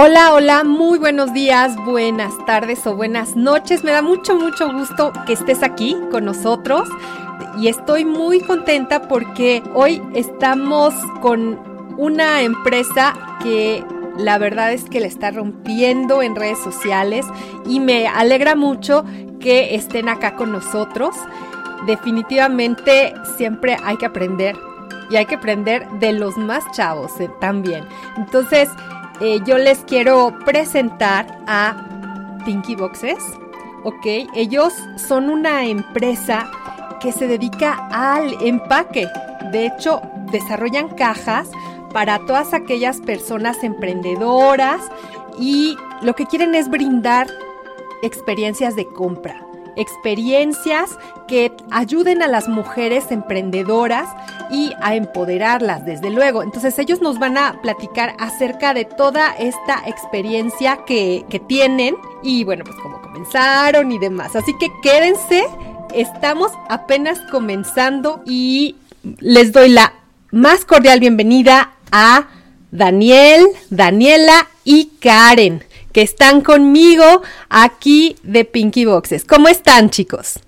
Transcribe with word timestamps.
Hola, 0.00 0.32
hola, 0.32 0.62
muy 0.62 0.96
buenos 1.00 1.32
días, 1.32 1.74
buenas 1.84 2.32
tardes 2.46 2.86
o 2.86 2.94
buenas 2.94 3.34
noches. 3.34 3.82
Me 3.82 3.90
da 3.90 4.00
mucho, 4.00 4.36
mucho 4.36 4.72
gusto 4.72 5.12
que 5.26 5.32
estés 5.32 5.64
aquí 5.64 5.96
con 6.12 6.24
nosotros 6.24 6.88
y 7.58 7.66
estoy 7.66 8.04
muy 8.04 8.40
contenta 8.40 9.08
porque 9.08 9.60
hoy 9.74 10.00
estamos 10.14 10.94
con 11.20 11.58
una 11.98 12.42
empresa 12.42 13.12
que 13.42 13.84
la 14.16 14.38
verdad 14.38 14.72
es 14.72 14.84
que 14.84 15.00
la 15.00 15.08
está 15.08 15.32
rompiendo 15.32 16.22
en 16.22 16.36
redes 16.36 16.60
sociales 16.60 17.26
y 17.66 17.80
me 17.80 18.06
alegra 18.06 18.54
mucho 18.54 19.04
que 19.40 19.74
estén 19.74 20.08
acá 20.08 20.36
con 20.36 20.52
nosotros. 20.52 21.16
Definitivamente 21.86 23.14
siempre 23.36 23.76
hay 23.82 23.96
que 23.96 24.06
aprender 24.06 24.56
y 25.10 25.16
hay 25.16 25.26
que 25.26 25.34
aprender 25.34 25.88
de 25.98 26.12
los 26.12 26.36
más 26.36 26.70
chavos 26.70 27.18
eh, 27.18 27.28
también. 27.40 27.84
Entonces, 28.16 28.68
eh, 29.20 29.40
yo 29.46 29.58
les 29.58 29.78
quiero 29.80 30.36
presentar 30.44 31.38
a 31.46 32.38
Pinky 32.44 32.76
Boxes. 32.76 33.18
Ok, 33.84 34.06
ellos 34.34 34.72
son 34.96 35.30
una 35.30 35.64
empresa 35.66 36.50
que 37.00 37.12
se 37.12 37.26
dedica 37.26 37.88
al 37.90 38.34
empaque. 38.42 39.06
De 39.52 39.66
hecho, 39.66 40.02
desarrollan 40.30 40.88
cajas 40.88 41.50
para 41.92 42.18
todas 42.26 42.54
aquellas 42.54 43.00
personas 43.00 43.62
emprendedoras 43.62 44.80
y 45.38 45.76
lo 46.02 46.14
que 46.14 46.26
quieren 46.26 46.54
es 46.54 46.68
brindar 46.68 47.28
experiencias 48.02 48.76
de 48.76 48.86
compra 48.86 49.47
experiencias 49.78 50.90
que 51.26 51.52
ayuden 51.70 52.22
a 52.22 52.28
las 52.28 52.48
mujeres 52.48 53.10
emprendedoras 53.10 54.08
y 54.50 54.72
a 54.80 54.94
empoderarlas, 54.94 55.84
desde 55.84 56.10
luego. 56.10 56.42
Entonces 56.42 56.78
ellos 56.78 57.00
nos 57.00 57.18
van 57.18 57.38
a 57.38 57.60
platicar 57.62 58.14
acerca 58.18 58.74
de 58.74 58.84
toda 58.84 59.32
esta 59.38 59.82
experiencia 59.86 60.80
que, 60.86 61.24
tienen 61.46 61.94
y 62.22 62.42
bueno, 62.42 62.64
pues 62.64 62.76
cómo 62.82 63.00
comenzaron 63.00 63.92
y 63.92 63.98
demás. 63.98 64.34
Así 64.34 64.52
que 64.58 64.66
quédense, 64.82 65.44
estamos 65.94 66.50
apenas 66.68 67.20
comenzando 67.30 68.22
y 68.26 68.76
les 69.20 69.52
doy 69.52 69.68
la 69.68 69.94
más 70.32 70.64
cordial 70.64 70.98
bienvenida 70.98 71.70
a 71.92 72.26
Daniel, 72.70 73.46
Daniela 73.70 74.48
y 74.64 74.90
Karen 75.00 75.62
que 75.98 76.04
están 76.04 76.42
conmigo 76.42 77.22
aquí 77.50 78.14
de 78.22 78.44
Pinky 78.44 78.84
Boxes. 78.84 79.24
¿Cómo 79.24 79.48
están, 79.48 79.90
chicos? 79.90 80.38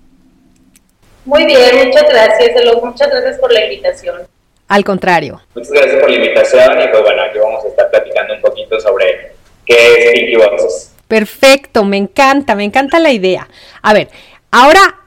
Muy 1.25 1.45
bien, 1.45 1.89
muchas 1.89 2.07
gracias, 2.07 2.51
Muchas 2.81 3.09
gracias 3.09 3.37
por 3.37 3.51
la 3.51 3.65
invitación. 3.65 4.21
Al 4.69 4.85
contrario. 4.85 5.41
Muchas 5.53 5.73
gracias 5.73 5.99
por 5.99 6.09
la 6.09 6.15
invitación 6.15 6.81
y 6.81 6.87
pues 6.87 7.03
bueno, 7.03 7.23
aquí 7.23 7.37
vamos 7.37 7.65
a 7.65 7.67
estar 7.67 7.91
platicando 7.91 8.35
un 8.35 8.41
poquito 8.41 8.79
sobre 8.79 9.33
qué 9.65 9.75
es 9.75 10.11
Pinky 10.13 10.35
Boxes. 10.37 10.93
Perfecto, 11.09 11.83
me 11.83 11.97
encanta, 11.97 12.55
me 12.55 12.63
encanta 12.63 12.99
la 12.99 13.11
idea. 13.11 13.49
A 13.81 13.93
ver, 13.93 14.07
ahora 14.51 15.01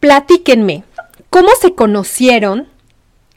platíquenme, 0.00 0.82
¿cómo 1.30 1.48
se 1.58 1.74
conocieron 1.74 2.68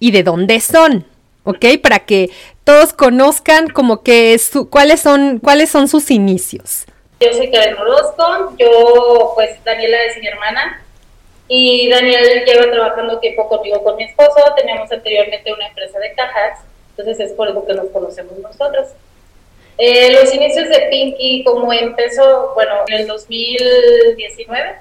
y 0.02 0.12
de 0.12 0.24
dónde 0.24 0.60
son? 0.60 1.06
¿Ok? 1.44 1.66
Para 1.82 2.00
que 2.00 2.30
todos 2.64 2.94
conozcan 2.94 3.68
como 3.70 4.04
que 4.04 4.38
su, 4.38 4.70
cuáles 4.70 5.00
son 5.00 5.40
cuáles 5.40 5.70
son 5.70 5.88
sus 5.88 6.12
inicios. 6.12 6.86
Yo 7.20 7.34
soy 7.34 7.52
Karen 7.52 7.78
Orozco, 7.78 8.56
yo 8.58 9.32
pues 9.36 9.64
Daniela 9.64 10.04
es 10.06 10.18
mi 10.18 10.28
hermana 10.28 10.84
y 11.48 11.90
Daniel 11.90 12.46
lleva 12.46 12.72
trabajando 12.72 13.20
tiempo 13.20 13.48
conmigo 13.50 13.84
con 13.84 13.96
mi 13.98 14.06
esposo, 14.06 14.42
teníamos 14.56 14.92
anteriormente 14.92 15.54
una 15.54 15.68
empresa 15.68 16.00
de 16.00 16.14
cajas, 16.14 16.60
entonces 16.92 17.20
es 17.20 17.34
por 17.34 17.50
eso 17.50 17.66
que 17.66 17.74
nos 17.74 17.90
conocemos 17.90 18.38
nosotros. 18.38 18.88
Eh, 19.78 20.14
los 20.14 20.34
inicios 20.34 20.70
de 20.70 20.88
Pinky, 20.90 21.44
como 21.44 21.74
empezó, 21.74 22.54
bueno, 22.54 22.72
en 22.88 23.02
el 23.02 23.08
2019, 23.08 24.76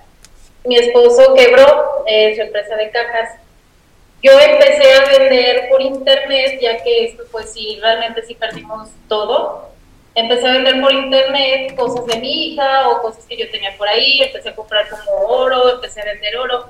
mi 0.64 0.76
esposo 0.76 1.34
quebró 1.34 2.04
eh, 2.06 2.36
su 2.36 2.42
empresa 2.42 2.76
de 2.76 2.90
cajas 2.90 3.39
yo 4.22 4.32
empecé 4.38 4.92
a 4.92 5.18
vender 5.18 5.68
por 5.68 5.80
internet, 5.80 6.58
ya 6.60 6.82
que 6.82 7.06
esto, 7.06 7.24
pues 7.30 7.52
sí, 7.52 7.78
realmente 7.80 8.22
sí 8.22 8.34
perdimos 8.34 8.90
todo. 9.08 9.70
Empecé 10.14 10.48
a 10.48 10.52
vender 10.52 10.80
por 10.80 10.92
internet 10.92 11.74
cosas 11.76 12.04
de 12.06 12.16
mi 12.16 12.52
hija 12.52 12.88
o 12.88 13.00
cosas 13.00 13.24
que 13.26 13.36
yo 13.36 13.50
tenía 13.50 13.76
por 13.78 13.88
ahí, 13.88 14.22
empecé 14.22 14.50
a 14.50 14.54
comprar 14.54 14.88
como 14.88 15.26
oro, 15.26 15.74
empecé 15.74 16.02
a 16.02 16.04
vender 16.04 16.36
oro. 16.36 16.66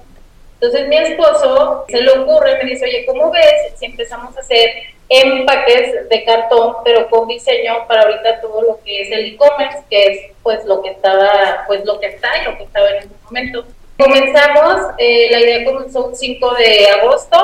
Entonces 0.55 0.89
mi 0.89 0.97
esposo 0.97 1.87
se 1.89 2.03
le 2.03 2.11
ocurre, 2.11 2.63
me 2.63 2.71
dice, 2.71 2.85
oye, 2.85 3.07
¿cómo 3.07 3.31
ves 3.31 3.73
si 3.77 3.87
empezamos 3.87 4.37
a 4.37 4.41
hacer 4.41 4.71
empaques 5.11 6.09
de 6.09 6.25
cartón, 6.25 6.77
pero 6.85 7.11
con 7.11 7.27
diseño 7.27 7.87
para 7.89 8.03
ahorita 8.03 8.41
todo 8.41 8.63
lo 8.63 8.81
que 8.85 9.03
es 9.03 9.11
el 9.11 9.35
e-commerce, 9.35 9.83
que 9.91 10.05
es 10.05 10.21
pues 10.43 10.65
lo 10.67 10.83
que 10.83 10.91
estaba, 10.91 11.65
pues 11.67 11.85
lo 11.85 11.99
que 11.99 12.07
está 12.07 12.41
y 12.41 12.45
lo 12.45 12.57
que 12.57 12.65
estaba 12.65 12.91
en 12.91 12.99
ese 12.99 13.09
momento. 13.25 13.65
Comenzamos, 14.01 14.95
eh, 14.97 15.29
la 15.31 15.41
idea 15.41 15.65
comenzó 15.65 16.07
un 16.07 16.17
5 16.17 16.55
de 16.55 16.89
agosto, 16.89 17.37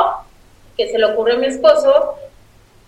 que 0.74 0.88
se 0.88 0.98
le 0.98 1.04
ocurrió 1.04 1.34
a 1.34 1.38
mi 1.38 1.48
esposo, 1.48 2.14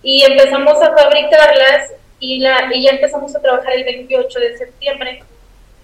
y 0.03 0.23
empezamos 0.23 0.81
a 0.81 0.97
fabricarlas 0.97 1.93
y, 2.19 2.39
la, 2.39 2.71
y 2.73 2.85
ya 2.85 2.93
empezamos 2.93 3.37
a 3.37 3.41
trabajar 3.41 3.75
el 3.75 3.85
28 3.85 4.41
de 4.41 4.57
septiembre. 4.57 5.23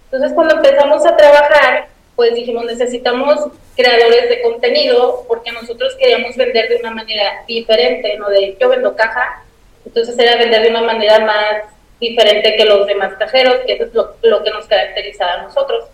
Entonces 0.06 0.32
cuando 0.32 0.56
empezamos 0.56 1.04
a 1.04 1.14
trabajar, 1.14 1.88
pues 2.16 2.34
dijimos, 2.34 2.64
necesitamos 2.64 3.48
creadores 3.76 4.30
de 4.30 4.40
contenido 4.40 5.24
porque 5.28 5.52
nosotros 5.52 5.94
queríamos 5.96 6.34
vender 6.36 6.70
de 6.70 6.76
una 6.76 6.90
manera 6.90 7.44
diferente, 7.46 8.16
no 8.16 8.30
de 8.30 8.56
yo 8.58 8.70
vendo 8.70 8.96
caja, 8.96 9.44
entonces 9.84 10.18
era 10.18 10.36
vender 10.36 10.62
de 10.62 10.70
una 10.70 10.82
manera 10.82 11.18
más 11.18 11.64
diferente 12.00 12.56
que 12.56 12.64
los 12.64 12.86
demás 12.86 13.12
cajeros, 13.18 13.56
que 13.66 13.74
eso 13.74 13.84
es 13.84 13.94
lo, 13.94 14.14
lo 14.22 14.42
que 14.42 14.50
nos 14.50 14.64
caracterizaba 14.66 15.34
a 15.34 15.42
nosotros 15.42 15.84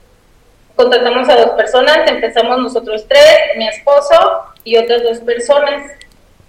contratamos 0.76 1.28
a 1.28 1.36
dos 1.36 1.50
personas, 1.50 2.10
empezamos 2.10 2.58
nosotros 2.58 3.06
tres, 3.08 3.56
mi 3.56 3.69
esposo 3.69 4.44
y 4.64 4.76
otras 4.76 5.03
dos 5.03 5.19
personas. 5.20 5.92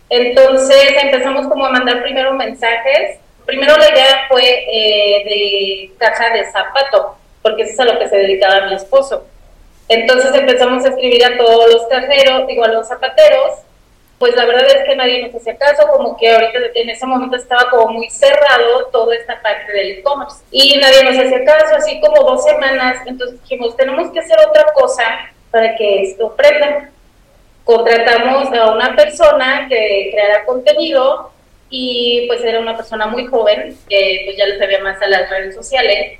Entonces 0.09 0.93
empezamos 1.01 1.47
como 1.47 1.65
a 1.65 1.71
mandar 1.71 2.03
primero 2.03 2.33
mensajes. 2.33 3.19
Primero 3.45 3.77
la 3.77 3.89
idea 3.89 4.25
fue 4.29 4.43
eh, 4.43 5.23
de 5.25 5.91
caja 5.97 6.31
de 6.31 6.51
zapato, 6.51 7.15
porque 7.41 7.63
eso 7.63 7.73
es 7.73 7.79
a 7.79 7.93
lo 7.93 7.99
que 7.99 8.09
se 8.09 8.17
dedicaba 8.17 8.67
mi 8.67 8.75
esposo. 8.75 9.25
Entonces 9.87 10.33
empezamos 10.33 10.85
a 10.85 10.89
escribir 10.89 11.25
a 11.25 11.37
todos 11.37 11.73
los 11.73 11.87
cajeros, 11.87 12.47
digo 12.47 12.63
a 12.63 12.69
los 12.69 12.87
zapateros, 12.87 13.59
pues 14.21 14.35
la 14.35 14.45
verdad 14.45 14.67
es 14.67 14.83
que 14.85 14.95
nadie 14.95 15.23
nos 15.23 15.33
hacía 15.33 15.57
caso, 15.57 15.87
como 15.87 16.15
que 16.15 16.31
ahorita 16.31 16.59
en 16.75 16.89
ese 16.91 17.07
momento 17.07 17.35
estaba 17.35 17.71
como 17.71 17.93
muy 17.93 18.07
cerrado 18.11 18.85
toda 18.91 19.15
esta 19.15 19.41
parte 19.41 19.71
del 19.71 19.97
e-commerce. 19.97 20.43
Y 20.51 20.77
nadie 20.77 21.03
nos 21.03 21.17
hacía 21.17 21.43
caso, 21.43 21.75
así 21.75 21.99
como 21.99 22.21
dos 22.21 22.45
semanas, 22.45 22.97
entonces 23.07 23.41
dijimos, 23.41 23.75
tenemos 23.75 24.11
que 24.11 24.19
hacer 24.19 24.37
otra 24.47 24.67
cosa 24.75 25.03
para 25.49 25.75
que 25.75 26.03
esto 26.03 26.35
prenda. 26.35 26.91
Contratamos 27.63 28.55
a 28.55 28.71
una 28.71 28.95
persona 28.95 29.65
que 29.67 30.09
creara 30.13 30.45
contenido 30.45 31.31
y 31.71 32.27
pues 32.27 32.43
era 32.43 32.59
una 32.59 32.77
persona 32.77 33.07
muy 33.07 33.25
joven, 33.25 33.75
que 33.89 34.21
pues 34.25 34.37
ya 34.37 34.45
le 34.45 34.59
sabía 34.59 34.83
más 34.83 35.01
a 35.01 35.07
las 35.07 35.31
redes 35.31 35.55
sociales. 35.55 36.19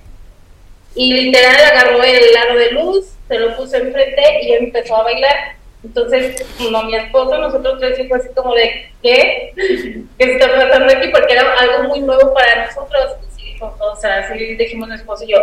Y 0.95 1.13
literal 1.13 1.56
agarró 1.71 2.03
el 2.03 2.36
aro 2.36 2.57
de 2.57 2.71
luz, 2.71 3.13
se 3.27 3.38
lo 3.38 3.56
puso 3.56 3.75
enfrente 3.77 4.24
y 4.42 4.53
empezó 4.53 4.95
a 4.95 5.03
bailar 5.03 5.60
entonces, 5.83 6.45
como 6.57 6.83
mi 6.83 6.95
esposo, 6.95 7.37
nosotros 7.37 7.79
tres 7.79 8.07
fue 8.07 8.17
así 8.17 8.29
como 8.35 8.53
de, 8.53 8.91
¿qué? 9.01 9.53
¿Qué 10.17 10.23
está 10.33 10.47
pasando 10.47 10.93
aquí? 10.93 11.07
Porque 11.09 11.33
era 11.33 11.53
algo 11.53 11.89
muy 11.89 12.01
nuevo 12.01 12.33
para 12.33 12.65
nosotros. 12.65 13.15
o 13.79 13.95
sea, 13.95 14.19
así 14.19 14.55
dijimos 14.55 14.89
mi 14.89 14.95
esposo 14.95 15.23
y 15.23 15.31
yo, 15.31 15.37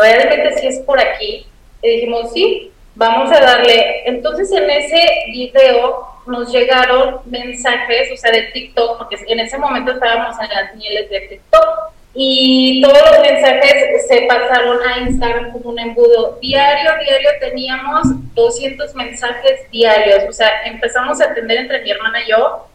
realmente 0.00 0.58
sí 0.58 0.66
es 0.66 0.80
por 0.80 1.00
aquí. 1.00 1.46
Y 1.80 1.88
dijimos, 1.88 2.32
sí, 2.32 2.72
vamos 2.96 3.30
a 3.30 3.40
darle. 3.40 4.08
Entonces 4.08 4.50
en 4.50 4.68
ese 4.68 5.06
video 5.30 6.06
nos 6.26 6.52
llegaron 6.52 7.20
mensajes, 7.26 8.10
o 8.12 8.16
sea, 8.16 8.32
de 8.32 8.42
TikTok, 8.52 8.98
porque 8.98 9.16
en 9.28 9.40
ese 9.40 9.58
momento 9.58 9.92
estábamos 9.92 10.36
en 10.40 10.48
las 10.48 10.74
mieles 10.74 11.08
de 11.08 11.20
TikTok 11.20 11.92
y 12.14 12.80
todos 12.80 12.98
los 13.10 13.20
mensajes 13.20 14.06
se 14.08 14.22
pasaron 14.22 14.78
a 14.82 14.98
Instagram 15.00 15.52
como 15.52 15.70
un 15.70 15.78
embudo. 15.78 16.38
Diario, 16.40 16.90
diario 17.04 17.30
teníamos 17.40 18.02
200 18.34 18.94
mensajes 18.94 19.70
diarios, 19.70 20.24
o 20.28 20.32
sea, 20.32 20.62
empezamos 20.64 21.20
a 21.20 21.26
atender 21.26 21.58
entre 21.58 21.82
mi 21.82 21.90
hermana 21.90 22.22
y 22.22 22.30
yo 22.30 22.66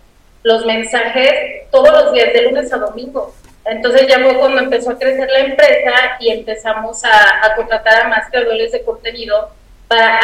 los 0.44 0.66
mensajes 0.66 1.70
todos 1.72 1.92
los 1.92 2.14
días, 2.14 2.34
de 2.34 2.44
lunes 2.44 2.72
a 2.74 2.78
domingo. 2.78 3.34
Entonces 3.66 4.08
ya 4.08 4.20
fue 4.20 4.38
cuando 4.38 4.62
empezó 4.62 4.92
a 4.92 5.00
crecer 5.00 5.30
la 5.30 5.40
empresa 5.40 5.94
y 6.20 6.30
empezamos 6.30 7.04
a, 7.06 7.46
a 7.46 7.56
contratar 7.56 8.02
a 8.02 8.08
más 8.10 8.30
creadores 8.30 8.74
de 8.74 8.84
contenido 8.84 9.52
para, 9.88 10.20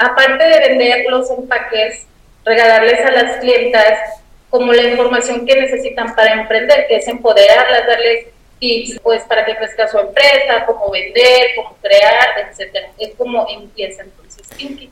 aparte 0.00 0.44
de 0.44 0.68
vender 0.68 1.04
los 1.10 1.30
empaques, 1.30 2.06
regalarles 2.44 3.04
a 3.04 3.10
las 3.10 3.36
clientas 3.38 4.23
como 4.54 4.72
la 4.72 4.88
información 4.88 5.44
que 5.44 5.60
necesitan 5.60 6.14
para 6.14 6.40
emprender, 6.40 6.86
que 6.86 6.94
es 6.94 7.08
empoderarlas, 7.08 7.88
darles 7.88 8.26
tips 8.60 9.00
pues 9.02 9.24
para 9.24 9.44
que 9.44 9.56
crezca 9.56 9.88
su 9.88 9.98
empresa, 9.98 10.64
cómo 10.64 10.92
vender, 10.92 11.48
cómo 11.56 11.76
crear, 11.82 12.48
etcétera. 12.48 12.86
Es 12.96 13.16
como 13.16 13.48
empieza 13.48 14.04
entonces 14.04 14.46
Pinky. 14.56 14.90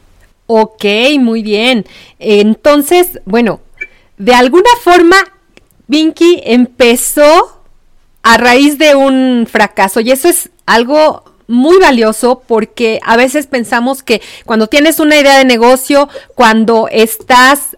Ok, 0.48 0.84
muy 1.20 1.44
bien. 1.44 1.86
Entonces, 2.18 3.20
bueno, 3.24 3.60
de 4.16 4.34
alguna 4.34 4.70
forma, 4.82 5.16
Pinky 5.88 6.42
empezó 6.44 7.62
a 8.24 8.38
raíz 8.38 8.78
de 8.78 8.96
un 8.96 9.46
fracaso 9.48 10.00
y 10.00 10.10
eso 10.10 10.28
es 10.28 10.50
algo 10.66 11.22
muy 11.46 11.78
valioso 11.78 12.42
porque 12.48 12.98
a 13.04 13.16
veces 13.16 13.46
pensamos 13.46 14.02
que 14.02 14.22
cuando 14.44 14.66
tienes 14.66 14.98
una 14.98 15.16
idea 15.16 15.38
de 15.38 15.44
negocio, 15.44 16.08
cuando 16.34 16.88
estás 16.90 17.71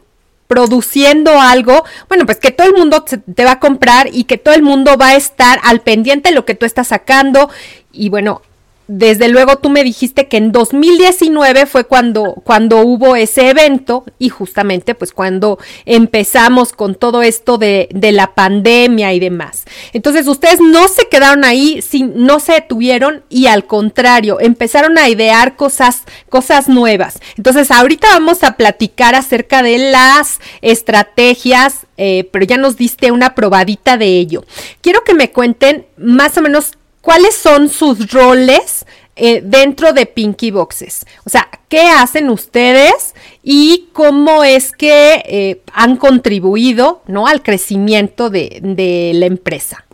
produciendo 0.47 1.41
algo, 1.41 1.85
bueno, 2.09 2.27
pues 2.27 2.39
que 2.39 2.51
todo 2.51 2.67
el 2.67 2.75
mundo 2.75 3.05
te 3.05 3.45
va 3.45 3.53
a 3.53 3.61
comprar 3.61 4.09
y 4.13 4.25
que 4.25 4.39
todo 4.39 4.55
el 4.55 4.63
mundo 4.63 4.97
va 4.97 5.09
a 5.09 5.17
estar 5.17 5.61
al 5.63 5.81
pendiente 5.81 6.29
de 6.29 6.35
lo 6.35 6.45
que 6.45 6.55
tú 6.55 6.67
estás 6.67 6.89
sacando. 6.89 7.51
Y 7.93 8.09
bueno, 8.09 8.43
desde 8.87 9.29
luego 9.29 9.57
tú 9.57 9.71
me 9.71 9.83
dijiste 9.83 10.29
que 10.29 10.37
en 10.37 10.53
2019 10.53 11.67
fue 11.67 11.85
cuando, 11.85 12.35
cuando 12.45 12.81
hubo 12.81 13.17
ese 13.17 13.49
evento 13.49 14.05
y 14.19 14.29
justamente 14.29 14.95
pues 14.95 15.13
cuando 15.13 15.59
empezamos 15.87 16.73
con 16.73 16.95
todo 16.95 17.23
esto 17.23 17.57
de, 17.57 17.89
de, 17.93 18.13
la 18.13 18.35
pandemia 18.35 19.13
y 19.15 19.21
demás. 19.21 19.65
Entonces 19.93 20.27
ustedes 20.29 20.61
no 20.61 20.89
se 20.89 21.09
quedaron 21.09 21.45
ahí, 21.45 21.81
sin, 21.83 22.27
no 22.27 22.41
se 22.41 22.53
detuvieron 22.53 23.25
y 23.31 23.47
al 23.47 23.67
contrario, 23.67 24.39
empezaron 24.41 24.99
a 24.99 25.09
idear 25.09 25.57
cosas, 25.57 26.03
cosas 26.29 26.69
nuevas. 26.69 27.21
Entonces 27.37 27.71
ahorita 27.71 28.09
vamos 28.09 28.43
a 28.43 28.57
platicar 28.57 29.15
acerca 29.15 29.63
de 29.63 29.79
las 29.79 30.41
estrategias, 30.61 31.87
eh, 31.97 32.29
pero 32.33 32.45
ya 32.45 32.59
nos 32.59 32.77
diste 32.77 33.11
una 33.11 33.35
probadita 33.35 33.97
de 33.97 34.19
ello. 34.19 34.45
Quiero 34.83 35.05
que 35.05 35.15
me 35.15 35.31
cuenten 35.31 35.87
más 35.97 36.37
o 36.37 36.43
menos 36.43 36.73
¿cuáles 37.05 37.37
son 37.37 37.69
sus 37.69 38.11
roles 38.11 38.87
eh, 39.15 39.41
dentro 39.43 39.93
de 39.93 40.07
Pinky 40.07 40.51
Boxes? 40.51 41.07
O 41.25 41.31
sea, 41.31 41.49
¿qué 41.69 41.83
hacen 41.83 42.31
ustedes 42.31 43.15
y 43.43 43.91
cómo 43.93 44.43
es 44.43 44.73
que 44.73 45.23
eh, 45.27 45.61
han 45.73 45.97
contribuido 45.97 47.03
¿no? 47.07 47.27
al 47.27 47.43
crecimiento 47.43 48.31
de, 48.31 48.59
de 48.63 49.13
la 49.15 49.27
empresa? 49.27 49.85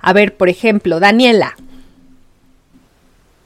A 0.00 0.12
ver, 0.12 0.36
por 0.36 0.48
ejemplo, 0.48 1.00
Daniela. 1.00 1.56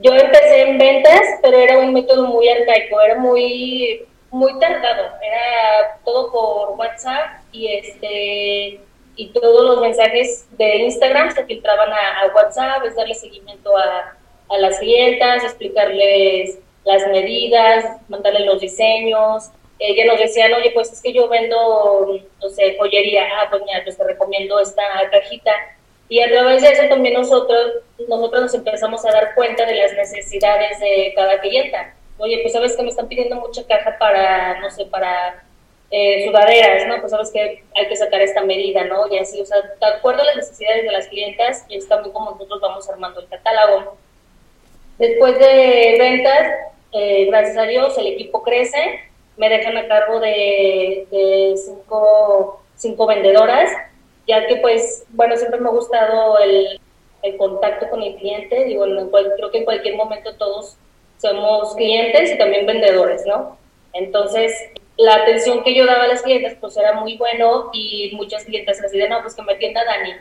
Yo 0.01 0.13
empecé 0.13 0.63
en 0.63 0.79
ventas, 0.79 1.23
pero 1.41 1.57
era 1.57 1.79
un 1.79 1.95
método 1.95 2.27
muy 2.27 2.49
arcaico, 2.49 3.01
era 3.01 3.19
muy 3.19 4.05
muy 4.35 4.59
tardado, 4.59 5.05
era 5.23 6.01
todo 6.05 6.33
por 6.33 6.77
WhatsApp 6.77 7.41
y 7.53 7.69
este 7.69 8.81
y 9.17 9.29
todos 9.29 9.65
los 9.65 9.81
mensajes 9.81 10.47
de 10.53 10.77
Instagram 10.79 11.35
se 11.35 11.45
filtraban 11.45 11.91
a, 11.93 12.35
WhatsApp, 12.35 12.85
es 12.85 12.97
darle 12.97 13.15
seguimiento 13.15 13.77
a, 13.77 14.17
a, 14.49 14.59
las 14.59 14.79
clientas, 14.79 15.45
explicarles 15.45 16.59
las 16.85 17.07
medidas, 17.09 18.01
mandarles 18.09 18.47
los 18.47 18.61
diseños. 18.61 19.51
Ella 19.79 20.07
nos 20.07 20.19
decían, 20.19 20.53
oye, 20.55 20.71
pues 20.73 20.93
es 20.93 21.03
que 21.03 21.13
yo 21.13 21.29
vendo, 21.29 22.21
no 22.41 22.49
sé, 22.49 22.77
joyería, 22.79 23.27
ah, 23.41 23.47
pues 23.51 23.63
pues 23.85 23.97
te 23.97 24.05
recomiendo 24.05 24.59
esta 24.61 24.83
cajita. 25.11 25.53
Y 26.09 26.21
a 26.21 26.31
través 26.31 26.63
de 26.63 26.69
eso 26.69 26.89
también 26.89 27.15
nosotros, 27.15 27.73
nosotros 28.09 28.43
nos 28.43 28.55
empezamos 28.55 29.05
a 29.05 29.13
dar 29.13 29.35
cuenta 29.35 29.65
de 29.65 29.75
las 29.75 29.93
necesidades 29.95 30.79
de 30.81 31.13
cada 31.17 31.41
clienta. 31.41 31.95
Oye, 32.19 32.41
pues 32.43 32.53
sabes 32.53 32.77
que 32.77 32.83
me 32.83 32.91
están 32.91 33.09
pidiendo 33.09 33.37
mucha 33.37 33.67
caja 33.67 33.97
para, 33.99 34.61
no 34.61 34.71
sé, 34.71 34.87
para 34.87 35.43
eh, 35.91 36.27
sudaderas, 36.27 36.87
¿no? 36.89 37.01
Pues 37.01 37.11
sabes 37.11 37.31
que 37.31 37.63
hay 37.75 37.89
que 37.89 37.97
sacar 37.97 38.21
esta 38.21 38.43
medida, 38.43 38.85
¿no? 38.85 39.07
Y 39.13 39.19
así, 39.19 39.41
o 39.41 39.47
sea, 39.47 39.59
de 39.61 39.87
acuerdo 39.87 40.23
a 40.23 40.25
las 40.25 40.37
necesidades 40.37 40.85
de 40.85 40.93
las 40.93 41.09
clientas, 41.09 41.65
y 41.69 41.77
es 41.77 41.89
también 41.89 42.13
como 42.13 42.33
nosotros 42.33 42.61
vamos 42.61 42.89
armando 42.89 43.21
el 43.21 43.29
catálogo. 43.29 43.97
Después 44.99 45.39
de 45.39 45.97
ventas, 45.99 46.49
eh, 46.93 47.27
gracias 47.27 47.57
a 47.57 47.63
Dios, 47.63 47.97
el 47.99 48.07
equipo 48.09 48.43
crece, 48.43 49.01
me 49.37 49.49
dejan 49.49 49.77
a 49.77 49.89
cargo 49.89 50.21
de, 50.21 51.07
de 51.11 51.55
cinco, 51.57 52.63
cinco 52.77 53.07
vendedoras, 53.07 53.71
ya 54.27 54.47
que 54.47 54.57
pues, 54.57 55.05
bueno, 55.11 55.37
siempre 55.37 55.61
me 55.61 55.69
ha 55.69 55.73
gustado 55.73 56.39
el, 56.39 56.81
el 57.23 57.37
contacto 57.37 57.89
con 57.91 58.03
el 58.03 58.15
cliente, 58.17 58.65
digo, 58.65 58.85
creo 59.37 59.51
que 59.51 59.59
en 59.59 59.65
cualquier 59.65 59.97
momento 59.97 60.37
todos 60.37 60.77
somos 61.19 61.75
clientes 61.75 62.33
y 62.33 62.39
también 62.39 62.67
vendedores, 62.67 63.25
¿no? 63.27 63.59
Entonces, 63.93 64.53
la 64.97 65.15
atención 65.17 65.65
que 65.65 65.75
yo 65.75 65.87
daba 65.87 66.05
a 66.05 66.09
las 66.09 66.23
clientes 66.23 66.57
pues 66.61 66.77
era 66.77 66.93
muy 66.95 67.17
bueno 67.17 67.71
y 67.73 68.13
muchas 68.15 68.45
clientes 68.45 68.83
así 68.83 68.99
de, 68.99 69.09
no, 69.09 69.21
pues 69.23 69.35
que 69.35 69.43
me 69.43 69.53
atienda 69.53 69.85
Dani. 69.85 70.13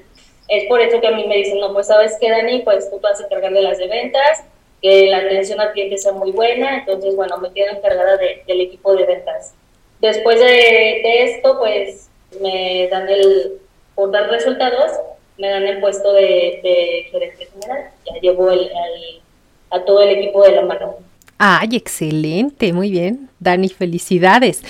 Es 0.47 0.65
por 0.65 0.81
eso 0.81 0.99
que 0.99 1.07
a 1.07 1.11
mí 1.11 1.25
me 1.27 1.37
dicen, 1.37 1.59
no, 1.59 1.73
pues 1.73 1.87
sabes 1.87 2.17
que 2.19 2.29
Dani, 2.29 2.61
pues 2.63 2.89
tú 2.89 2.99
vas 2.99 3.19
a 3.21 3.25
encargar 3.25 3.53
de 3.53 3.61
las 3.61 3.77
de 3.77 3.87
ventas, 3.87 4.43
que 4.81 5.07
la 5.07 5.17
atención 5.19 5.61
al 5.61 5.71
cliente 5.71 5.97
sea 5.97 6.11
muy 6.11 6.31
buena, 6.31 6.79
entonces 6.79 7.15
bueno, 7.15 7.37
me 7.37 7.53
quedo 7.53 7.71
encargada 7.71 8.17
del 8.17 8.61
equipo 8.61 8.95
de 8.95 9.05
ventas. 9.05 9.53
Después 10.01 10.39
de, 10.39 11.23
esto, 11.23 11.57
pues 11.57 12.09
me 12.41 12.89
dan 12.89 13.07
el, 13.07 13.59
por 13.95 14.11
dar 14.11 14.29
resultados, 14.29 14.91
me 15.37 15.49
dan 15.49 15.63
el 15.63 15.79
puesto 15.79 16.11
de, 16.11 17.07
gerente 17.09 17.45
general, 17.45 17.91
ya 18.05 18.19
llevo 18.19 18.51
el, 18.51 18.69
a 19.69 19.85
todo 19.85 20.01
el 20.01 20.09
equipo 20.09 20.43
de 20.43 20.51
la 20.51 20.63
mano. 20.63 20.97
Ay, 21.45 21.75
excelente, 21.75 22.71
muy 22.71 22.89
bien. 22.89 23.29
Dani, 23.41 23.67
felicidades. 23.67 24.61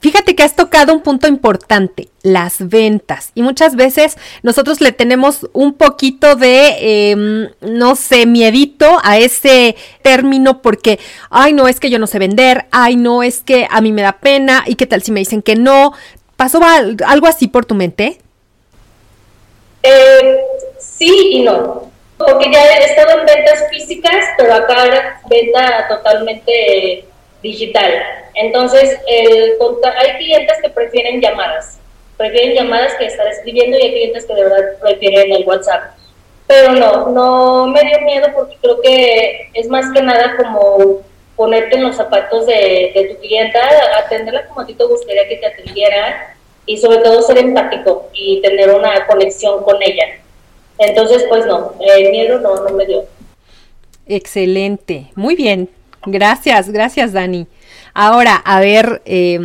Fíjate 0.00 0.34
que 0.34 0.42
has 0.42 0.56
tocado 0.56 0.94
un 0.94 1.02
punto 1.02 1.28
importante, 1.28 2.08
las 2.22 2.70
ventas. 2.70 3.32
Y 3.34 3.42
muchas 3.42 3.76
veces 3.76 4.16
nosotros 4.42 4.80
le 4.80 4.92
tenemos 4.92 5.46
un 5.52 5.74
poquito 5.74 6.34
de, 6.34 7.10
em, 7.10 7.50
no 7.60 7.96
sé, 7.96 8.24
miedito 8.24 8.98
a 9.04 9.18
ese 9.18 9.76
término 10.00 10.62
porque, 10.62 10.98
ay, 11.28 11.52
no, 11.52 11.68
es 11.68 11.78
que 11.80 11.90
yo 11.90 11.98
no 11.98 12.06
sé 12.06 12.18
vender, 12.18 12.64
ay, 12.70 12.96
no, 12.96 13.22
es 13.22 13.40
que 13.42 13.68
a 13.70 13.82
mí 13.82 13.92
me 13.92 14.00
da 14.00 14.12
pena, 14.12 14.64
y 14.66 14.76
qué 14.76 14.86
tal 14.86 15.02
si 15.02 15.12
me 15.12 15.20
dicen 15.20 15.42
que 15.42 15.56
no. 15.56 15.92
¿Pasó 16.36 16.60
algo 16.64 17.26
así 17.26 17.46
por 17.46 17.66
tu 17.66 17.74
mente? 17.74 18.20
Eh, 19.82 20.38
sí 20.78 21.28
y 21.32 21.42
no 21.42 21.92
porque 22.26 22.50
ya 22.50 22.64
he 22.64 22.84
estado 22.84 23.20
en 23.20 23.26
ventas 23.26 23.64
físicas, 23.70 24.24
pero 24.36 24.54
acá 24.54 24.86
era 24.86 25.20
venta 25.28 25.86
totalmente 25.88 27.04
digital. 27.42 27.92
Entonces, 28.34 28.98
el, 29.06 29.54
hay 29.98 30.16
clientes 30.18 30.58
que 30.62 30.70
prefieren 30.70 31.20
llamadas, 31.20 31.78
prefieren 32.16 32.54
llamadas 32.54 32.94
que 32.94 33.06
estar 33.06 33.26
escribiendo 33.26 33.78
y 33.78 33.82
hay 33.82 33.92
clientes 33.92 34.26
que 34.26 34.34
de 34.34 34.44
verdad 34.44 34.64
prefieren 34.80 35.32
el 35.32 35.44
WhatsApp. 35.46 35.94
Pero 36.46 36.72
no, 36.72 37.08
no 37.08 37.66
me 37.68 37.80
dio 37.82 38.00
miedo 38.00 38.28
porque 38.34 38.56
creo 38.60 38.80
que 38.80 39.50
es 39.54 39.68
más 39.68 39.90
que 39.92 40.02
nada 40.02 40.36
como 40.36 41.02
ponerte 41.36 41.76
en 41.76 41.84
los 41.84 41.96
zapatos 41.96 42.46
de, 42.46 43.10
tu 43.10 43.20
clienta, 43.20 43.60
atenderla 44.04 44.46
como 44.46 44.60
a 44.60 44.66
ti 44.66 44.74
te 44.74 44.84
gustaría 44.84 45.28
que 45.28 45.36
te 45.36 45.46
atendieran 45.46 46.14
y 46.66 46.76
sobre 46.76 46.98
todo 46.98 47.22
ser 47.22 47.38
empático 47.38 48.08
y 48.12 48.40
tener 48.42 48.70
una 48.70 49.06
conexión 49.06 49.62
con 49.64 49.82
ella. 49.82 50.04
Entonces, 50.86 51.24
pues 51.28 51.46
no, 51.46 51.74
el 51.80 52.10
miedo 52.10 52.40
no, 52.40 52.56
no 52.56 52.70
me 52.76 52.86
dio. 52.86 53.04
Excelente, 54.06 55.10
muy 55.14 55.36
bien. 55.36 55.68
Gracias, 56.04 56.70
gracias 56.70 57.12
Dani. 57.12 57.46
Ahora, 57.94 58.36
a 58.36 58.60
ver, 58.60 59.02
em, 59.04 59.44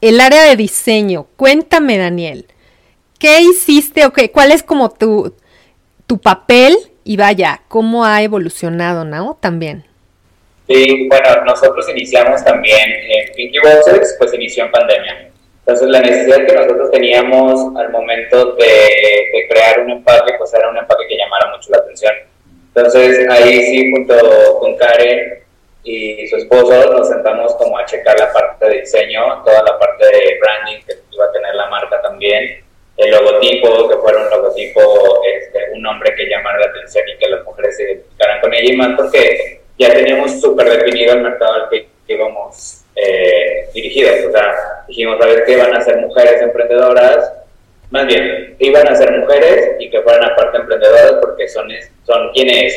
el 0.00 0.20
área 0.20 0.44
de 0.44 0.56
diseño. 0.56 1.26
Cuéntame, 1.36 1.98
Daniel, 1.98 2.46
¿qué 3.18 3.40
hiciste 3.42 4.06
o 4.06 4.12
qué, 4.12 4.30
cuál 4.30 4.52
es 4.52 4.62
como 4.62 4.90
tu, 4.90 5.34
tu 6.06 6.18
papel 6.18 6.76
y 7.04 7.16
vaya, 7.16 7.62
cómo 7.68 8.04
ha 8.04 8.22
evolucionado, 8.22 9.04
¿no? 9.04 9.36
También. 9.40 9.84
Sí, 10.68 11.08
bueno, 11.08 11.44
nosotros 11.44 11.86
iniciamos 11.90 12.42
también 12.44 12.88
en 12.88 13.34
Pinky 13.34 13.58
Boxes, 13.58 14.16
pues 14.18 14.32
inició 14.32 14.64
en 14.64 14.70
pandemia. 14.70 15.31
Entonces, 15.64 15.88
la 15.88 16.00
necesidad 16.00 16.44
que 16.44 16.54
nosotros 16.54 16.90
teníamos 16.90 17.76
al 17.76 17.90
momento 17.90 18.56
de, 18.56 19.46
crear 19.48 19.80
un 19.80 19.90
empaque, 19.90 20.34
pues 20.36 20.52
era 20.54 20.68
un 20.68 20.76
empaque 20.76 21.06
que 21.08 21.16
llamara 21.16 21.54
mucho 21.54 21.70
la 21.70 21.78
atención. 21.78 22.12
Entonces, 22.74 23.28
ahí 23.30 23.62
sí, 23.62 23.92
junto 23.92 24.58
con 24.58 24.76
Karen, 24.76 25.42
y 25.84 26.26
su 26.26 26.36
esposo 26.36 26.92
nos 26.92 27.08
sentamos 27.08 27.54
como 27.56 27.78
a 27.78 27.84
checar 27.84 28.18
la 28.18 28.32
parte 28.32 28.68
de 28.68 28.80
diseño, 28.80 29.42
toda 29.44 29.62
la 29.62 29.78
parte 29.78 30.04
de 30.04 30.38
branding 30.40 30.84
que 30.84 30.94
iba 31.12 31.24
a 31.26 31.32
tener 31.32 31.54
la 31.54 31.68
marca 31.68 32.00
también, 32.02 32.64
el 32.96 33.10
logotipo, 33.10 33.88
que 33.88 33.96
fuera 33.96 34.22
un 34.22 34.30
logotipo, 34.30 35.22
este, 35.24 35.70
un 35.74 35.82
nombre 35.82 36.14
que 36.14 36.26
llamara 36.26 36.58
la 36.58 36.66
atención 36.66 37.04
y 37.08 37.18
que 37.18 37.30
las 37.30 37.44
mujeres 37.44 37.76
se 37.76 37.84
identificaran 37.84 38.40
con 38.40 38.54
ella 38.54 38.72
y 38.72 38.76
más 38.76 38.96
porque 38.96 39.60
ya 39.78 39.92
teníamos 39.92 40.40
súper 40.40 40.68
definido 40.70 41.14
el 41.14 41.22
mercado 41.22 41.54
al 41.54 41.68
que 41.68 41.88
íbamos 42.08 42.84
eh, 42.96 43.68
dirigidos. 43.74 44.26
O 44.28 44.32
sea, 44.32 44.54
dijimos, 44.88 45.20
a 45.20 45.26
ver 45.26 45.44
qué 45.44 45.56
van 45.56 45.74
a 45.76 45.80
ser 45.80 45.98
mujeres 45.98 46.42
emprendedoras, 46.42 47.32
más 47.92 48.06
bien, 48.06 48.56
iban 48.58 48.88
a 48.88 48.96
ser 48.96 49.18
mujeres 49.18 49.76
y 49.78 49.90
que 49.90 50.00
fueran 50.00 50.24
aparte 50.24 50.56
emprendedoras 50.56 51.12
porque 51.20 51.46
son, 51.46 51.68
son 52.04 52.32
quienes, 52.32 52.74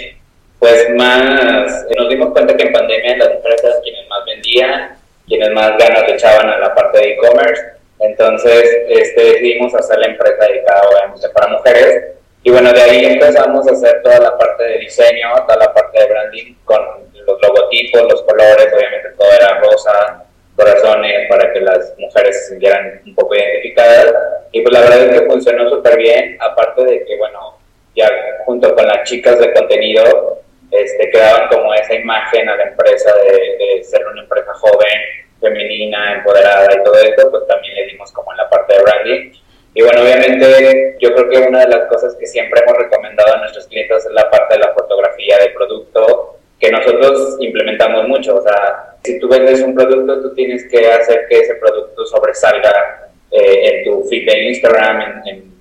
pues 0.60 0.90
más, 0.96 1.86
nos 1.98 2.10
dimos 2.10 2.32
cuenta 2.34 2.56
que 2.56 2.64
en 2.64 2.74
pandemia 2.74 3.18
las 3.18 3.34
mujeres 3.36 3.64
eran 3.64 3.82
quienes 3.82 4.10
más 4.10 4.26
vendían, 4.26 4.98
quienes 5.26 5.52
más 5.52 5.78
ganas 5.78 6.04
echaban 6.10 6.50
a 6.50 6.60
la 6.60 6.76
parte 6.76 6.98
de 6.98 7.14
e-commerce. 7.14 7.64
Entonces 8.00 8.78
este, 8.90 9.24
decidimos 9.24 9.74
hacer 9.74 10.00
la 10.00 10.08
empresa 10.08 10.48
dedicada 10.48 10.82
obviamente 10.90 11.30
para 11.30 11.48
mujeres. 11.48 12.04
Y 12.44 12.52
bueno, 12.52 12.74
de 12.74 12.82
ahí 12.82 13.06
empezamos 13.06 13.66
a 13.70 13.72
hacer 13.72 14.04
toda 14.04 14.20
la 14.20 14.38
parte 14.38 14.64
de 14.66 14.80
diseño, 14.80 15.30
toda 15.48 15.60
la 15.66 15.74
parte 15.74 15.98
de 15.98 16.08
branding 16.08 16.56
con 16.66 16.80
los 17.26 17.42
logotipos, 17.42 18.02
los 18.04 18.22
colores, 18.24 18.68
obviamente 18.74 19.10
todo 19.18 19.32
era 19.32 19.60
rosa, 19.60 20.26
corazones 20.56 21.28
para 21.30 21.52
que 21.52 21.62
las 21.62 21.94
mujeres 21.98 22.44
se 22.44 22.50
sintieran 22.50 23.02
un 23.06 23.16
poco 23.16 23.36
identificadas. 23.36 24.14
Y 24.52 24.62
pues 24.62 24.74
la 24.74 24.82
verdad 24.82 25.00
es 25.06 25.20
que 25.20 25.28
funcionó 25.28 25.70
súper 25.70 25.98
bien, 25.98 26.38
aparte 26.40 26.84
de 26.84 27.06
que, 27.06 27.18
bueno, 27.18 27.58
ya 27.96 28.10
junto 28.46 28.74
con 28.76 28.86
las 28.88 29.04
chicas 29.04 29.40
de 29.40 29.54
contenido, 29.54 30.42
este, 30.72 31.10
creaban 31.12 31.48
como 31.50 31.74
esa 31.74 31.94
imagen 31.94 32.50
a 32.50 32.56
la 32.56 32.64
empresa 32.64 33.14
de, 33.16 33.84
ser 33.84 34.06
una 34.08 34.22
empresa 34.22 34.54
joven, 34.54 35.02
femenina, 35.40 36.16
empoderada 36.16 36.68
y 36.74 36.84
todo 36.84 36.96
esto, 36.96 37.30
pues 37.30 37.46
también 37.48 37.76
le 37.76 37.86
dimos 37.88 38.12
como 38.12 38.32
en 38.32 38.38
la 38.38 38.50
parte 38.50 38.74
de 38.74 38.82
branding. 38.82 39.32
Y 39.74 39.82
bueno, 39.84 40.02
obviamente 40.02 40.96
yo 41.00 41.14
creo 41.14 41.30
que 41.30 41.38
una 41.40 41.60
de 41.60 41.68
las 41.68 41.88
cosas 41.88 42.16
que 42.16 42.26
siempre 42.26 42.62
hemos 42.62 42.78
recomendado 42.78 43.34
a 43.34 43.38
nuestros 43.40 43.68
clientes 43.68 44.06
es 44.06 44.12
la 44.12 44.30
parte 44.30 44.56
de 44.56 44.62
la 44.62 44.74
fotografía 44.74 45.38
de 45.38 45.50
producto, 45.50 46.38
nosotros 46.72 47.38
implementamos 47.40 48.08
mucho. 48.08 48.36
O 48.36 48.42
sea, 48.42 48.96
si 49.04 49.20
tú 49.20 49.28
vendes 49.28 49.62
un 49.62 49.76
producto, 49.76 50.22
tú 50.22 50.34
tienes 50.34 50.66
que 50.70 50.88
hacer 50.92 51.26
que 51.30 51.40
ese 51.40 51.56
producto 51.56 52.06
sobresalga 52.06 53.10
eh, 53.32 53.70
en 53.70 53.84
tu 53.84 54.04
feed 54.08 54.26
de 54.26 54.44
Instagram, 54.50 55.24
en, 55.26 55.56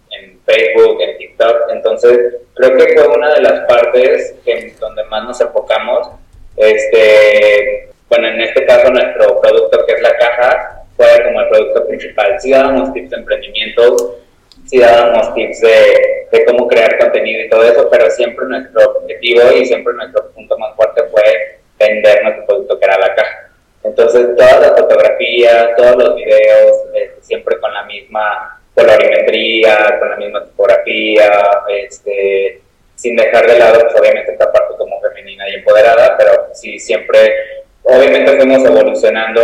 Facebook, 0.47 1.01
en 1.01 1.17
TikTok. 1.17 1.57
Entonces, 1.73 2.35
creo 2.55 2.77
que 2.77 2.93
fue 2.93 3.07
una 3.09 3.33
de 3.33 3.41
las 3.41 3.61
partes 3.67 4.35
donde 4.79 5.05
más 5.05 5.25
nos 5.25 5.41
enfocamos. 5.41 6.09
Este, 6.57 7.89
bueno, 8.11 8.29
en 8.29 8.43
este 8.43 8.67
caso 8.67 8.91
nuestro 8.91 9.41
producto 9.41 9.87
que 9.87 9.95
es 9.95 10.03
la 10.03 10.15
caja 10.19 10.85
fue 10.99 11.07
como 11.25 11.41
el 11.41 11.49
producto 11.49 11.87
principal. 11.87 12.39
Sí 12.41 12.51
dábamos 12.51 12.93
tips 12.93 13.11
de 13.11 13.17
emprendimiento, 13.17 14.19
sí 14.67 14.79
dábamos 14.79 15.35
tips 15.35 15.61
de, 15.61 16.29
de, 16.31 16.45
cómo 16.47 16.67
crear 16.69 16.99
contenido 16.99 17.45
y 17.45 17.49
todo 17.49 17.65
eso, 17.65 17.89
pero 17.91 18.11
siempre 18.11 18.47
nuestro 18.47 18.83
objetivo 18.99 19.53
y 19.53 19.67
siempre 19.67 19.95
nuestro 19.95 20.31
punto 20.31 20.59
más 20.59 20.75
fuerte 20.77 21.03
fue 21.11 21.61
vender 21.79 22.23
nuestro 22.23 22.47
producto 22.47 22.79
que 22.79 22.85
era 22.85 22.99
la 22.99 23.15
caja. 23.15 23.51
Entonces, 23.83 24.35
todas 24.37 24.61
las 24.61 24.81
fotografías, 24.81 25.77
todos 25.77 25.97
los 25.97 26.17
videos, 26.17 26.73
este, 26.95 27.23
siempre 27.23 27.59
con 27.61 27.73
la 27.73 27.85
misma 27.85 28.61
colorimetría, 28.75 29.99
con 29.99 30.11
la 30.11 30.17
misma 30.17 30.45
tipografía, 30.45 31.31
este, 31.69 32.63
sin 32.95 33.15
dejar 33.17 33.47
de 33.47 33.59
lado, 33.59 33.81
pues, 33.81 34.01
obviamente, 34.01 34.33
esta 34.33 34.51
parte 34.51 34.75
como 34.79 35.01
femenina 35.03 35.49
y 35.49 35.57
empoderada, 35.57 36.17
pero 36.17 36.49
sí, 36.55 36.79
siempre, 36.79 37.35
obviamente, 37.83 38.37
fuimos 38.37 38.65
evolucionando 38.65 39.43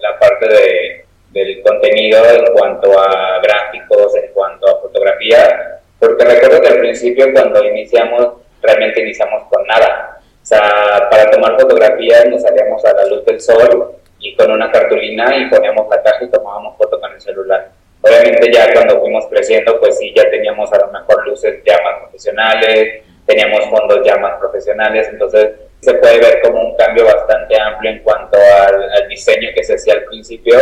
la 0.00 0.18
parte 0.18 0.48
de 0.48 1.01
del 1.32 1.62
contenido 1.62 2.18
en 2.30 2.52
cuanto 2.52 2.98
a 2.98 3.40
gráficos, 3.42 4.14
en 4.16 4.32
cuanto 4.32 4.68
a 4.68 4.80
fotografía, 4.80 5.80
porque 5.98 6.24
recuerdo 6.24 6.60
que 6.60 6.68
al 6.68 6.78
principio 6.78 7.32
cuando 7.32 7.64
iniciamos, 7.64 8.34
realmente 8.60 9.02
iniciamos 9.02 9.44
con 9.50 9.66
nada. 9.66 10.18
O 10.20 10.44
sea, 10.44 11.08
para 11.10 11.30
tomar 11.30 11.58
fotografías 11.60 12.26
nos 12.26 12.42
salíamos 12.42 12.84
a 12.84 12.92
la 12.92 13.06
luz 13.06 13.24
del 13.24 13.40
sol 13.40 13.94
y 14.18 14.34
con 14.36 14.50
una 14.50 14.70
cartulina 14.70 15.36
y 15.36 15.48
poníamos 15.48 15.88
la 15.88 16.02
caja 16.02 16.24
y 16.24 16.30
tomábamos 16.30 16.76
foto 16.76 17.00
con 17.00 17.12
el 17.12 17.20
celular. 17.20 17.70
Obviamente 18.02 18.52
ya 18.52 18.72
cuando 18.72 19.00
fuimos 19.00 19.26
creciendo, 19.26 19.78
pues 19.78 19.98
sí, 19.98 20.12
ya 20.14 20.28
teníamos 20.28 20.72
a 20.72 20.78
lo 20.78 20.92
mejor 20.92 21.26
luces 21.26 21.62
ya 21.64 21.80
más 21.82 22.00
profesionales, 22.00 23.04
teníamos 23.24 23.64
fondos 23.66 24.04
ya 24.04 24.16
más 24.16 24.38
profesionales, 24.38 25.08
entonces 25.08 25.50
se 25.82 25.94
puede 25.94 26.18
ver 26.20 26.40
como 26.42 26.60
un 26.60 26.76
cambio 26.76 27.04
bastante 27.04 27.60
amplio 27.60 27.90
en 27.90 28.02
cuanto 28.04 28.38
al, 28.38 29.08
diseño 29.08 29.48
que 29.54 29.64
se 29.64 29.74
hacía 29.74 29.94
al 29.94 30.04
principio 30.04 30.56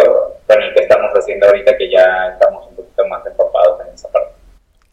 con 0.47 0.63
el 0.63 0.75
que 0.75 0.83
estamos 0.83 1.13
haciendo 1.13 1.47
ahorita 1.47 1.77
que 1.77 1.91
ya 1.91 2.31
estamos 2.33 2.67
un 2.69 2.77
poquito 2.77 3.07
más 3.07 3.25
empapados 3.27 3.81
en 3.87 3.95
esa 3.95 4.11
parte. 4.11 4.33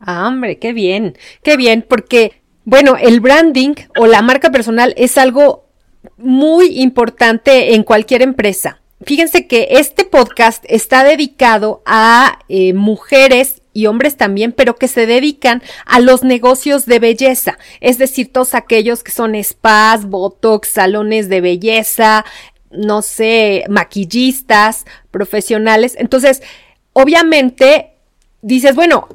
Ah, 0.02 0.28
hombre, 0.28 0.60
qué 0.60 0.74
bien, 0.74 1.18
qué 1.44 1.56
bien, 1.56 1.82
porque, 1.82 2.42
bueno, 2.66 2.98
el 3.02 3.22
branding 3.22 3.76
o 3.98 4.06
la 4.06 4.22
marca 4.22 4.52
personal 4.52 4.94
es 4.98 5.18
algo 5.18 5.66
muy 6.18 6.82
importante 6.82 7.74
en 7.74 7.84
cualquier 7.84 8.22
empresa. 8.22 8.82
Fíjense 9.06 9.48
que 9.48 9.68
este 9.72 10.04
podcast 10.04 10.66
está 10.68 11.06
dedicado 11.06 11.82
a 11.86 12.40
eh, 12.50 12.74
mujeres 12.74 13.62
y 13.78 13.86
hombres 13.86 14.18
también, 14.18 14.54
pero 14.54 14.76
que 14.76 14.88
se 14.88 15.06
dedican 15.06 15.62
a 15.86 16.00
los 16.00 16.24
negocios 16.24 16.88
de 16.88 16.98
belleza, 16.98 17.60
es 17.80 18.00
decir, 18.00 18.34
todos 18.34 18.56
aquellos 18.56 19.04
que 19.04 19.12
son 19.12 19.36
spas, 19.36 20.06
botox, 20.06 20.68
salones 20.68 21.30
de 21.30 21.42
belleza, 21.42 22.26
no 22.72 23.04
sé, 23.04 23.66
maquillistas, 23.70 24.86
profesionales. 25.12 25.96
Entonces, 26.00 26.42
obviamente, 26.94 27.92
dices, 28.42 28.74
bueno, 28.74 29.10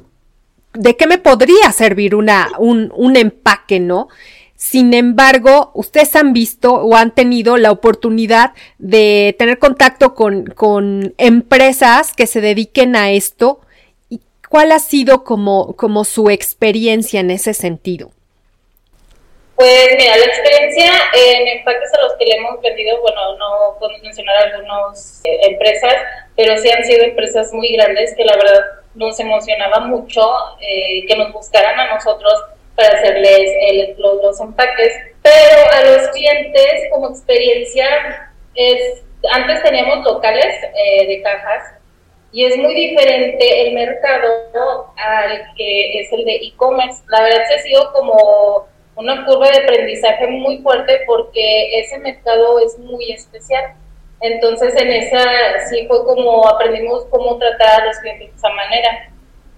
¿de 0.73 0.95
qué 0.95 1.07
me 1.07 1.17
podría 1.17 1.69
servir 1.73 2.15
una, 2.15 2.47
un, 2.57 2.89
un 2.95 3.17
empaque, 3.17 3.81
no? 3.81 4.07
Sin 4.55 4.93
embargo, 4.93 5.71
ustedes 5.73 6.15
han 6.15 6.31
visto 6.31 6.73
o 6.73 6.95
han 6.95 7.13
tenido 7.13 7.57
la 7.57 7.69
oportunidad 7.69 8.53
de 8.77 9.35
tener 9.37 9.59
contacto 9.59 10.15
con, 10.15 10.45
con 10.45 11.13
empresas 11.17 12.13
que 12.13 12.27
se 12.27 12.39
dediquen 12.39 12.95
a 12.95 13.11
esto 13.11 13.59
¿Cuál 14.53 14.71
ha 14.71 14.77
sido 14.77 15.23
como, 15.23 15.75
como 15.75 16.03
su 16.03 16.29
experiencia 16.29 17.21
en 17.21 17.31
ese 17.31 17.55
sentido? 17.55 18.11
Pues 19.55 19.87
mira, 19.97 20.15
la 20.15 20.25
experiencia 20.25 20.91
en 21.11 21.57
empaques 21.57 21.91
a 21.91 22.01
los 22.03 22.13
que 22.19 22.25
le 22.25 22.35
hemos 22.35 22.61
vendido, 22.61 23.01
bueno, 23.01 23.35
no 23.39 23.79
podemos 23.79 24.03
mencionar 24.03 24.35
algunas 24.43 25.21
eh, 25.23 25.39
empresas, 25.49 25.95
pero 26.35 26.55
sí 26.57 26.69
han 26.69 26.83
sido 26.83 27.03
empresas 27.03 27.51
muy 27.51 27.71
grandes 27.71 28.13
que 28.15 28.25
la 28.25 28.35
verdad 28.35 28.61
nos 28.93 29.19
emocionaba 29.19 29.79
mucho 29.87 30.21
eh, 30.61 31.03
que 31.07 31.15
nos 31.15 31.33
buscaran 31.33 31.79
a 31.79 31.95
nosotros 31.95 32.33
para 32.75 32.89
hacerles 32.89 33.97
los, 33.97 34.39
empaques. 34.39 34.93
Pero 35.23 35.71
a 35.71 35.81
los 35.81 36.09
clientes 36.09 36.91
como 36.91 37.09
experiencia, 37.09 38.31
es, 38.53 39.01
antes 39.31 39.63
teníamos 39.63 40.05
locales 40.05 40.55
eh, 40.75 41.07
de 41.07 41.23
cajas 41.23 41.73
y 42.33 42.45
es 42.45 42.57
muy 42.57 42.73
diferente 42.73 43.67
el 43.67 43.75
mercado 43.75 44.91
al 44.97 45.53
que 45.55 45.99
es 46.01 46.11
el 46.11 46.25
de 46.25 46.35
e-commerce. 46.37 47.03
La 47.07 47.21
verdad 47.21 47.43
se 47.47 47.53
ha 47.53 47.59
sido 47.59 47.93
como 47.93 48.67
una 48.95 49.23
curva 49.23 49.49
de 49.51 49.59
aprendizaje 49.59 50.25
muy 50.27 50.57
fuerte 50.57 51.01
porque 51.05 51.79
ese 51.79 51.99
mercado 51.99 52.59
es 52.59 52.77
muy 52.79 53.11
especial. 53.11 53.75
Entonces 54.19 54.75
en 54.81 54.91
esa 54.91 55.23
sí 55.69 55.85
fue 55.87 56.03
como 56.05 56.47
aprendimos 56.47 57.05
cómo 57.11 57.37
tratar 57.37 57.81
a 57.81 57.85
los 57.85 57.99
clientes 57.99 58.31
de 58.31 58.35
esa 58.35 58.49
manera. 58.49 59.11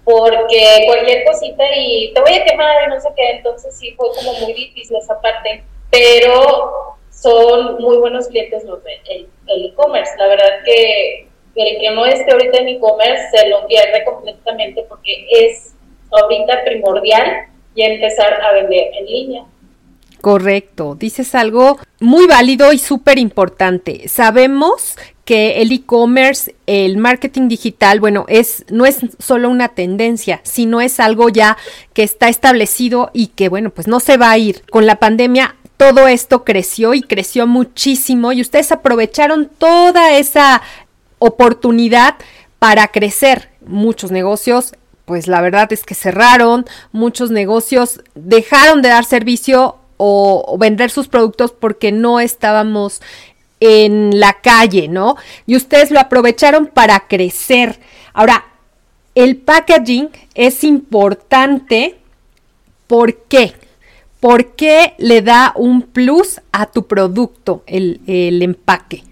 Porque 0.04 0.82
cualquier 0.86 1.24
cosita 1.24 1.64
y 1.74 2.12
te 2.12 2.20
voy 2.20 2.34
a 2.34 2.44
quemar 2.44 2.84
y 2.86 2.90
no 2.90 3.00
sé 3.00 3.08
qué, 3.16 3.30
entonces 3.30 3.76
sí 3.76 3.92
fue 3.92 4.08
como 4.16 4.34
muy 4.34 4.52
difícil 4.52 4.98
esa 4.98 5.18
parte. 5.22 5.64
Pero 5.90 6.98
son 7.10 7.80
muy 7.80 7.96
buenos 7.96 8.28
clientes 8.28 8.64
los 8.64 8.84
de 8.84 9.00
el 9.46 9.64
e-commerce. 9.64 10.12
La 10.18 10.26
verdad 10.28 10.62
que 10.62 11.26
el 11.56 11.80
que 11.80 11.90
no 11.90 12.04
esté 12.06 12.30
ahorita 12.32 12.58
en 12.58 12.68
e-commerce 12.68 13.22
se 13.34 13.48
lo 13.48 13.66
pierde 13.66 14.04
completamente 14.04 14.84
porque 14.88 15.26
es 15.30 15.74
ahorita 16.10 16.64
primordial 16.64 17.46
y 17.74 17.82
empezar 17.82 18.40
a 18.42 18.52
vender 18.52 18.90
en 18.94 19.06
línea. 19.06 19.44
Correcto, 20.20 20.96
dices 20.98 21.34
algo 21.34 21.78
muy 22.00 22.26
válido 22.26 22.72
y 22.72 22.78
súper 22.78 23.18
importante. 23.18 24.08
Sabemos 24.08 24.96
que 25.24 25.60
el 25.60 25.72
e-commerce, 25.72 26.54
el 26.66 26.96
marketing 26.96 27.48
digital, 27.48 28.00
bueno, 28.00 28.24
es 28.28 28.64
no 28.70 28.86
es 28.86 29.00
solo 29.18 29.50
una 29.50 29.68
tendencia, 29.68 30.40
sino 30.42 30.80
es 30.80 31.00
algo 31.00 31.28
ya 31.28 31.56
que 31.92 32.02
está 32.02 32.28
establecido 32.28 33.10
y 33.12 33.28
que 33.28 33.48
bueno, 33.48 33.70
pues 33.70 33.88
no 33.88 34.00
se 34.00 34.16
va 34.16 34.30
a 34.30 34.38
ir. 34.38 34.62
Con 34.70 34.86
la 34.86 34.96
pandemia 34.96 35.56
todo 35.76 36.08
esto 36.08 36.42
creció 36.44 36.94
y 36.94 37.02
creció 37.02 37.46
muchísimo 37.46 38.32
y 38.32 38.40
ustedes 38.40 38.72
aprovecharon 38.72 39.50
toda 39.58 40.16
esa 40.16 40.62
oportunidad 41.18 42.16
para 42.58 42.88
crecer. 42.88 43.50
Muchos 43.64 44.10
negocios, 44.10 44.74
pues 45.04 45.26
la 45.26 45.40
verdad 45.40 45.72
es 45.72 45.84
que 45.84 45.94
cerraron, 45.94 46.66
muchos 46.92 47.30
negocios 47.30 48.00
dejaron 48.14 48.82
de 48.82 48.88
dar 48.90 49.04
servicio 49.04 49.76
o, 49.96 50.56
vender 50.58 50.90
sus 50.90 51.08
productos 51.08 51.52
porque 51.52 51.92
no 51.92 52.20
estábamos 52.20 53.00
en 53.60 54.20
la 54.20 54.34
calle, 54.34 54.88
¿no? 54.88 55.16
Y 55.46 55.56
ustedes 55.56 55.90
lo 55.90 56.00
aprovecharon 56.00 56.66
para 56.66 57.08
crecer. 57.08 57.80
Ahora, 58.12 58.44
el 59.14 59.36
packaging 59.36 60.10
es 60.34 60.62
importante. 60.62 61.96
¿Por 62.86 63.16
qué? 63.24 63.54
¿Por 64.20 64.54
qué 64.54 64.94
le 64.98 65.22
da 65.22 65.52
un 65.56 65.82
plus 65.82 66.40
a 66.52 66.66
tu 66.66 66.86
producto 66.86 67.62
el, 67.66 68.00
el 68.06 68.42
empaque? 68.42 69.04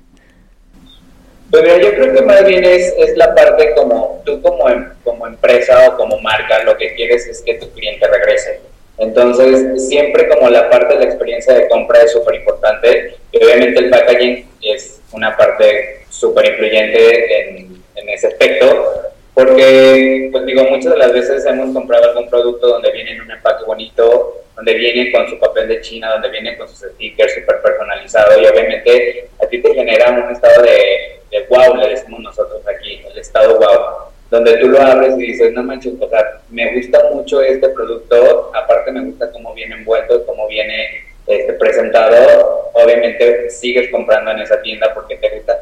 Yo 1.63 1.95
creo 1.95 2.13
que 2.13 2.23
más 2.23 2.45
bien 2.45 2.65
es, 2.65 2.95
es 2.99 3.17
la 3.17 3.35
parte 3.35 3.75
como 3.77 4.23
tú 4.25 4.43
como, 4.43 4.69
em, 4.69 4.91
como 5.05 5.27
empresa 5.27 5.89
o 5.89 5.97
como 5.97 6.19
marca, 6.21 6.65
lo 6.65 6.77
que 6.77 6.95
quieres 6.95 7.27
es 7.27 7.43
que 7.43 7.55
tu 7.55 7.71
cliente 7.71 8.07
regrese. 8.09 8.61
Entonces, 8.99 9.87
siempre 9.89 10.29
como 10.29 10.49
la 10.51 10.69
parte 10.69 10.95
de 10.95 11.01
la 11.01 11.07
experiencia 11.07 11.55
de 11.55 11.69
compra 11.69 12.03
es 12.03 12.13
súper 12.13 12.37
importante. 12.37 13.17
Y 13.31 13.45
obviamente 13.45 13.81
el 13.81 13.91
packaging 13.91 14.49
es 14.63 15.01
una 15.13 15.37
parte 15.37 16.01
súper 16.11 16.47
influyente 16.47 17.41
en, 17.41 17.83
en 17.95 18.09
ese 18.09 18.29
aspecto, 18.29 19.13
porque, 19.35 20.29
pues 20.31 20.47
digo, 20.47 20.65
muchas 20.65 20.93
de 20.93 20.99
las 20.99 21.13
veces 21.13 21.45
hemos 21.47 21.75
comprado 21.75 22.11
algún 22.11 22.31
producto 22.31 22.69
donde 22.69 22.93
viene 22.93 23.13
en 23.13 23.21
un 23.21 23.31
empaque 23.31 23.65
bonito, 23.65 24.43
donde 24.55 24.75
viene 24.75 25.11
con 25.11 25.29
su 25.29 25.39
papel 25.39 25.69
de 25.69 25.81
China, 25.81 26.13
donde 26.13 26.31
viene 26.31 26.57
con 26.57 26.69
sus 26.69 26.79
stickers 26.79 27.35
súper 27.35 27.61
personalizado 27.61 28.41
y 28.41 28.47
obviamente 28.47 29.29
a 29.43 29.47
ti 29.47 29.61
te 29.61 29.75
genera 29.75 30.11
un 30.13 30.33
estado 30.33 30.63
de, 30.63 31.19
wow, 31.49 31.76
le 31.76 31.91
decimos 31.91 32.21
nosotros 32.21 32.62
aquí, 32.67 33.03
el 33.11 33.19
estado 33.19 33.59
wow, 33.59 34.11
donde 34.31 34.57
tú 34.59 34.69
lo 34.69 34.81
abres 34.81 35.14
y 35.19 35.23
dices, 35.23 35.53
no 35.53 35.62
manches, 35.62 35.95
o 36.00 36.09
sea, 36.09 36.41
me 36.50 36.75
gusta 36.75 36.99
mucho 37.12 37.41
este 37.43 37.69
producto, 37.69 38.50
aparte 38.55 38.91
me 38.91 39.05
gusta 39.05 39.31
cómo 39.33 39.55
viene 39.55 39.76
envuelto, 39.76 40.25
cómo 40.26 40.49
viene 40.49 41.05
este, 41.26 41.53
presentado, 41.55 42.71
obviamente 42.73 43.50
sigues 43.50 43.91
comprando 43.91 44.31
en 44.31 44.41
esa 44.41 44.61
tienda 44.62 44.93
porque 44.95 45.17
te 45.17 45.31
gusta. 45.31 45.59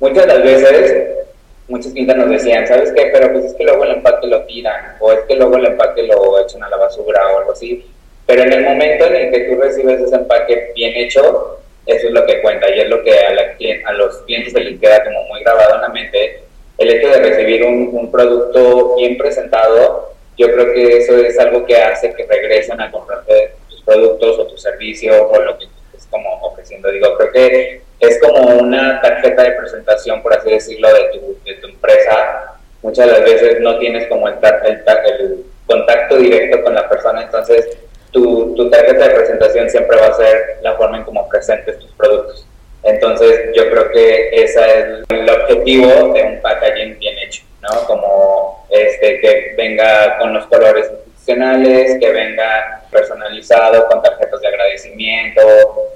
Muchas 0.00 0.26
de 0.26 0.34
las 0.34 0.42
veces 0.42 1.26
muchas 1.68 1.92
tiendas 1.92 2.16
nos 2.16 2.30
decían, 2.30 2.66
¿sabes 2.66 2.92
qué? 2.92 3.10
Pero 3.12 3.32
pues 3.32 3.46
es 3.46 3.54
que 3.54 3.64
luego 3.64 3.84
el 3.84 3.92
empaque 3.92 4.26
lo 4.26 4.42
tiran, 4.42 4.96
o 5.00 5.12
es 5.12 5.20
que 5.20 5.34
luego 5.34 5.56
el 5.56 5.66
empaque 5.66 6.02
lo 6.04 6.40
echan 6.40 6.62
a 6.62 6.68
la 6.68 6.76
basura 6.76 7.20
o 7.34 7.38
algo 7.38 7.52
así. 7.52 7.84
Pero 8.26 8.42
en 8.42 8.52
el 8.52 8.64
momento 8.64 9.06
en 9.06 9.16
el 9.16 9.30
que 9.32 9.40
tú 9.40 9.60
recibes 9.60 10.00
ese 10.00 10.14
empaque 10.14 10.72
bien 10.74 10.92
hecho, 10.96 11.60
eso 11.86 12.08
es 12.08 12.12
lo 12.12 12.26
que 12.26 12.42
cuenta 12.42 12.68
y 12.68 12.80
es 12.80 12.88
lo 12.88 13.02
que 13.02 13.18
a, 13.18 13.32
la, 13.32 13.56
a 13.86 13.92
los 13.92 14.18
clientes 14.22 14.52
se 14.52 14.60
les 14.60 14.80
queda 14.80 15.04
como 15.04 15.22
muy 15.24 15.40
grabado 15.40 15.76
en 15.76 15.80
la 15.82 15.88
mente. 15.88 16.42
El 16.78 16.90
hecho 16.90 17.08
de 17.08 17.20
recibir 17.20 17.64
un, 17.64 17.90
un 17.92 18.10
producto 18.10 18.96
bien 18.96 19.16
presentado, 19.16 20.12
yo 20.36 20.52
creo 20.52 20.74
que 20.74 20.98
eso 20.98 21.16
es 21.16 21.38
algo 21.38 21.64
que 21.64 21.76
hace 21.76 22.12
que 22.12 22.26
regresen 22.26 22.80
a 22.80 22.90
comprarte 22.90 23.52
tus 23.70 23.80
productos 23.82 24.38
o 24.38 24.46
tu 24.46 24.58
servicio 24.58 25.28
o 25.28 25.40
lo 25.40 25.56
que 25.58 25.64
estés 25.64 26.06
como 26.10 26.28
ofreciendo. 26.42 26.90
Digo, 26.90 27.16
creo 27.16 27.32
que 27.32 27.80
es 28.00 28.20
como 28.20 28.56
una 28.56 29.00
tarjeta 29.00 29.44
de 29.44 29.52
presentación, 29.52 30.22
por 30.22 30.34
así 30.34 30.50
decirlo, 30.50 30.88
de 30.92 31.18
tu, 31.18 31.38
de 31.44 31.54
tu 31.54 31.68
empresa. 31.68 32.58
Muchas 32.82 33.06
de 33.06 33.12
las 33.12 33.24
veces 33.24 33.60
no 33.60 33.78
tienes 33.78 34.06
como 34.08 34.28
el, 34.28 34.34
el, 34.64 34.82
el 35.06 35.44
contacto 35.66 36.16
directo 36.16 36.62
con 36.62 36.74
la 36.74 36.88
persona, 36.88 37.22
entonces 37.22 37.78
tu, 38.10 38.54
tu, 38.54 38.70
tarjeta 38.70 39.08
de 39.08 39.14
presentación 39.14 39.70
siempre 39.70 39.98
va 39.98 40.06
a 40.06 40.14
ser 40.14 40.58
la 40.62 40.74
forma 40.76 40.98
en 40.98 41.04
cómo 41.04 41.28
presentes 41.28 41.78
tus 41.78 41.90
productos. 41.92 42.46
Entonces 42.82 43.50
yo 43.54 43.68
creo 43.68 43.90
que 43.90 44.28
ese 44.32 44.60
es 44.60 44.86
el 45.08 45.30
objetivo 45.30 46.12
de 46.12 46.22
un 46.22 46.40
packaging 46.40 46.98
bien 46.98 47.18
hecho, 47.18 47.42
¿no? 47.62 47.84
Como 47.86 48.66
este, 48.70 49.20
que 49.20 49.54
venga 49.56 50.18
con 50.18 50.32
los 50.32 50.46
colores 50.46 50.88
institucionales, 50.90 51.98
que 51.98 52.12
venga 52.12 52.84
personalizado 52.90 53.86
con 53.88 54.02
tarjetas 54.02 54.40
de 54.40 54.48
agradecimiento. 54.48 55.42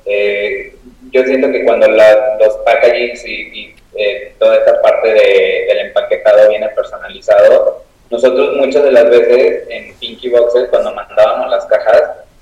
Eh, 0.04 0.74
yo 1.12 1.24
siento 1.24 1.50
que 1.52 1.64
cuando 1.64 1.86
los 1.88 2.56
packagings 2.64 3.24
y, 3.24 3.74
eh, 3.96 4.32
toda 4.38 4.56
esta 4.56 4.80
parte 4.82 5.08
de, 5.08 5.66
del 5.68 5.78
empaquetado 5.86 6.48
viene 6.48 6.68
personalizado, 6.70 7.84
nosotros 8.10 8.56
muchas 8.56 8.82
de 8.82 8.90
las 8.90 9.08
veces 9.08 9.68
en 9.68 9.94
Pinky 9.94 10.28
Boxes, 10.30 10.68
cuando 10.68 10.92
mandábamos 10.92 11.48
las 11.48 11.64
cajas, 11.66 11.79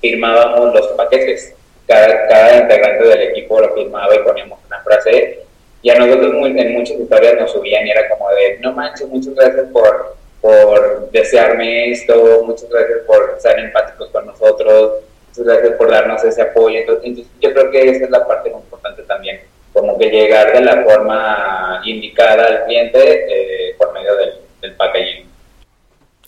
firmábamos 0.01 0.73
los 0.73 0.87
paquetes. 0.89 1.53
Cada, 1.87 2.27
cada 2.27 2.57
integrante 2.59 3.07
del 3.07 3.21
equipo 3.29 3.59
lo 3.59 3.73
firmaba 3.73 4.15
y 4.15 4.19
poníamos 4.19 4.59
una 4.67 4.79
frase. 4.81 5.39
Y 5.81 5.89
a 5.89 5.95
nosotros 5.95 6.33
en 6.45 6.73
muchas 6.73 6.99
historias 6.99 7.35
nos 7.39 7.51
subían 7.51 7.87
y 7.87 7.91
era 7.91 8.09
como 8.09 8.29
de, 8.31 8.59
no 8.59 8.73
manches, 8.73 9.07
muchas 9.07 9.33
gracias 9.33 9.65
por, 9.71 10.17
por 10.41 11.09
desearme 11.11 11.91
esto, 11.91 12.43
muchas 12.45 12.69
gracias 12.69 12.99
por 13.07 13.37
ser 13.39 13.59
empáticos 13.59 14.09
con 14.09 14.25
nosotros, 14.25 15.03
muchas 15.29 15.45
gracias 15.45 15.77
por 15.77 15.89
darnos 15.89 16.23
ese 16.23 16.41
apoyo. 16.41 16.79
Entonces, 16.79 17.25
yo 17.39 17.53
creo 17.53 17.71
que 17.71 17.89
esa 17.89 18.05
es 18.05 18.09
la 18.09 18.27
parte 18.27 18.49
muy 18.49 18.59
importante 18.59 19.03
también, 19.03 19.39
como 19.71 19.97
que 19.97 20.09
llegar 20.09 20.51
de 20.51 20.61
la 20.61 20.83
forma 20.83 21.81
indicada 21.85 22.45
al 22.45 22.65
cliente 22.65 22.99
eh, 22.99 23.75
por 23.77 23.93
medio 23.93 24.15
del, 24.15 24.33
del 24.61 24.75
packaging. 24.75 25.29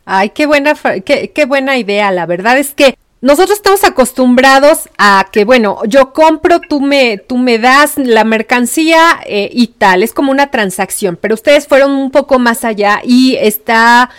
Ay, 0.05 0.29
qué 0.29 0.45
buena, 0.45 0.75
qué, 1.05 1.31
qué 1.31 1.45
buena 1.45 1.77
idea. 1.77 2.09
La 2.11 2.25
verdad 2.25 2.57
es 2.57 2.73
que 2.73 2.95
nosotros 3.21 3.57
estamos 3.57 3.83
acostumbrados 3.83 4.89
a 4.97 5.27
que, 5.31 5.45
bueno, 5.45 5.79
yo 5.87 6.11
compro, 6.11 6.59
tú 6.59 6.81
me, 6.81 7.17
tú 7.19 7.37
me 7.37 7.59
das 7.59 7.97
la 7.97 8.23
mercancía 8.23 9.19
eh, 9.27 9.49
y 9.53 9.67
tal, 9.67 10.01
es 10.01 10.11
como 10.11 10.31
una 10.31 10.49
transacción, 10.49 11.19
pero 11.21 11.35
ustedes 11.35 11.67
fueron 11.67 11.91
un 11.91 12.09
poco 12.09 12.39
más 12.39 12.63
allá 12.63 13.01
y 13.03 13.35
está 13.35 14.09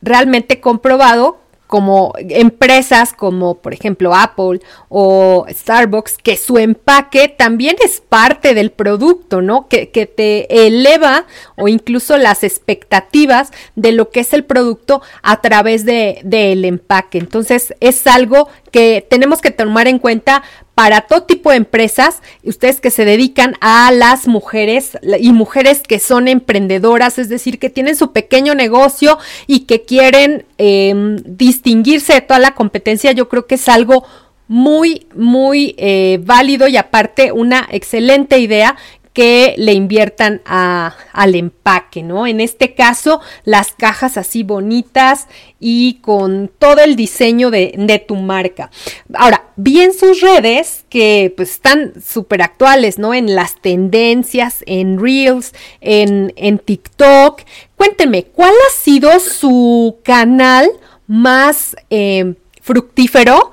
realmente 0.00 0.60
comprobado 0.60 1.39
como 1.70 2.12
empresas 2.18 3.12
como 3.12 3.54
por 3.54 3.72
ejemplo 3.72 4.12
Apple 4.14 4.60
o 4.88 5.46
Starbucks, 5.48 6.18
que 6.18 6.36
su 6.36 6.58
empaque 6.58 7.28
también 7.28 7.76
es 7.82 8.00
parte 8.00 8.54
del 8.54 8.72
producto, 8.72 9.40
¿no? 9.40 9.68
Que, 9.68 9.90
que 9.90 10.06
te 10.06 10.66
eleva 10.66 11.26
o 11.56 11.68
incluso 11.68 12.18
las 12.18 12.42
expectativas 12.42 13.52
de 13.76 13.92
lo 13.92 14.10
que 14.10 14.20
es 14.20 14.32
el 14.32 14.44
producto 14.44 15.00
a 15.22 15.40
través 15.40 15.84
del 15.84 16.18
de, 16.24 16.66
empaque. 16.66 17.18
Entonces 17.18 17.72
es 17.78 18.04
algo 18.08 18.48
que 18.70 19.06
tenemos 19.08 19.40
que 19.40 19.50
tomar 19.50 19.88
en 19.88 19.98
cuenta 19.98 20.42
para 20.74 21.02
todo 21.02 21.24
tipo 21.24 21.50
de 21.50 21.56
empresas, 21.56 22.22
ustedes 22.42 22.80
que 22.80 22.90
se 22.90 23.04
dedican 23.04 23.54
a 23.60 23.92
las 23.92 24.26
mujeres 24.26 24.96
y 25.20 25.32
mujeres 25.32 25.82
que 25.82 25.98
son 25.98 26.26
emprendedoras, 26.26 27.18
es 27.18 27.28
decir, 27.28 27.58
que 27.58 27.68
tienen 27.68 27.96
su 27.96 28.12
pequeño 28.12 28.54
negocio 28.54 29.18
y 29.46 29.60
que 29.60 29.82
quieren 29.82 30.46
em, 30.56 31.16
distinguirse 31.24 32.14
de 32.14 32.20
toda 32.22 32.40
la 32.40 32.54
competencia, 32.54 33.12
yo 33.12 33.28
creo 33.28 33.46
que 33.46 33.56
es 33.56 33.68
algo 33.68 34.04
muy, 34.48 35.06
muy 35.14 35.76
eh, 35.78 36.18
válido 36.24 36.66
y 36.66 36.76
aparte 36.76 37.30
una 37.30 37.68
excelente 37.70 38.38
idea 38.40 38.76
que 39.12 39.54
le 39.58 39.72
inviertan 39.72 40.40
a, 40.46 40.94
al 41.12 41.34
empaque, 41.34 42.02
¿no? 42.02 42.28
En 42.28 42.40
este 42.40 42.74
caso, 42.74 43.20
las 43.44 43.72
cajas 43.72 44.16
así 44.16 44.44
bonitas 44.44 45.26
y 45.58 45.94
con 45.94 46.48
todo 46.58 46.80
el 46.80 46.94
diseño 46.94 47.50
de, 47.50 47.74
de 47.76 47.98
tu 47.98 48.14
marca. 48.14 48.70
Ahora, 49.14 49.46
vi 49.56 49.80
en 49.80 49.94
sus 49.94 50.20
redes 50.20 50.84
que 50.88 51.32
pues 51.36 51.50
están 51.50 51.94
súper 52.00 52.40
actuales, 52.42 52.98
¿no? 52.98 53.12
En 53.12 53.34
las 53.34 53.60
tendencias, 53.60 54.62
en 54.66 55.00
Reels, 55.00 55.54
en, 55.80 56.32
en 56.36 56.58
TikTok. 56.58 57.42
Cuéntenme, 57.76 58.24
¿cuál 58.24 58.54
ha 58.54 58.72
sido 58.72 59.18
su 59.18 59.98
canal 60.04 60.70
más 61.08 61.74
eh, 61.90 62.34
fructífero 62.62 63.50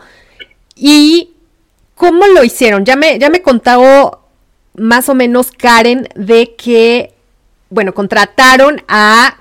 y 0.76 1.32
cómo 1.96 2.28
lo 2.28 2.44
hicieron? 2.44 2.86
Ya 2.86 2.96
me, 2.96 3.18
ya 3.18 3.32
me 3.32 3.42
contaba 3.42 4.20
más 4.78 5.10
o 5.10 5.16
menos, 5.16 5.52
Karen, 5.52 6.08
de 6.16 6.56
que, 6.56 7.14
bueno, 7.70 7.94
contrataron 7.94 8.82
a 8.88 9.38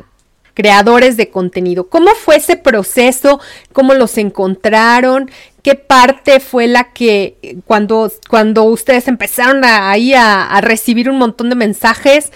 creadores 0.55 1.19
de 1.19 1.31
contenido. 1.31 1.89
¿Cómo 1.89 2.11
fue 2.13 2.37
ese 2.37 2.57
proceso? 2.57 3.41
¿Cómo 3.73 3.93
los 3.93 4.17
encontraron? 4.17 5.31
¿Qué 5.63 5.75
parte 5.75 6.41
fue 6.41 6.67
la 6.67 6.93
que 6.93 7.59
cuando, 7.67 8.11
cuando 8.29 8.65
ustedes 8.65 9.07
empezaron 9.07 9.65
ahí 9.65 10.15
a, 10.15 10.59
recibir 10.63 11.11
un 11.11 11.19
montón 11.19 11.51
de 11.51 11.57
mensajes, 11.57 12.33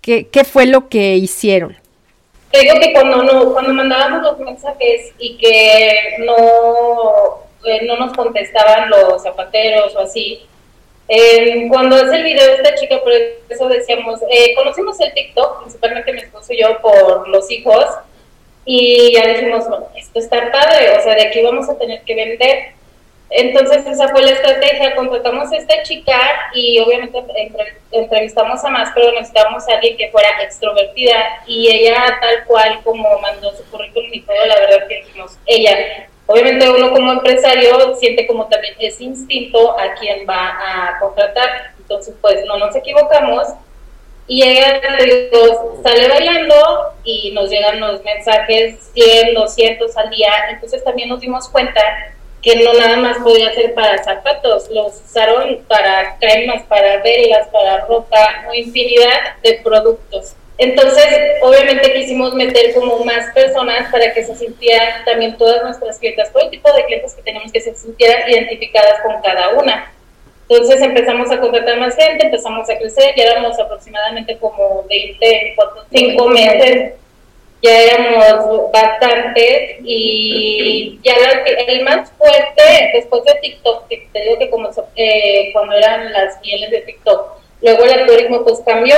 ¿qué, 0.00 0.28
¿qué, 0.28 0.44
fue 0.44 0.64
lo 0.64 0.88
que 0.88 1.16
hicieron? 1.16 1.76
Creo 2.50 2.80
que 2.80 2.92
cuando, 2.94 3.22
no, 3.22 3.52
cuando 3.52 3.74
mandábamos 3.74 4.22
los 4.22 4.38
mensajes 4.38 5.12
y 5.18 5.36
que 5.36 5.92
no, 6.20 7.42
eh, 7.64 7.84
no 7.86 7.98
nos 7.98 8.14
contestaban 8.14 8.88
los 8.88 9.22
zapateros 9.22 9.94
o 9.94 10.00
así, 10.00 10.40
cuando 11.68 11.96
hace 11.96 12.16
el 12.16 12.24
video 12.24 12.46
de 12.46 12.54
esta 12.54 12.74
chica, 12.74 13.00
por 13.00 13.12
eso 13.12 13.68
decíamos, 13.68 14.20
eh, 14.30 14.54
conocimos 14.54 15.00
el 15.00 15.12
TikTok, 15.14 15.62
principalmente 15.62 16.12
mi 16.12 16.20
esposo 16.20 16.52
y 16.52 16.60
yo, 16.60 16.78
por 16.80 17.28
los 17.28 17.50
hijos, 17.50 17.86
y 18.64 19.14
ya 19.14 19.26
dijimos, 19.26 19.66
bueno, 19.68 19.88
esto 19.96 20.18
está 20.18 20.52
padre, 20.52 20.90
o 20.98 21.02
sea, 21.02 21.14
de 21.14 21.28
aquí 21.28 21.42
vamos 21.42 21.68
a 21.70 21.78
tener 21.78 22.02
que 22.02 22.14
vender. 22.14 22.78
Entonces 23.30 23.86
esa 23.86 24.08
fue 24.08 24.22
la 24.22 24.32
estrategia, 24.32 24.94
contratamos 24.94 25.52
a 25.52 25.56
esta 25.56 25.82
chica 25.82 26.18
y 26.54 26.78
obviamente 26.78 27.18
entrevistamos 27.92 28.64
a 28.64 28.70
más, 28.70 28.90
pero 28.94 29.12
necesitábamos 29.12 29.68
a 29.68 29.74
alguien 29.74 29.98
que 29.98 30.10
fuera 30.10 30.42
extrovertida 30.42 31.42
y 31.46 31.68
ella 31.70 32.18
tal 32.20 32.44
cual 32.46 32.80
como 32.84 33.18
mandó 33.20 33.54
su 33.54 33.64
currículum 33.70 34.10
y 34.12 34.20
todo, 34.22 34.46
la 34.46 34.58
verdad 34.60 34.88
que 34.88 35.02
dijimos, 35.02 35.36
ella, 35.44 36.08
Obviamente 36.30 36.68
uno 36.68 36.90
como 36.90 37.10
empresario 37.10 37.96
siente 37.96 38.26
como 38.26 38.46
también 38.48 38.74
ese 38.78 39.04
instinto 39.04 39.78
a 39.78 39.94
quien 39.94 40.28
va 40.28 40.50
a 40.50 40.98
contratar. 41.00 41.72
Entonces, 41.78 42.14
pues 42.20 42.44
no 42.44 42.58
nos 42.58 42.76
equivocamos 42.76 43.48
y 44.26 44.42
ella 44.42 44.78
sale 45.82 46.06
bailando 46.06 46.54
y 47.02 47.30
nos 47.32 47.48
llegan 47.48 47.80
los 47.80 48.04
mensajes 48.04 48.90
100, 48.92 49.32
200 49.32 49.96
al 49.96 50.10
día. 50.10 50.30
Entonces 50.50 50.84
también 50.84 51.08
nos 51.08 51.20
dimos 51.20 51.48
cuenta 51.48 51.80
que 52.42 52.56
no 52.56 52.74
nada 52.74 52.98
más 52.98 53.16
podía 53.18 53.52
ser 53.54 53.72
para 53.72 54.02
zapatos, 54.04 54.68
los 54.70 55.00
usaron 55.00 55.64
para 55.66 56.18
cremas, 56.18 56.62
para 56.64 57.02
velas, 57.02 57.48
para 57.48 57.86
ropa, 57.86 58.44
infinidad 58.54 59.38
de 59.42 59.60
productos. 59.64 60.34
Entonces, 60.58 61.06
obviamente 61.40 61.92
quisimos 61.92 62.34
meter 62.34 62.74
como 62.74 63.04
más 63.04 63.32
personas 63.32 63.90
para 63.92 64.12
que 64.12 64.24
se 64.24 64.34
sintieran 64.34 65.04
también 65.04 65.38
todas 65.38 65.62
nuestras 65.62 65.98
clientes, 66.00 66.32
todo 66.32 66.42
el 66.44 66.50
tipo 66.50 66.72
de 66.72 66.84
clientes 66.84 67.14
que 67.14 67.22
tenemos 67.22 67.52
que 67.52 67.60
se 67.60 67.74
sintieran 67.76 68.28
identificadas 68.28 69.00
con 69.02 69.22
cada 69.22 69.50
una. 69.50 69.92
Entonces 70.48 70.82
empezamos 70.82 71.30
a 71.30 71.38
contratar 71.40 71.78
más 71.78 71.94
gente, 71.94 72.26
empezamos 72.26 72.68
a 72.68 72.76
crecer, 72.76 73.14
ya 73.16 73.24
éramos 73.24 73.58
aproximadamente 73.58 74.36
como 74.38 74.84
20, 74.88 75.56
5 75.92 76.28
meses, 76.28 76.94
ya 77.62 77.82
éramos 77.82 78.72
bastantes 78.72 79.76
y 79.84 80.98
ya 81.04 81.14
el 81.68 81.84
más 81.84 82.10
fuerte 82.12 82.62
después 82.94 83.22
de 83.24 83.34
TikTok, 83.34 83.88
que 83.88 84.08
te 84.12 84.22
digo 84.22 84.38
que 84.38 84.50
como 84.50 84.70
eh, 84.96 85.50
cuando 85.52 85.76
eran 85.76 86.12
las 86.12 86.40
mieles 86.40 86.70
de 86.70 86.80
TikTok, 86.80 87.38
luego 87.60 87.84
el 87.84 87.92
algoritmo 87.92 88.42
pues 88.42 88.60
cambió 88.64 88.96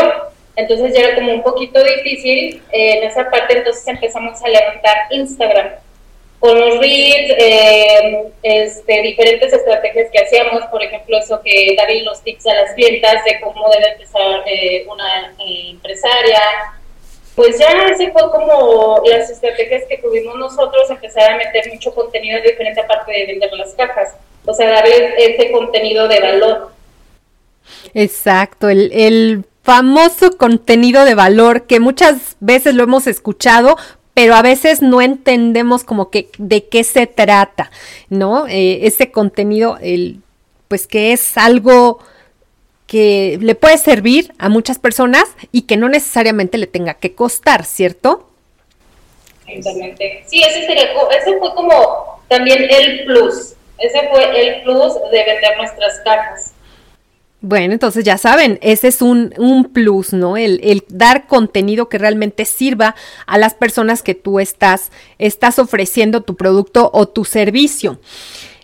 entonces 0.56 0.94
ya 0.94 1.08
era 1.08 1.14
como 1.14 1.32
un 1.32 1.42
poquito 1.42 1.82
difícil 1.82 2.62
eh, 2.72 2.98
en 2.98 3.04
esa 3.04 3.30
parte, 3.30 3.58
entonces 3.58 3.86
empezamos 3.86 4.42
a 4.42 4.48
levantar 4.48 4.96
Instagram 5.10 5.70
con 6.40 6.58
los 6.58 6.78
reels, 6.78 7.34
eh, 7.38 8.32
este, 8.42 9.02
diferentes 9.02 9.52
estrategias 9.52 10.08
que 10.10 10.20
hacíamos, 10.20 10.64
por 10.70 10.82
ejemplo, 10.82 11.18
eso 11.18 11.40
que 11.42 11.74
darle 11.76 12.02
los 12.02 12.22
tips 12.22 12.46
a 12.46 12.54
las 12.54 12.72
clientas 12.72 13.22
de 13.24 13.38
cómo 13.40 13.68
debe 13.68 13.92
empezar 13.92 14.42
eh, 14.46 14.86
una 14.90 15.34
empresaria. 15.38 16.40
Pues 17.36 17.58
ya 17.58 17.88
ese 17.88 18.10
fue 18.10 18.22
como 18.30 19.02
las 19.04 19.28
estrategias 19.28 19.84
que 19.86 19.98
tuvimos 19.98 20.34
nosotros, 20.36 20.88
empezar 20.88 21.30
a 21.30 21.36
meter 21.36 21.70
mucho 21.72 21.94
contenido 21.94 22.40
de 22.40 22.48
diferente 22.48 22.80
aparte 22.80 23.12
de 23.12 23.26
vender 23.26 23.52
las 23.52 23.74
cajas, 23.74 24.14
o 24.46 24.54
sea, 24.54 24.70
darle 24.70 25.14
ese 25.18 25.52
contenido 25.52 26.08
de 26.08 26.20
valor. 26.20 26.70
Exacto, 27.92 28.68
el 28.70 29.44
famoso 29.70 30.36
contenido 30.36 31.04
de 31.04 31.14
valor 31.14 31.68
que 31.68 31.78
muchas 31.78 32.36
veces 32.40 32.74
lo 32.74 32.82
hemos 32.82 33.06
escuchado, 33.06 33.76
pero 34.14 34.34
a 34.34 34.42
veces 34.42 34.82
no 34.82 35.00
entendemos 35.00 35.84
como 35.84 36.10
que 36.10 36.28
de 36.38 36.66
qué 36.66 36.82
se 36.82 37.06
trata, 37.06 37.70
¿no? 38.08 38.48
Eh, 38.48 38.80
ese 38.88 39.12
contenido, 39.12 39.78
el, 39.80 40.22
pues 40.66 40.88
que 40.88 41.12
es 41.12 41.38
algo 41.38 42.00
que 42.88 43.38
le 43.40 43.54
puede 43.54 43.78
servir 43.78 44.34
a 44.38 44.48
muchas 44.48 44.80
personas 44.80 45.22
y 45.52 45.62
que 45.62 45.76
no 45.76 45.88
necesariamente 45.88 46.58
le 46.58 46.66
tenga 46.66 46.94
que 46.94 47.14
costar, 47.14 47.64
¿cierto? 47.64 48.28
Sí, 49.46 50.42
ese 50.42 50.66
sería, 50.66 50.86
ese 51.16 51.38
fue 51.38 51.54
como 51.54 52.24
también 52.26 52.66
el 52.68 53.04
plus, 53.04 53.54
ese 53.78 54.08
fue 54.08 54.40
el 54.40 54.62
plus 54.64 54.94
de 55.12 55.24
vender 55.24 55.56
nuestras 55.58 56.00
cajas. 56.00 56.54
Bueno, 57.42 57.72
entonces 57.72 58.04
ya 58.04 58.18
saben, 58.18 58.58
ese 58.60 58.88
es 58.88 59.00
un, 59.00 59.32
un 59.38 59.72
plus, 59.72 60.12
¿no? 60.12 60.36
El, 60.36 60.60
el, 60.62 60.84
dar 60.88 61.26
contenido 61.26 61.88
que 61.88 61.96
realmente 61.96 62.44
sirva 62.44 62.94
a 63.26 63.38
las 63.38 63.54
personas 63.54 64.02
que 64.02 64.14
tú 64.14 64.40
estás, 64.40 64.92
estás 65.18 65.58
ofreciendo 65.58 66.20
tu 66.20 66.36
producto 66.36 66.90
o 66.92 67.08
tu 67.08 67.24
servicio. 67.24 67.98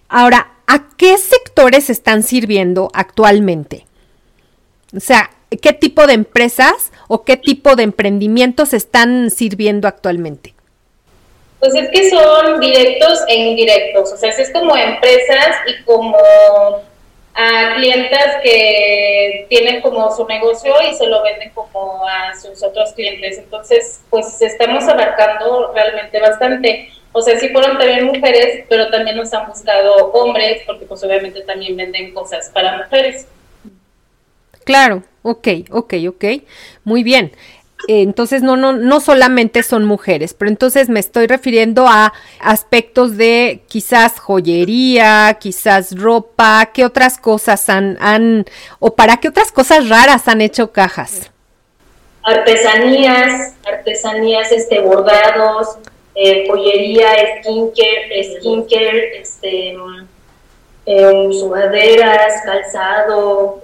Ahora, 0.08 0.52
¿a 0.66 0.88
qué 0.98 1.16
sectores 1.16 1.88
están 1.88 2.22
sirviendo 2.22 2.90
actualmente? 2.92 3.86
O 4.94 5.00
sea, 5.00 5.30
¿qué 5.62 5.72
tipo 5.72 6.06
de 6.06 6.12
empresas 6.12 6.92
o 7.08 7.24
qué 7.24 7.38
tipo 7.38 7.76
de 7.76 7.82
emprendimientos 7.84 8.74
están 8.74 9.30
sirviendo 9.30 9.88
actualmente? 9.88 10.54
Pues 11.60 11.74
es 11.74 11.88
que 11.88 12.10
son 12.10 12.60
directos 12.60 13.20
e 13.28 13.36
indirectos, 13.36 14.12
o 14.12 14.16
sea, 14.18 14.28
es 14.28 14.50
como 14.50 14.76
empresas 14.76 15.56
y 15.66 15.82
como 15.84 16.14
a 17.38 17.74
clientas 17.76 18.38
que 18.42 19.46
tienen 19.50 19.82
como 19.82 20.10
su 20.16 20.26
negocio 20.26 20.74
y 20.90 20.94
se 20.94 21.06
lo 21.06 21.22
venden 21.22 21.50
como 21.50 22.02
a 22.06 22.34
sus 22.34 22.62
otros 22.62 22.94
clientes. 22.94 23.36
Entonces, 23.36 24.00
pues 24.08 24.40
estamos 24.40 24.88
abarcando 24.88 25.70
realmente 25.74 26.18
bastante. 26.18 26.88
O 27.12 27.20
sea, 27.20 27.38
sí 27.38 27.50
fueron 27.50 27.76
también 27.76 28.06
mujeres, 28.06 28.64
pero 28.70 28.88
también 28.90 29.16
nos 29.16 29.32
han 29.34 29.46
buscado 29.48 30.12
hombres, 30.12 30.62
porque 30.66 30.86
pues 30.86 31.04
obviamente 31.04 31.42
también 31.42 31.76
venden 31.76 32.14
cosas 32.14 32.50
para 32.54 32.78
mujeres. 32.78 33.26
Claro, 34.64 35.02
ok, 35.22 35.48
ok, 35.70 35.94
ok. 36.08 36.24
Muy 36.84 37.02
bien. 37.02 37.32
Eh, 37.88 38.02
entonces 38.02 38.42
no, 38.42 38.56
no, 38.56 38.72
no 38.72 38.98
solamente 39.00 39.62
son 39.62 39.84
mujeres, 39.84 40.34
pero 40.34 40.50
entonces 40.50 40.88
me 40.88 40.98
estoy 40.98 41.28
refiriendo 41.28 41.86
a 41.86 42.12
aspectos 42.40 43.16
de 43.16 43.62
quizás 43.68 44.18
joyería, 44.18 45.36
quizás 45.38 45.96
ropa, 45.96 46.70
¿qué 46.74 46.84
otras 46.84 47.16
cosas 47.16 47.68
han, 47.68 47.96
han 48.00 48.44
o 48.80 48.94
para 48.96 49.18
qué 49.18 49.28
otras 49.28 49.52
cosas 49.52 49.88
raras 49.88 50.26
han 50.26 50.40
hecho 50.40 50.72
cajas? 50.72 51.30
Artesanías, 52.24 53.54
artesanías, 53.64 54.50
este, 54.50 54.80
bordados, 54.80 55.78
eh, 56.16 56.44
joyería, 56.48 57.08
skincare, 57.38 58.24
skincare, 58.36 59.20
este, 59.20 59.76
eh, 60.86 61.28
sudaderas, 61.30 62.42
calzado, 62.44 63.62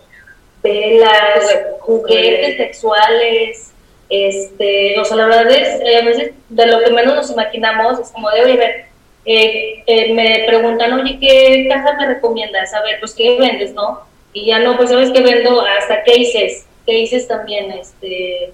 velas, 0.62 1.44
juguetes 1.80 2.56
sexuales, 2.56 3.71
este, 4.12 5.00
o 5.00 5.06
sea, 5.06 5.16
la 5.16 5.26
verdad 5.26 5.50
es, 5.50 5.80
eh, 5.80 5.96
a 5.96 6.04
veces 6.04 6.32
de 6.50 6.66
lo 6.66 6.80
que 6.80 6.90
menos 6.90 7.14
nos 7.14 7.30
imaginamos 7.30 7.98
es 7.98 8.10
como 8.10 8.30
de, 8.30 8.42
oye, 8.42 8.56
ver, 8.58 8.84
eh, 9.24 9.82
eh, 9.86 10.12
me 10.12 10.44
preguntan, 10.46 10.92
oye, 10.92 11.18
¿qué 11.18 11.66
caja 11.66 11.94
me 11.94 12.06
recomiendas? 12.06 12.74
A 12.74 12.82
ver, 12.82 13.00
pues, 13.00 13.14
¿qué 13.14 13.38
vendes, 13.38 13.72
no? 13.72 14.00
Y 14.34 14.48
ya 14.48 14.58
no, 14.58 14.76
pues, 14.76 14.90
¿sabes 14.90 15.12
que 15.12 15.22
vendo? 15.22 15.62
Hasta 15.62 16.04
cases, 16.04 16.66
cases 16.86 17.26
también, 17.26 17.70
este, 17.70 18.52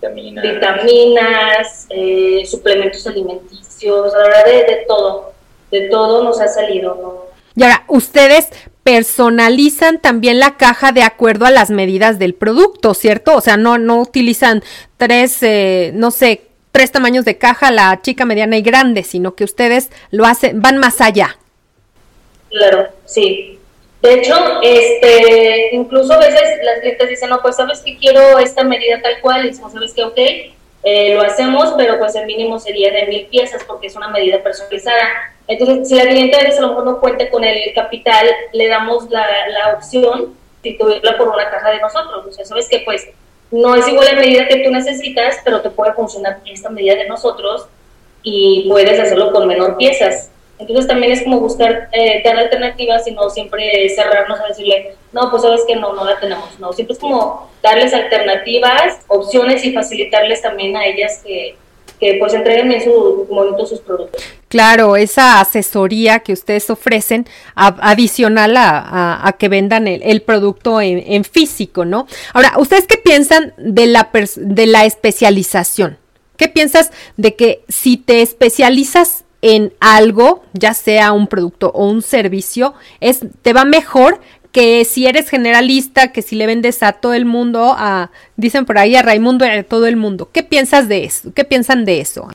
vitaminas, 0.00 0.44
vitaminas 0.44 1.88
suplementos 2.50 3.06
alimenticios, 3.06 4.12
la 4.12 4.18
verdad, 4.18 4.44
de, 4.46 4.52
de 4.52 4.84
todo, 4.88 5.32
de 5.70 5.82
todo 5.90 6.24
nos 6.24 6.40
ha 6.40 6.48
salido, 6.48 6.98
¿no? 7.00 7.28
Y 7.54 7.62
ahora, 7.62 7.84
ustedes 7.86 8.48
personalizan 8.88 10.00
también 10.00 10.40
la 10.40 10.56
caja 10.56 10.92
de 10.92 11.02
acuerdo 11.02 11.44
a 11.44 11.50
las 11.50 11.68
medidas 11.68 12.18
del 12.18 12.32
producto, 12.32 12.94
¿cierto? 12.94 13.36
O 13.36 13.42
sea, 13.42 13.58
no, 13.58 13.76
no 13.76 14.00
utilizan 14.00 14.62
tres, 14.96 15.42
eh, 15.42 15.90
no 15.92 16.10
sé, 16.10 16.46
tres 16.72 16.90
tamaños 16.90 17.26
de 17.26 17.36
caja, 17.36 17.70
la 17.70 18.00
chica, 18.00 18.24
mediana 18.24 18.56
y 18.56 18.62
grande, 18.62 19.02
sino 19.02 19.34
que 19.34 19.44
ustedes 19.44 19.90
lo 20.10 20.24
hacen, 20.24 20.62
van 20.62 20.78
más 20.78 21.02
allá. 21.02 21.36
Claro, 22.48 22.88
sí. 23.04 23.58
De 24.00 24.14
hecho, 24.14 24.34
este, 24.62 25.74
incluso 25.74 26.14
a 26.14 26.18
veces 26.20 26.58
las 26.64 26.80
clientes 26.80 27.10
dicen, 27.10 27.28
no, 27.28 27.42
pues 27.42 27.56
sabes 27.56 27.80
que 27.80 27.98
quiero 27.98 28.38
esta 28.38 28.64
medida 28.64 29.02
tal 29.02 29.20
cual, 29.20 29.44
y 29.44 29.48
decimos, 29.48 29.74
sabes 29.74 29.92
que, 29.92 30.02
ok, 30.02 30.18
eh, 30.84 31.14
lo 31.14 31.20
hacemos, 31.20 31.74
pero 31.76 31.98
pues 31.98 32.14
el 32.14 32.24
mínimo 32.24 32.58
sería 32.58 32.90
de 32.90 33.06
mil 33.06 33.26
piezas 33.26 33.64
porque 33.64 33.88
es 33.88 33.96
una 33.96 34.08
medida 34.08 34.42
personalizada. 34.42 35.34
Entonces, 35.48 35.88
si 35.88 35.94
la 35.94 36.06
cliente 36.06 36.36
a 36.36 36.60
lo 36.60 36.68
mejor 36.68 36.84
no 36.84 37.00
cuenta 37.00 37.30
con 37.30 37.42
el 37.42 37.72
capital, 37.74 38.26
le 38.52 38.68
damos 38.68 39.08
la, 39.10 39.26
la 39.48 39.74
opción 39.74 40.34
de 40.62 40.72
tuviera 40.74 41.16
por 41.16 41.28
una 41.28 41.50
caja 41.50 41.70
de 41.70 41.80
nosotros. 41.80 42.26
O 42.26 42.32
sea, 42.32 42.44
sabes 42.44 42.68
que 42.68 42.80
pues 42.80 43.08
no 43.50 43.74
es 43.74 43.88
igual 43.88 44.06
la 44.06 44.20
medida 44.20 44.46
que 44.46 44.58
tú 44.58 44.70
necesitas, 44.70 45.36
pero 45.44 45.62
te 45.62 45.70
puede 45.70 45.94
funcionar 45.94 46.40
esta 46.44 46.68
medida 46.68 46.96
de 46.96 47.08
nosotros 47.08 47.66
y 48.22 48.68
puedes 48.68 49.00
hacerlo 49.00 49.32
con 49.32 49.48
menor 49.48 49.78
piezas. 49.78 50.30
Entonces 50.58 50.86
también 50.86 51.12
es 51.12 51.22
como 51.22 51.40
buscar 51.40 51.88
eh, 51.92 52.20
dar 52.24 52.36
alternativas 52.36 53.06
y 53.06 53.12
no 53.12 53.30
siempre 53.30 53.88
cerrarnos 53.90 54.40
a 54.40 54.48
decirle, 54.48 54.96
no, 55.12 55.30
pues 55.30 55.42
sabes 55.42 55.62
que 55.66 55.76
no, 55.76 55.94
no 55.94 56.04
la 56.04 56.18
tenemos. 56.18 56.58
No, 56.58 56.72
siempre 56.72 56.94
es 56.94 56.98
como 56.98 57.48
darles 57.62 57.94
alternativas, 57.94 59.00
opciones 59.06 59.64
y 59.64 59.72
facilitarles 59.72 60.42
también 60.42 60.76
a 60.76 60.84
ellas 60.84 61.22
que, 61.24 61.56
que 61.98 62.16
pues 62.18 62.34
entreguen 62.34 62.72
en 62.72 62.82
su 62.82 63.26
momento 63.30 63.66
sus 63.66 63.80
productos. 63.80 64.22
Claro, 64.48 64.96
esa 64.96 65.40
asesoría 65.40 66.20
que 66.20 66.32
ustedes 66.32 66.70
ofrecen 66.70 67.26
adicional 67.54 68.54
a, 68.56 69.36
que 69.38 69.48
vendan 69.48 69.86
el, 69.86 70.22
producto 70.22 70.80
en, 70.80 71.02
en, 71.06 71.24
físico, 71.24 71.84
¿no? 71.84 72.06
Ahora, 72.32 72.52
¿ustedes 72.56 72.86
qué 72.86 72.96
piensan 72.96 73.52
de 73.58 73.86
la, 73.86 74.10
de 74.36 74.66
la 74.66 74.84
especialización? 74.84 75.98
¿Qué 76.36 76.48
piensas 76.48 76.92
de 77.16 77.34
que 77.34 77.64
si 77.68 77.96
te 77.96 78.22
especializas 78.22 79.24
en 79.42 79.72
algo, 79.80 80.42
ya 80.52 80.74
sea 80.74 81.12
un 81.12 81.26
producto 81.26 81.70
o 81.74 81.86
un 81.86 82.02
servicio, 82.02 82.74
es, 83.00 83.20
te 83.42 83.52
va 83.52 83.64
mejor 83.64 84.20
que 84.58 84.84
si 84.84 85.06
eres 85.06 85.30
generalista, 85.30 86.10
que 86.10 86.20
si 86.20 86.34
le 86.34 86.44
vendes 86.46 86.82
a 86.82 86.92
todo 86.92 87.14
el 87.14 87.24
mundo, 87.24 87.76
a, 87.78 88.10
dicen 88.34 88.66
por 88.66 88.76
ahí 88.76 88.96
a 88.96 89.02
Raimundo 89.02 89.44
a 89.44 89.62
todo 89.62 89.86
el 89.86 89.94
mundo. 89.94 90.30
¿Qué 90.32 90.42
piensas 90.42 90.88
de 90.88 91.04
eso? 91.04 91.30
¿Qué 91.32 91.44
piensan 91.44 91.84
de 91.84 92.00
eso? 92.00 92.28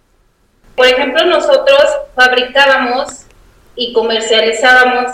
Por 0.78 0.88
ejemplo, 0.88 1.26
nosotros 1.26 1.84
fabricábamos 2.16 3.26
y 3.76 3.92
comercializábamos. 3.92 5.12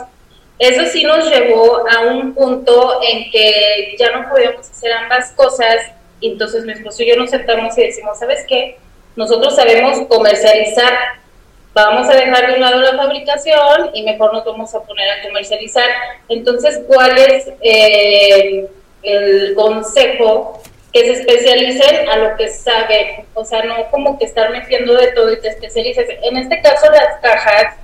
Eso 0.60 0.86
sí 0.92 1.04
nos 1.04 1.28
llevó 1.28 1.84
a 1.90 2.02
un 2.02 2.36
punto 2.36 3.00
en 3.02 3.32
que 3.32 3.96
ya 3.98 4.12
no 4.12 4.30
podíamos 4.30 4.70
hacer 4.70 4.94
ambas 4.94 5.32
cosas 5.32 5.78
entonces 6.22 6.64
mi 6.64 6.74
esposo 6.74 7.02
y 7.02 7.08
yo 7.08 7.16
nos 7.16 7.32
sentamos 7.32 7.76
y 7.76 7.86
decimos, 7.86 8.20
¿sabes 8.20 8.46
qué? 8.48 8.78
Nosotros 9.16 9.56
sabemos 9.56 10.06
comercializar, 10.08 10.94
vamos 11.74 12.10
a 12.10 12.14
dejar 12.14 12.48
de 12.48 12.54
un 12.56 12.62
lado 12.62 12.80
la 12.80 12.98
fabricación 12.98 13.92
y 13.94 14.04
mejor 14.04 14.34
nos 14.34 14.46
vamos 14.46 14.74
a 14.74 14.82
poner 14.84 15.10
a 15.10 15.22
comercializar. 15.22 15.90
Entonces, 16.28 16.82
¿cuál 16.88 17.18
es 17.18 17.48
eh, 17.62 18.68
el 19.04 19.54
consejo? 19.56 20.62
Que 20.92 21.02
se 21.02 21.22
especialicen 21.22 22.10
a 22.10 22.18
lo 22.18 22.36
que 22.36 22.48
saben, 22.50 23.26
o 23.36 23.46
sea, 23.46 23.64
no 23.64 23.76
como 23.92 24.18
que 24.18 24.26
estar 24.26 24.50
metiendo 24.50 24.96
de 24.96 25.12
todo 25.12 25.32
y 25.32 25.40
te 25.40 25.50
especialices. 25.50 26.10
En 26.24 26.36
este 26.36 26.62
caso, 26.62 26.90
las 26.92 27.20
cajas, 27.22 27.76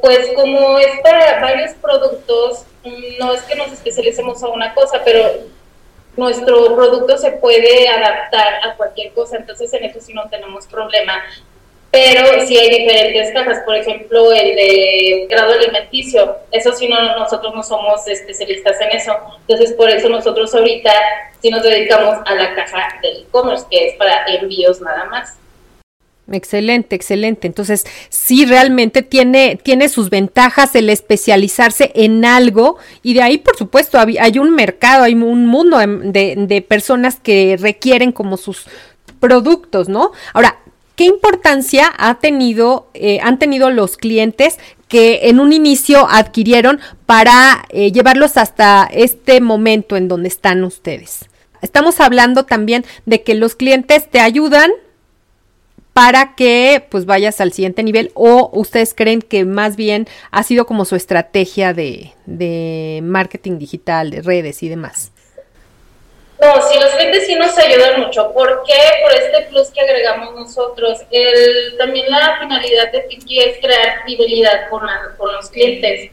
pues 0.00 0.30
como 0.36 0.78
es 0.78 1.00
para 1.02 1.40
varios 1.40 1.72
productos, 1.74 2.64
no 3.18 3.34
es 3.34 3.42
que 3.42 3.56
nos 3.56 3.72
especialicemos 3.72 4.42
a 4.44 4.48
una 4.48 4.72
cosa, 4.74 5.02
pero 5.04 5.28
nuestro 6.16 6.76
producto 6.76 7.18
se 7.18 7.32
puede 7.32 7.88
adaptar 7.88 8.60
a 8.64 8.76
cualquier 8.76 9.12
cosa, 9.12 9.36
entonces 9.36 9.72
en 9.74 9.84
eso 9.84 10.00
sí 10.00 10.12
no 10.14 10.28
tenemos 10.28 10.66
problema 10.66 11.22
pero 11.90 12.46
sí 12.46 12.56
hay 12.56 12.70
diferentes 12.70 13.32
cajas, 13.32 13.62
por 13.64 13.76
ejemplo, 13.76 14.32
el 14.32 14.54
de 14.54 15.26
grado 15.28 15.54
alimenticio, 15.54 16.36
eso 16.52 16.72
sí 16.72 16.88
no, 16.88 17.18
nosotros 17.18 17.52
no 17.54 17.62
somos 17.62 18.06
especialistas 18.06 18.80
en 18.80 18.96
eso, 18.96 19.12
entonces 19.40 19.72
por 19.72 19.90
eso 19.90 20.08
nosotros 20.08 20.54
ahorita 20.54 20.92
sí 21.42 21.50
nos 21.50 21.62
dedicamos 21.62 22.18
a 22.26 22.34
la 22.34 22.54
caja 22.54 23.00
del 23.02 23.22
e-commerce, 23.22 23.66
que 23.70 23.88
es 23.88 23.96
para 23.96 24.24
envíos 24.26 24.80
nada 24.80 25.06
más. 25.06 25.36
Excelente, 26.32 26.94
excelente. 26.94 27.48
Entonces, 27.48 27.84
sí, 28.08 28.46
realmente 28.46 29.02
tiene, 29.02 29.58
tiene 29.60 29.88
sus 29.88 30.10
ventajas 30.10 30.76
el 30.76 30.88
especializarse 30.88 31.90
en 31.96 32.24
algo 32.24 32.76
y 33.02 33.14
de 33.14 33.22
ahí, 33.22 33.38
por 33.38 33.56
supuesto, 33.56 33.98
hay, 33.98 34.38
un 34.38 34.54
mercado, 34.54 35.02
hay 35.02 35.14
un 35.14 35.46
mundo 35.46 35.78
de, 35.78 36.34
de 36.36 36.62
personas 36.62 37.18
que 37.18 37.56
requieren 37.58 38.12
como 38.12 38.36
sus 38.36 38.66
productos, 39.18 39.88
¿no? 39.88 40.12
Ahora, 40.32 40.60
¿Qué 41.00 41.06
importancia 41.06 41.90
ha 41.96 42.18
tenido, 42.18 42.90
eh, 42.92 43.20
han 43.22 43.38
tenido 43.38 43.70
los 43.70 43.96
clientes 43.96 44.58
que 44.86 45.30
en 45.30 45.40
un 45.40 45.54
inicio 45.54 46.06
adquirieron 46.06 46.78
para 47.06 47.64
eh, 47.70 47.90
llevarlos 47.90 48.36
hasta 48.36 48.86
este 48.92 49.40
momento 49.40 49.96
en 49.96 50.08
donde 50.08 50.28
están 50.28 50.62
ustedes? 50.62 51.30
Estamos 51.62 52.00
hablando 52.00 52.44
también 52.44 52.84
de 53.06 53.22
que 53.22 53.34
los 53.34 53.56
clientes 53.56 54.10
te 54.10 54.20
ayudan 54.20 54.70
para 55.94 56.34
que 56.34 56.84
pues 56.90 57.06
vayas 57.06 57.40
al 57.40 57.54
siguiente 57.54 57.82
nivel 57.82 58.10
o 58.12 58.50
ustedes 58.52 58.92
creen 58.92 59.22
que 59.22 59.46
más 59.46 59.76
bien 59.76 60.06
ha 60.30 60.42
sido 60.42 60.66
como 60.66 60.84
su 60.84 60.96
estrategia 60.96 61.72
de, 61.72 62.12
de 62.26 63.00
marketing 63.02 63.56
digital, 63.56 64.10
de 64.10 64.20
redes 64.20 64.62
y 64.62 64.68
demás. 64.68 65.12
No, 66.40 66.62
si 66.68 66.80
los 66.80 66.90
clientes 66.94 67.26
sí 67.26 67.34
nos 67.34 67.56
ayudan 67.58 68.00
mucho. 68.00 68.32
¿Por 68.32 68.62
qué? 68.64 68.78
Por 69.02 69.12
este 69.12 69.42
plus 69.50 69.70
que 69.70 69.82
agregamos 69.82 70.34
nosotros. 70.34 71.00
El, 71.10 71.76
también 71.76 72.10
la 72.10 72.38
finalidad 72.40 72.90
de 72.90 73.00
Piki 73.00 73.40
es 73.40 73.58
crear 73.58 74.04
fidelidad 74.06 74.70
con, 74.70 74.80
con 75.18 75.32
los 75.32 75.50
clientes. 75.50 76.10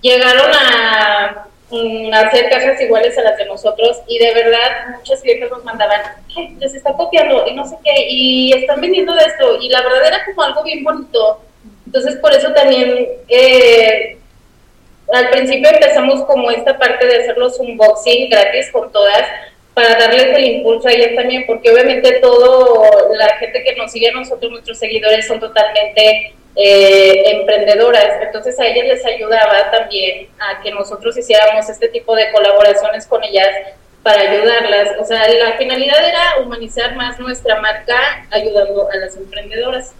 Llegaron 0.00 0.50
a, 0.54 1.46
mm, 1.68 2.14
hacer 2.14 2.48
cajas 2.48 2.80
iguales 2.80 3.18
a 3.18 3.22
las 3.22 3.36
de 3.36 3.44
nosotros 3.44 3.98
y 4.06 4.18
de 4.18 4.32
verdad 4.32 4.96
muchos 4.96 5.20
clientes 5.20 5.50
nos 5.50 5.62
mandaban, 5.62 6.00
¿qué? 6.34 6.54
Les 6.58 6.74
está 6.74 6.94
copiando 6.94 7.46
y 7.46 7.54
no 7.54 7.68
sé 7.68 7.76
qué, 7.84 8.06
y 8.08 8.52
están 8.54 8.80
vendiendo 8.80 9.14
de 9.14 9.24
esto. 9.24 9.60
Y 9.60 9.68
la 9.68 9.82
verdad 9.82 10.06
era 10.06 10.24
como 10.24 10.42
algo 10.42 10.62
bien 10.62 10.84
bonito. 10.84 11.42
Entonces 11.84 12.16
por 12.16 12.32
eso 12.32 12.50
también... 12.54 13.08
Eh, 13.28 14.18
al 15.12 15.30
principio 15.30 15.70
empezamos 15.70 16.24
como 16.24 16.50
esta 16.50 16.76
parte 16.76 17.06
de 17.06 17.22
hacer 17.22 17.38
los 17.38 17.60
unboxing 17.60 18.28
gratis 18.28 18.72
con 18.72 18.90
todas, 18.90 19.22
para 19.76 19.94
darles 19.98 20.34
el 20.34 20.44
impulso 20.46 20.88
a 20.88 20.92
ellas 20.92 21.10
también, 21.14 21.44
porque 21.46 21.70
obviamente 21.70 22.18
todo, 22.22 22.82
la 23.14 23.36
gente 23.36 23.62
que 23.62 23.76
nos 23.76 23.92
sigue 23.92 24.08
a 24.08 24.12
nosotros, 24.12 24.50
nuestros 24.50 24.78
seguidores, 24.78 25.26
son 25.26 25.38
totalmente 25.38 26.32
eh, 26.54 27.22
emprendedoras, 27.32 28.22
entonces 28.22 28.58
a 28.58 28.66
ellas 28.68 28.86
les 28.86 29.04
ayudaba 29.04 29.70
también 29.70 30.28
a 30.38 30.62
que 30.62 30.70
nosotros 30.70 31.14
hiciéramos 31.18 31.68
este 31.68 31.88
tipo 31.88 32.16
de 32.16 32.32
colaboraciones 32.32 33.06
con 33.06 33.22
ellas 33.22 33.50
para 34.02 34.22
ayudarlas. 34.22 34.98
O 34.98 35.04
sea, 35.04 35.28
la 35.28 35.58
finalidad 35.58 36.08
era 36.08 36.38
humanizar 36.40 36.96
más 36.96 37.18
nuestra 37.18 37.60
marca 37.60 38.26
ayudando 38.30 38.88
a 38.90 38.96
las 38.96 39.14
emprendedoras. 39.18 39.92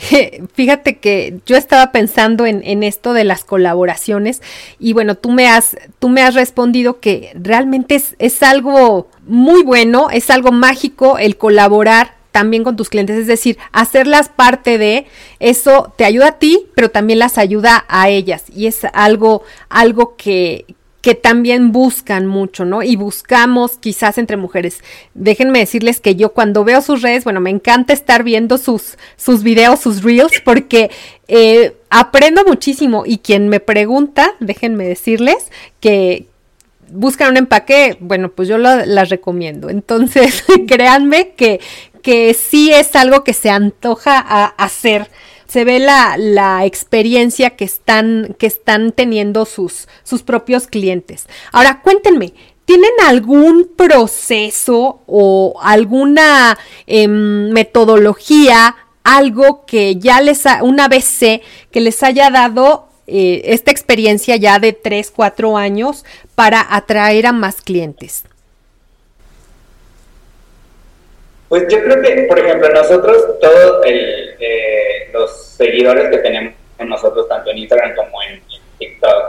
Fíjate 0.54 0.98
que 0.98 1.40
yo 1.46 1.56
estaba 1.56 1.92
pensando 1.92 2.46
en, 2.46 2.82
esto 2.82 3.12
de 3.12 3.24
las 3.24 3.44
colaboraciones 3.44 4.42
y 4.78 4.92
bueno, 4.92 5.14
tú 5.14 5.30
me 5.30 5.48
has, 5.48 5.76
tú 5.98 6.08
me 6.08 6.22
has 6.22 6.34
respondido 6.34 7.00
que 7.00 7.32
realmente 7.34 7.96
es, 7.96 8.16
es 8.18 8.42
algo 8.42 9.08
muy 9.26 9.62
bueno, 9.62 10.08
es 10.10 10.30
algo 10.30 10.52
mágico 10.52 11.18
el 11.18 11.36
colaborar 11.36 12.14
también 12.32 12.62
con 12.62 12.76
tus 12.76 12.88
clientes, 12.88 13.16
es 13.16 13.26
decir, 13.26 13.58
hacerlas 13.72 14.28
parte 14.28 14.78
de 14.78 15.06
eso 15.40 15.92
te 15.96 16.04
ayuda 16.04 16.28
a 16.28 16.38
ti, 16.38 16.66
pero 16.74 16.90
también 16.90 17.18
las 17.18 17.38
ayuda 17.38 17.84
a 17.88 18.08
ellas 18.08 18.44
y 18.54 18.66
es 18.66 18.84
algo 18.92 19.42
algo 19.68 20.14
que, 20.16 20.64
que 21.00 21.14
también 21.14 21.72
buscan 21.72 22.26
mucho, 22.26 22.64
¿no? 22.64 22.82
Y 22.82 22.96
buscamos 22.96 23.78
quizás 23.78 24.18
entre 24.18 24.36
mujeres. 24.36 24.82
Déjenme 25.14 25.60
decirles 25.60 26.00
que 26.00 26.14
yo 26.14 26.32
cuando 26.32 26.62
veo 26.64 26.82
sus 26.82 27.00
redes, 27.02 27.24
bueno, 27.24 27.40
me 27.40 27.50
encanta 27.50 27.92
estar 27.92 28.22
viendo 28.22 28.58
sus, 28.58 28.98
sus 29.16 29.42
videos, 29.42 29.80
sus 29.80 30.02
reels, 30.02 30.40
porque 30.44 30.90
eh, 31.28 31.76
aprendo 31.88 32.44
muchísimo. 32.44 33.04
Y 33.06 33.18
quien 33.18 33.48
me 33.48 33.60
pregunta, 33.60 34.34
déjenme 34.40 34.86
decirles 34.86 35.50
que 35.80 36.26
buscan 36.90 37.30
un 37.30 37.36
empaque, 37.38 37.96
bueno, 38.00 38.30
pues 38.30 38.48
yo 38.48 38.58
las 38.58 39.08
recomiendo. 39.08 39.70
Entonces, 39.70 40.44
créanme 40.68 41.30
que, 41.30 41.60
que 42.02 42.34
sí 42.34 42.72
es 42.72 42.94
algo 42.94 43.24
que 43.24 43.32
se 43.32 43.48
antoja 43.48 44.18
a 44.18 44.44
hacer 44.46 45.10
se 45.50 45.64
ve 45.64 45.80
la, 45.80 46.14
la, 46.16 46.64
experiencia 46.64 47.50
que 47.50 47.64
están, 47.64 48.36
que 48.38 48.46
están 48.46 48.92
teniendo 48.92 49.44
sus, 49.46 49.88
sus 50.04 50.22
propios 50.22 50.68
clientes. 50.68 51.26
Ahora, 51.50 51.80
cuéntenme, 51.82 52.34
¿tienen 52.66 52.92
algún 53.04 53.68
proceso 53.76 55.00
o 55.06 55.58
alguna 55.60 56.56
em, 56.86 57.50
metodología, 57.50 58.76
algo 59.02 59.64
que 59.66 59.96
ya 59.96 60.20
les, 60.20 60.46
ha, 60.46 60.62
una 60.62 60.86
vez 60.86 61.18
que 61.18 61.80
les 61.80 62.00
haya 62.04 62.30
dado 62.30 62.86
eh, 63.08 63.42
esta 63.46 63.72
experiencia 63.72 64.36
ya 64.36 64.60
de 64.60 64.72
3, 64.72 65.10
4 65.10 65.56
años 65.56 66.04
para 66.36 66.64
atraer 66.76 67.26
a 67.26 67.32
más 67.32 67.60
clientes? 67.60 68.22
Pues 71.48 71.64
yo 71.68 71.82
creo 71.82 72.00
que, 72.00 72.22
por 72.28 72.38
ejemplo, 72.38 72.68
nosotros, 72.68 73.16
todos 73.40 73.84
eh, 73.84 74.36
los 74.38 74.69
seguidores 75.60 76.08
que 76.08 76.18
tenemos 76.18 76.54
nosotros, 76.78 77.28
tanto 77.28 77.50
en 77.50 77.58
Instagram 77.58 77.94
como 77.94 78.22
en, 78.22 78.42
TikTok, 78.78 79.24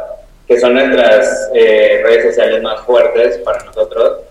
que 0.48 0.58
son 0.58 0.76
nuestras 0.76 1.52
eh, 1.54 2.00
redes 2.04 2.24
sociales 2.24 2.64
más 2.64 2.80
fuertes 2.86 3.38
para 3.40 3.62
nosotros, 3.66 4.22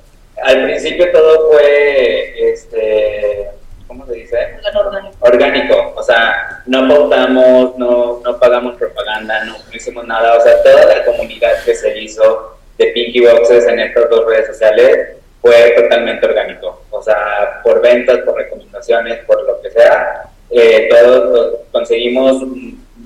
al 0.43 0.65
principio 0.65 1.13
todo 1.13 1.51
fue, 1.51 2.53
este, 2.53 3.51
¿cómo 3.87 4.07
se 4.07 4.15
dice? 4.15 4.39
Orgánico. 4.75 5.17
Orgánico, 5.21 5.93
o 5.95 6.03
sea, 6.03 6.63
no 6.65 6.89
pautamos, 6.89 7.77
no, 7.77 8.23
no 8.25 8.41
pagamos 8.41 8.77
propaganda, 8.77 9.45
no, 9.45 9.59
no 9.59 9.77
hicimos 9.77 10.07
nada, 10.07 10.39
o 10.39 10.41
sea, 10.41 10.63
toda 10.63 10.87
la 10.87 11.05
comunidad 11.05 11.63
que 11.67 11.75
se 11.75 11.99
hizo 11.99 12.57
de 12.79 12.87
Pinky 12.87 13.21
Boxes 13.21 13.67
en 13.67 13.79
estas 13.79 14.09
dos 14.09 14.25
redes 14.25 14.47
sociales 14.47 15.17
fue 15.43 15.75
totalmente 15.77 16.25
orgánico. 16.25 16.83
O 16.91 17.03
sea, 17.03 17.61
por 17.63 17.83
ventas, 17.83 18.21
por 18.21 18.37
recomendaciones, 18.37 19.23
por 19.27 19.43
lo 19.45 19.61
que 19.61 19.71
sea, 19.71 20.31
eh, 20.51 20.89
todos 20.91 21.61
conseguimos 21.71 22.43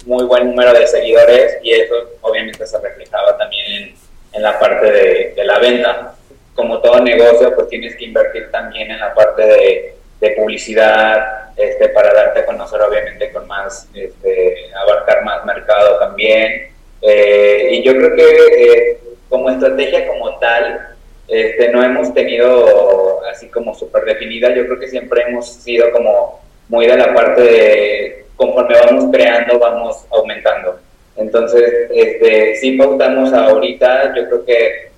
muy 0.07 0.25
buen 0.25 0.49
número 0.49 0.73
de 0.73 0.87
seguidores 0.87 1.59
y 1.63 1.73
eso 1.73 1.95
obviamente 2.23 2.67
se 2.67 2.79
reflejaba 2.79 3.37
también 3.37 3.95
en, 4.33 4.43
la 4.43 4.59
parte 4.59 4.91
de, 5.35 5.45
la 5.45 5.59
venta. 5.59 6.15
Como 6.55 6.81
todo 6.81 7.01
negocio, 7.01 7.55
pues 7.55 7.69
tienes 7.69 7.97
que 7.97 8.05
invertir 8.05 8.51
también 8.51 8.91
en 8.91 9.01
la 9.01 9.13
parte 9.15 9.43
de, 9.43 9.95
publicidad 10.39 11.51
este, 11.55 11.91
para 11.91 12.15
darte 12.15 12.41
a 12.41 12.47
conocer 12.47 12.81
obviamente 12.81 13.31
con 13.31 13.47
más, 13.47 13.87
este, 13.93 14.71
abarcar 14.75 15.23
más 15.23 15.45
mercado 15.45 15.99
también. 15.99 16.73
Eh, 17.03 17.69
y 17.73 17.83
yo 17.83 17.93
creo 17.95 18.15
que 18.17 18.23
eh, 18.23 18.99
como 19.29 19.51
estrategia 19.51 20.09
como 20.09 20.39
tal, 20.39 20.95
este, 21.29 21.69
no 21.69 21.85
hemos 21.85 22.15
tenido 22.15 23.23
así 23.27 23.49
como 23.49 23.75
súper 23.75 24.05
definida, 24.05 24.55
yo 24.55 24.65
creo 24.65 24.81
que 24.81 24.89
siempre 24.89 25.25
hemos 25.29 25.47
sido 25.47 25.91
como 25.93 26.44
muy 26.69 26.87
de 26.87 26.97
la 26.97 27.15
parte 27.15 27.43
de 27.43 28.25
conforme 28.37 28.75
vamos 28.75 29.11
creando, 29.13 29.59
vamos 29.59 30.05
aumentando. 30.11 30.79
Entonces, 31.17 31.89
este, 31.91 32.57
sí 32.57 32.73
pautamos 32.73 33.33
ahorita, 33.33 34.15
yo 34.17 34.29
creo 34.29 34.45
que 34.45 34.91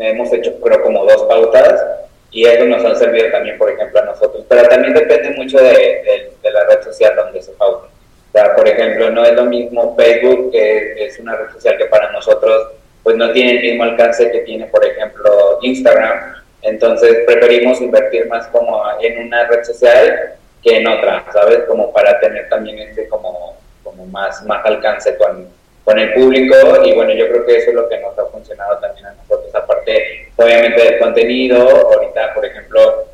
hemos 0.00 0.32
hecho 0.32 0.58
creo 0.60 0.82
como 0.82 1.04
dos 1.04 1.22
pautas 1.24 1.84
y 2.30 2.44
eso 2.44 2.64
nos 2.64 2.84
ha 2.84 2.94
servido 2.96 3.30
también, 3.30 3.56
por 3.56 3.70
ejemplo, 3.70 4.00
a 4.00 4.06
nosotros. 4.06 4.44
Pero 4.48 4.68
también 4.68 4.94
depende 4.94 5.30
mucho 5.30 5.58
de, 5.58 6.32
de, 6.42 6.50
la 6.50 6.64
red 6.64 6.82
social 6.82 7.14
donde 7.16 7.42
se 7.42 7.52
pauta. 7.52 7.86
O 7.86 8.32
sea, 8.32 8.54
por 8.54 8.68
ejemplo, 8.68 9.10
no 9.10 9.24
es 9.24 9.32
lo 9.32 9.44
mismo 9.44 9.94
Facebook, 9.96 10.50
que 10.50 11.06
es 11.06 11.18
una 11.18 11.36
red 11.36 11.50
social 11.52 11.78
que 11.78 11.86
para 11.86 12.10
nosotros 12.12 12.72
pues 13.02 13.16
no 13.16 13.30
tiene 13.30 13.52
el 13.52 13.62
mismo 13.62 13.84
alcance 13.84 14.30
que 14.32 14.40
tiene, 14.40 14.66
por 14.66 14.84
ejemplo, 14.84 15.60
Instagram. 15.62 16.34
Entonces 16.62 17.18
preferimos 17.24 17.80
invertir 17.80 18.26
más 18.26 18.48
como 18.48 18.82
en 19.00 19.26
una 19.26 19.46
red 19.46 19.62
social 19.62 20.34
que 20.66 20.76
en 20.78 20.88
otra, 20.88 21.24
¿sabes? 21.32 21.60
Como 21.68 21.92
para 21.92 22.18
tener 22.18 22.48
también 22.48 22.78
este 22.80 23.08
como, 23.08 23.56
como 23.84 24.04
más, 24.06 24.44
más 24.44 24.66
alcance 24.66 25.16
con, 25.16 25.48
con 25.84 25.98
el 25.98 26.12
público. 26.14 26.56
Y 26.84 26.92
bueno, 26.92 27.12
yo 27.12 27.28
creo 27.28 27.46
que 27.46 27.56
eso 27.56 27.70
es 27.70 27.76
lo 27.76 27.88
que 27.88 28.00
nos 28.00 28.18
ha 28.18 28.26
funcionado 28.26 28.76
también 28.78 29.06
a 29.06 29.12
nosotros, 29.12 29.54
aparte 29.54 30.28
obviamente 30.34 30.82
del 30.82 30.98
contenido, 30.98 31.56
ahorita 31.92 32.34
por 32.34 32.44
ejemplo, 32.44 33.04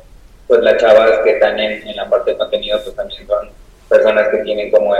pues 0.47 0.61
las 0.61 0.77
chavas 0.77 1.19
que 1.23 1.31
están 1.31 1.59
en, 1.59 1.87
en 1.87 1.95
la 1.95 2.09
parte 2.09 2.31
de 2.31 2.37
contenido 2.37 2.79
pues 2.83 2.95
también 2.95 3.27
son 3.27 3.49
personas 3.87 4.29
que 4.29 4.37
tienen 4.39 4.71
como, 4.71 4.95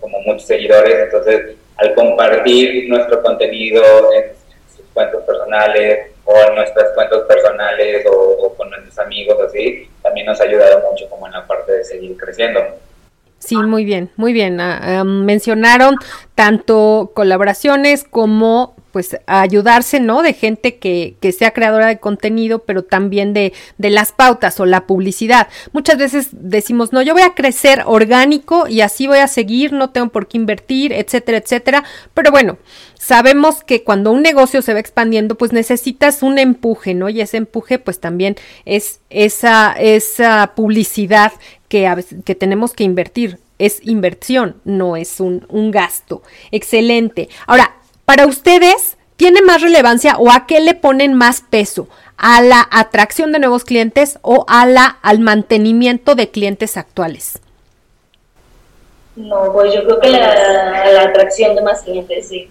como 0.00 0.20
muchos 0.20 0.46
seguidores, 0.46 0.96
entonces 0.96 1.56
al 1.76 1.94
compartir 1.94 2.88
nuestro 2.88 3.22
contenido 3.22 3.82
en, 4.12 4.32
sus 4.74 4.84
cuentos 4.92 5.22
personales 5.22 6.10
o 6.24 6.36
en 6.36 6.54
nuestras 6.56 6.90
cuentos 6.94 7.24
personales 7.26 8.04
o, 8.10 8.52
con 8.56 8.70
nuestros 8.70 8.98
amigos 8.98 9.38
así, 9.46 9.88
también 10.04 10.26
nos 10.26 10.38
ha 10.40 10.44
ayudado 10.44 10.82
mucho 10.88 11.08
como 11.08 11.26
en 11.26 11.32
la 11.32 11.46
parte 11.46 11.72
de 11.72 11.84
seguir 11.84 12.16
creciendo. 12.16 12.60
Sí, 13.38 13.56
muy 13.56 13.84
bien, 13.84 14.10
muy 14.16 14.32
bien. 14.32 14.60
Ah, 14.60 15.02
mencionaron 15.04 15.96
tanto 16.34 17.10
colaboraciones 17.14 18.04
como 18.04 18.76
pues 18.94 19.16
ayudarse, 19.26 19.98
¿no? 19.98 20.22
De 20.22 20.34
gente 20.34 20.76
que, 20.76 21.16
que 21.18 21.32
sea 21.32 21.50
creadora 21.50 21.88
de 21.88 21.98
contenido, 21.98 22.60
pero 22.60 22.84
también 22.84 23.34
de, 23.34 23.52
de, 23.76 23.90
las 23.90 24.12
pautas 24.12 24.60
o 24.60 24.66
la 24.66 24.86
publicidad. 24.86 25.48
Muchas 25.72 25.98
veces 25.98 26.28
decimos, 26.30 26.92
no, 26.92 27.02
yo 27.02 27.12
voy 27.12 27.22
a 27.22 27.34
crecer 27.34 27.82
orgánico 27.86 28.68
y 28.68 28.82
así 28.82 29.08
voy 29.08 29.18
a 29.18 29.26
seguir, 29.26 29.72
no 29.72 29.90
tengo 29.90 30.10
por 30.10 30.28
qué 30.28 30.38
invertir, 30.38 30.92
etcétera, 30.92 31.38
etcétera. 31.38 31.82
Pero 32.14 32.30
bueno, 32.30 32.56
sabemos 32.96 33.64
que 33.64 33.82
cuando 33.82 34.12
un 34.12 34.22
negocio 34.22 34.62
se 34.62 34.74
va 34.74 34.78
expandiendo, 34.78 35.34
pues 35.34 35.52
necesitas 35.52 36.22
un 36.22 36.38
empuje, 36.38 36.94
¿no? 36.94 37.08
Y 37.08 37.20
ese 37.20 37.38
empuje, 37.38 37.80
pues 37.80 37.98
también 37.98 38.36
es 38.64 39.00
esa, 39.10 39.72
esa 39.72 40.52
publicidad 40.54 41.32
que, 41.68 41.92
que 42.24 42.36
tenemos 42.36 42.74
que 42.74 42.84
invertir. 42.84 43.40
Es 43.58 43.80
inversión, 43.82 44.54
no 44.64 44.96
es 44.96 45.18
un, 45.18 45.46
un 45.48 45.72
gasto. 45.72 46.22
Excelente. 46.52 47.28
Ahora, 47.48 47.74
para 48.04 48.26
ustedes, 48.26 48.96
¿tiene 49.16 49.42
más 49.42 49.62
relevancia 49.62 50.16
o 50.18 50.30
a 50.30 50.46
qué 50.46 50.60
le 50.60 50.74
ponen 50.74 51.14
más 51.14 51.40
peso? 51.40 51.88
¿A 52.16 52.42
la 52.42 52.66
atracción 52.70 53.32
de 53.32 53.38
nuevos 53.38 53.64
clientes 53.64 54.18
o 54.22 54.44
a 54.48 54.66
la, 54.66 54.98
al 55.02 55.20
mantenimiento 55.20 56.14
de 56.14 56.30
clientes 56.30 56.76
actuales? 56.76 57.40
No, 59.16 59.52
pues 59.52 59.72
yo 59.72 59.84
creo 59.84 60.00
que 60.00 60.08
la, 60.10 60.90
la 60.92 61.02
atracción 61.02 61.54
de 61.54 61.62
más 61.62 61.82
clientes, 61.82 62.28
sí. 62.28 62.50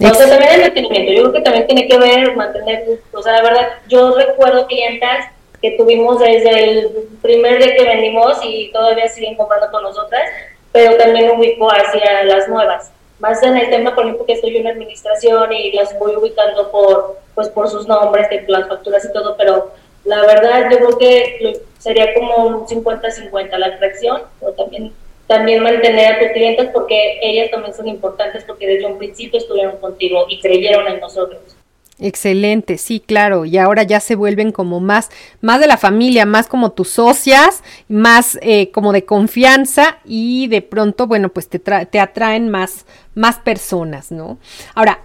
O 0.00 0.14
sea, 0.14 0.28
también 0.28 0.54
el 0.54 0.60
mantenimiento. 0.62 1.12
Yo 1.12 1.22
creo 1.22 1.32
que 1.32 1.40
también 1.40 1.66
tiene 1.66 1.88
que 1.88 1.98
ver 1.98 2.36
mantener, 2.36 3.00
o 3.12 3.22
sea, 3.22 3.32
la 3.32 3.42
verdad, 3.42 3.68
yo 3.88 4.14
recuerdo 4.14 4.66
clientas 4.66 5.26
que 5.60 5.72
tuvimos 5.72 6.18
desde 6.20 6.64
el 6.64 6.90
primer 7.22 7.62
día 7.62 7.74
que 7.76 7.84
vendimos 7.84 8.38
y 8.44 8.70
todavía 8.72 9.08
siguen 9.08 9.36
comprando 9.36 9.70
con 9.70 9.82
nosotras, 9.82 10.22
pero 10.70 10.96
también 10.96 11.30
ubico 11.30 11.70
hacia 11.70 12.24
las 12.24 12.48
nuevas 12.48 12.90
más 13.18 13.42
en 13.42 13.56
el 13.56 13.70
tema, 13.70 13.94
por 13.94 14.04
ejemplo, 14.04 14.26
que 14.26 14.34
estoy 14.34 14.56
en 14.56 14.66
administración 14.66 15.52
y 15.52 15.72
las 15.72 15.98
voy 15.98 16.16
ubicando 16.16 16.70
por, 16.70 17.18
pues, 17.34 17.48
por 17.48 17.68
sus 17.68 17.86
nombres 17.86 18.28
de 18.28 18.44
las 18.48 18.68
facturas 18.68 19.04
y 19.04 19.12
todo, 19.12 19.36
pero 19.36 19.72
la 20.04 20.20
verdad 20.22 20.70
yo 20.70 20.78
creo 20.78 20.98
que 20.98 21.62
sería 21.78 22.14
como 22.14 22.46
un 22.46 22.66
50-50 22.66 23.56
la 23.58 23.66
atracción, 23.66 24.22
pero 24.38 24.52
también, 24.52 24.92
también 25.26 25.62
mantener 25.62 26.14
a 26.14 26.18
tus 26.18 26.28
clientes 26.28 26.68
porque 26.72 27.18
ellas 27.22 27.50
también 27.50 27.74
son 27.74 27.88
importantes 27.88 28.44
porque 28.44 28.66
desde 28.66 28.86
un 28.86 28.98
principio 28.98 29.38
estuvieron 29.38 29.78
contigo 29.78 30.26
y 30.28 30.38
creyeron 30.40 30.86
en 30.86 31.00
nosotros. 31.00 31.55
Excelente, 31.98 32.76
sí, 32.76 33.00
claro, 33.00 33.46
y 33.46 33.56
ahora 33.56 33.82
ya 33.82 34.00
se 34.00 34.16
vuelven 34.16 34.52
como 34.52 34.80
más, 34.80 35.10
más 35.40 35.60
de 35.60 35.66
la 35.66 35.78
familia, 35.78 36.26
más 36.26 36.46
como 36.46 36.72
tus 36.72 36.90
socias, 36.90 37.62
más 37.88 38.38
eh, 38.42 38.70
como 38.70 38.92
de 38.92 39.06
confianza 39.06 39.98
y 40.04 40.46
de 40.48 40.60
pronto, 40.60 41.06
bueno, 41.06 41.30
pues 41.30 41.48
te, 41.48 41.58
te 41.58 41.98
atraen 41.98 42.50
más, 42.50 42.84
más 43.14 43.38
personas, 43.38 44.12
¿no? 44.12 44.36
Ahora, 44.74 45.00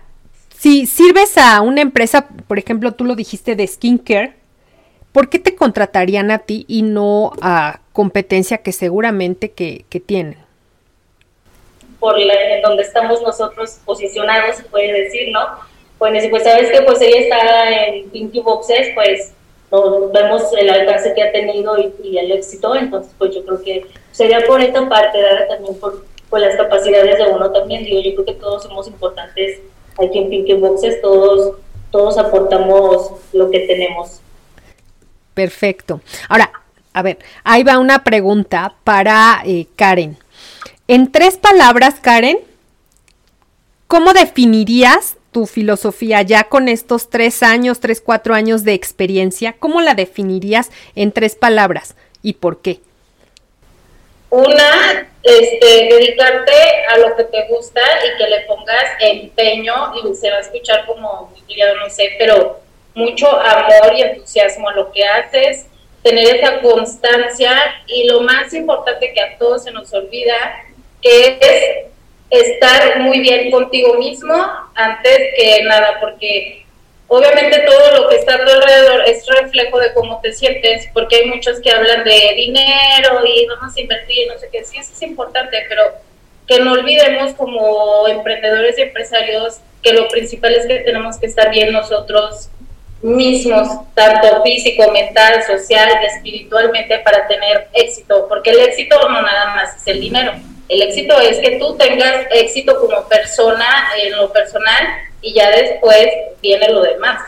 si 0.57 0.85
sirves 0.85 1.37
a 1.37 1.61
una 1.61 1.79
empresa, 1.79 2.27
por 2.47 2.59
ejemplo, 2.59 2.91
tú 2.91 3.05
lo 3.05 3.15
dijiste 3.15 3.55
de 3.55 3.65
skincare, 3.67 4.35
¿por 5.13 5.29
qué 5.29 5.39
te 5.39 5.55
contratarían 5.55 6.29
a 6.29 6.39
ti 6.39 6.65
y 6.67 6.81
no 6.81 7.31
a 7.41 7.79
competencia 7.93 8.57
que 8.57 8.73
seguramente 8.73 9.51
que, 9.51 9.85
que 9.89 10.01
tienen? 10.01 10.37
Por 12.01 12.19
la, 12.19 12.33
en 12.33 12.61
donde 12.63 12.83
estamos 12.83 13.21
nosotros 13.21 13.79
posicionados, 13.85 14.57
se 14.57 14.63
puede 14.63 14.91
decir, 14.91 15.31
¿no? 15.31 15.70
Pues, 16.01 16.27
pues 16.31 16.43
sabes 16.43 16.71
que 16.71 16.81
pues 16.81 16.99
ella 16.99 17.19
está 17.19 17.69
en 17.69 18.09
Pinky 18.09 18.39
Boxes, 18.39 18.87
pues 18.95 19.33
vemos 20.11 20.41
el 20.57 20.67
alcance 20.67 21.13
que 21.13 21.21
ha 21.21 21.31
tenido 21.31 21.77
y, 21.77 22.17
el 22.17 22.31
éxito, 22.31 22.75
entonces 22.75 23.13
pues 23.19 23.35
yo 23.35 23.45
creo 23.45 23.61
que 23.61 23.85
sería 24.11 24.43
por 24.47 24.59
esta 24.61 24.89
parte, 24.89 25.21
dada 25.21 25.47
también 25.47 25.75
por, 25.79 26.03
las 26.39 26.55
capacidades 26.55 27.19
de 27.19 27.25
uno 27.25 27.51
también, 27.51 27.83
digo, 27.83 28.01
yo 28.01 28.15
creo 28.15 28.25
que 28.25 28.33
todos 28.33 28.63
somos 28.63 28.87
importantes 28.87 29.59
aquí 30.03 30.17
en 30.17 30.29
Pinky 30.31 30.53
Boxes, 30.53 30.99
todos, 31.03 31.57
todos 31.91 32.17
aportamos 32.17 33.11
lo 33.31 33.51
que 33.51 33.59
tenemos. 33.59 34.21
Perfecto. 35.35 36.01
Ahora, 36.29 36.51
a 36.93 37.03
ver, 37.03 37.19
ahí 37.43 37.61
va 37.61 37.77
una 37.77 38.03
pregunta 38.03 38.73
para 38.83 39.43
eh, 39.45 39.67
Karen. 39.75 40.17
En 40.87 41.11
tres 41.11 41.37
palabras, 41.37 41.99
Karen, 42.01 42.39
¿cómo 43.85 44.13
definirías 44.13 45.17
tu 45.31 45.45
filosofía 45.45 46.21
ya 46.21 46.45
con 46.45 46.67
estos 46.67 47.09
tres 47.09 47.41
años, 47.41 47.79
tres, 47.79 48.01
cuatro 48.01 48.33
años 48.33 48.63
de 48.63 48.73
experiencia, 48.73 49.55
¿cómo 49.57 49.81
la 49.81 49.95
definirías 49.95 50.69
en 50.95 51.11
tres 51.11 51.35
palabras 51.35 51.95
y 52.21 52.33
por 52.33 52.61
qué? 52.61 52.79
Una, 54.29 55.09
este, 55.23 55.89
dedicarte 55.89 56.53
a 56.89 56.97
lo 56.99 57.15
que 57.15 57.25
te 57.25 57.47
gusta 57.47 57.81
y 58.05 58.17
que 58.17 58.29
le 58.29 58.41
pongas 58.41 58.85
empeño 58.99 59.73
y 59.95 60.15
se 60.15 60.29
va 60.29 60.37
a 60.37 60.41
escuchar 60.41 60.85
como, 60.85 61.33
no 61.33 61.89
sé, 61.89 62.15
pero 62.17 62.59
mucho 62.93 63.27
amor 63.29 63.93
y 63.95 64.01
entusiasmo 64.01 64.69
a 64.69 64.73
lo 64.73 64.91
que 64.91 65.03
haces, 65.03 65.67
tener 66.03 66.35
esa 66.35 66.61
constancia 66.61 67.51
y 67.87 68.05
lo 68.05 68.21
más 68.21 68.53
importante 68.53 69.13
que 69.13 69.21
a 69.21 69.37
todos 69.37 69.63
se 69.63 69.71
nos 69.71 69.93
olvida, 69.93 70.63
que 71.01 71.37
es 71.41 71.90
estar 72.31 73.01
muy 73.01 73.19
bien 73.19 73.51
contigo 73.51 73.95
mismo 73.95 74.33
antes 74.73 75.19
que 75.35 75.63
nada, 75.63 75.99
porque 75.99 76.65
obviamente 77.07 77.59
todo 77.59 78.01
lo 78.01 78.09
que 78.09 78.15
está 78.15 78.35
a 78.35 78.45
tu 78.45 78.49
alrededor 78.49 79.03
es 79.05 79.25
reflejo 79.27 79.77
de 79.79 79.93
cómo 79.93 80.21
te 80.21 80.31
sientes, 80.31 80.87
porque 80.93 81.17
hay 81.17 81.25
muchos 81.25 81.59
que 81.59 81.69
hablan 81.69 82.05
de 82.05 82.33
dinero 82.35 83.19
y 83.25 83.45
vamos 83.47 83.75
a 83.75 83.81
invertir, 83.81 84.29
no 84.29 84.39
sé 84.39 84.47
qué, 84.49 84.63
sí, 84.63 84.77
eso 84.77 84.93
es 84.93 85.01
importante, 85.01 85.65
pero 85.67 85.83
que 86.47 86.59
no 86.59 86.71
olvidemos 86.71 87.33
como 87.33 88.07
emprendedores 88.07 88.77
y 88.77 88.83
empresarios 88.83 89.59
que 89.83 89.91
lo 89.91 90.07
principal 90.07 90.53
es 90.55 90.65
que 90.65 90.79
tenemos 90.79 91.17
que 91.17 91.25
estar 91.25 91.49
bien 91.51 91.73
nosotros 91.73 92.49
mismos, 93.01 93.67
tanto 93.93 94.41
físico, 94.43 94.89
mental, 94.91 95.43
social, 95.43 95.89
espiritualmente, 96.05 96.99
para 96.99 97.27
tener 97.27 97.67
éxito, 97.73 98.27
porque 98.29 98.51
el 98.51 98.59
éxito 98.59 99.09
no 99.09 99.21
nada 99.21 99.47
más 99.55 99.75
es 99.75 99.87
el 99.87 99.99
dinero 99.99 100.33
el 100.71 100.81
éxito 100.83 101.19
es 101.19 101.37
que 101.39 101.57
tú 101.57 101.75
tengas 101.75 102.27
éxito 102.31 102.79
como 102.79 103.03
persona 103.09 103.65
en 104.01 104.15
lo 104.15 104.31
personal 104.31 104.87
y 105.21 105.33
ya 105.33 105.51
después 105.51 106.07
viene 106.41 106.69
lo 106.69 106.81
demás. 106.81 107.21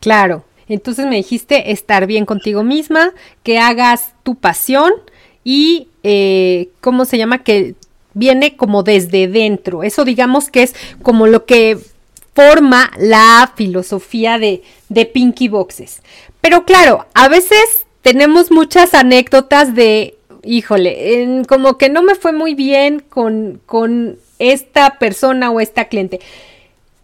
Claro, 0.00 0.44
entonces 0.68 1.06
me 1.06 1.14
dijiste 1.14 1.70
estar 1.70 2.08
bien 2.08 2.26
contigo 2.26 2.64
misma, 2.64 3.12
que 3.44 3.60
hagas 3.60 4.14
tu 4.24 4.34
pasión 4.34 4.92
y, 5.44 5.86
eh, 6.02 6.70
¿cómo 6.80 7.04
se 7.04 7.18
llama? 7.18 7.44
Que 7.44 7.76
viene 8.14 8.56
como 8.56 8.82
desde 8.82 9.28
dentro. 9.28 9.84
Eso 9.84 10.04
digamos 10.04 10.50
que 10.50 10.64
es 10.64 10.74
como 11.02 11.28
lo 11.28 11.46
que 11.46 11.78
forma 12.34 12.90
la 12.98 13.52
filosofía 13.54 14.40
de, 14.40 14.64
de 14.88 15.06
Pinky 15.06 15.46
Boxes. 15.46 16.02
Pero 16.40 16.64
claro, 16.64 17.06
a 17.14 17.28
veces 17.28 17.86
tenemos 18.02 18.50
muchas 18.50 18.92
anécdotas 18.92 19.76
de 19.76 20.16
híjole, 20.44 21.42
como 21.48 21.78
que 21.78 21.88
no 21.88 22.02
me 22.02 22.14
fue 22.14 22.32
muy 22.32 22.54
bien 22.54 23.00
con, 23.00 23.60
con 23.66 24.18
esta 24.38 24.98
persona 24.98 25.50
o 25.50 25.60
esta 25.60 25.86
cliente. 25.86 26.20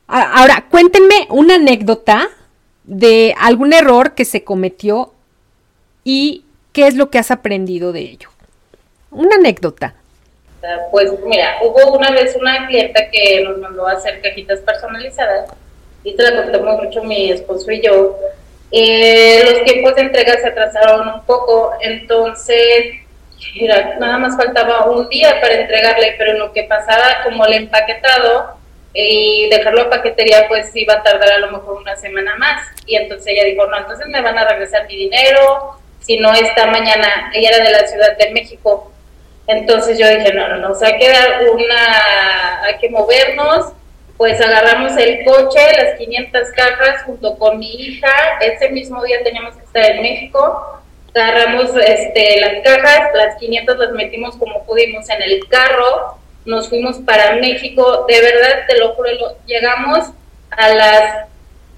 Ahora, 0.06 0.66
cuéntenme 0.70 1.26
una 1.30 1.54
anécdota 1.54 2.28
de 2.84 3.34
algún 3.38 3.72
error 3.72 4.14
que 4.14 4.24
se 4.24 4.42
cometió 4.42 5.12
y 6.02 6.44
qué 6.72 6.86
es 6.86 6.94
lo 6.94 7.10
que 7.10 7.18
has 7.18 7.30
aprendido 7.30 7.92
de 7.92 8.00
ello. 8.00 8.28
Una 9.10 9.36
anécdota. 9.36 9.94
Pues 10.90 11.10
mira, 11.24 11.58
hubo 11.62 11.96
una 11.96 12.10
vez 12.10 12.36
una 12.36 12.66
clienta 12.66 13.08
que 13.10 13.42
nos 13.44 13.58
mandó 13.58 13.86
a 13.86 13.92
hacer 13.92 14.20
cajitas 14.20 14.60
personalizadas 14.60 15.50
y 16.04 16.14
te 16.14 16.22
la 16.22 16.42
contamos 16.42 16.84
mucho 16.84 17.02
mi 17.04 17.30
esposo 17.30 17.70
y 17.70 17.80
yo. 17.80 18.18
Eh, 18.72 19.42
los 19.44 19.64
tiempos 19.64 19.94
de 19.96 20.02
entrega 20.02 20.36
se 20.40 20.48
atrasaron 20.48 21.08
un 21.08 21.22
poco, 21.24 21.72
entonces 21.80 22.99
Mira, 23.54 23.96
nada 23.98 24.18
más 24.18 24.36
faltaba 24.36 24.86
un 24.90 25.08
día 25.08 25.40
para 25.40 25.54
entregarle, 25.54 26.14
pero 26.18 26.32
en 26.32 26.38
lo 26.38 26.52
que 26.52 26.64
pasaba 26.64 27.22
como 27.24 27.46
el 27.46 27.54
empaquetado 27.54 28.56
y 28.92 29.48
dejarlo 29.50 29.82
a 29.82 29.90
paquetería, 29.90 30.46
pues 30.48 30.74
iba 30.74 30.94
a 30.94 31.02
tardar 31.02 31.30
a 31.30 31.38
lo 31.38 31.50
mejor 31.50 31.80
una 31.80 31.96
semana 31.96 32.36
más. 32.36 32.66
Y 32.86 32.96
entonces 32.96 33.28
ella 33.28 33.44
dijo, 33.44 33.66
no, 33.66 33.78
entonces 33.78 34.06
me 34.08 34.20
van 34.20 34.36
a 34.36 34.48
regresar 34.48 34.86
mi 34.86 34.96
dinero, 34.96 35.78
si 36.00 36.16
no 36.18 36.32
esta 36.32 36.66
mañana, 36.66 37.30
ella 37.34 37.50
era 37.50 37.64
de 37.64 37.70
la 37.70 37.86
Ciudad 37.86 38.16
de 38.16 38.30
México. 38.30 38.92
Entonces 39.46 39.98
yo 39.98 40.08
dije, 40.08 40.32
no, 40.32 40.48
no, 40.48 40.56
no, 40.56 40.70
o 40.70 40.74
sea, 40.74 40.88
hay 40.88 40.98
que 40.98 41.08
dar 41.08 41.42
una, 41.50 42.62
hay 42.64 42.78
que 42.78 42.88
movernos, 42.88 43.72
pues 44.16 44.40
agarramos 44.40 44.96
el 44.96 45.24
coche, 45.24 45.60
las 45.76 45.98
500 45.98 46.48
cajas 46.54 47.02
junto 47.04 47.38
con 47.38 47.58
mi 47.58 47.72
hija, 47.72 48.38
ese 48.40 48.68
mismo 48.68 49.02
día 49.02 49.22
teníamos 49.24 49.56
que 49.56 49.64
estar 49.64 49.84
en 49.84 50.02
México, 50.02 50.80
agarramos 51.14 51.70
este, 51.76 52.40
las 52.40 52.62
cajas, 52.62 53.10
las 53.14 53.36
500 53.36 53.78
las 53.78 53.92
metimos 53.92 54.36
como 54.36 54.64
pudimos 54.64 55.08
en 55.10 55.22
el 55.22 55.46
carro, 55.48 56.18
nos 56.44 56.68
fuimos 56.68 56.98
para 56.98 57.36
México, 57.36 58.06
de 58.08 58.20
verdad, 58.20 58.64
te 58.66 58.78
lo 58.78 58.94
juro, 58.94 59.10
llegamos 59.46 60.10
a 60.50 60.68
las 60.74 61.26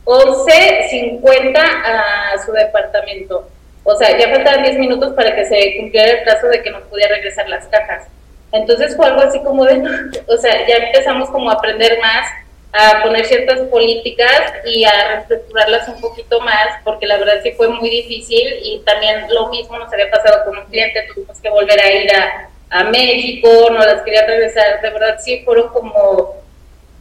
11.50 0.04 1.56
a 1.56 2.44
su 2.44 2.52
departamento. 2.52 3.48
O 3.84 3.96
sea, 3.96 4.16
ya 4.16 4.30
faltaban 4.30 4.62
10 4.62 4.78
minutos 4.78 5.12
para 5.14 5.34
que 5.34 5.44
se 5.44 5.76
cumpliera 5.78 6.12
el 6.12 6.22
plazo 6.22 6.48
de 6.48 6.62
que 6.62 6.70
nos 6.70 6.82
pudiera 6.84 7.14
regresar 7.16 7.48
las 7.48 7.66
cajas. 7.66 8.06
Entonces 8.52 8.96
fue 8.96 9.06
algo 9.06 9.22
así 9.22 9.40
como 9.42 9.64
de, 9.64 9.82
o 10.28 10.36
sea, 10.36 10.66
ya 10.66 10.76
empezamos 10.76 11.30
como 11.30 11.50
a 11.50 11.54
aprender 11.54 11.98
más, 12.00 12.26
a 12.72 13.02
poner 13.02 13.26
ciertas 13.26 13.60
políticas 13.68 14.54
y 14.64 14.84
a 14.84 15.08
reestructurarlas 15.08 15.88
un 15.88 16.00
poquito 16.00 16.40
más, 16.40 16.68
porque 16.84 17.06
la 17.06 17.18
verdad 17.18 17.40
sí 17.42 17.52
fue 17.52 17.68
muy 17.68 17.90
difícil 17.90 18.60
y 18.62 18.80
también 18.80 19.26
lo 19.28 19.48
mismo 19.48 19.78
nos 19.78 19.92
había 19.92 20.10
pasado 20.10 20.44
con 20.44 20.58
un 20.58 20.64
cliente, 20.66 21.06
tuvimos 21.12 21.38
que 21.38 21.50
volver 21.50 21.78
a 21.78 21.92
ir 21.92 22.10
a, 22.14 22.48
a 22.70 22.84
México, 22.84 23.68
no 23.70 23.78
las 23.78 24.02
quería 24.02 24.26
regresar, 24.26 24.80
de 24.80 24.90
verdad 24.90 25.18
sí 25.22 25.42
fueron 25.44 25.68
como, 25.68 26.36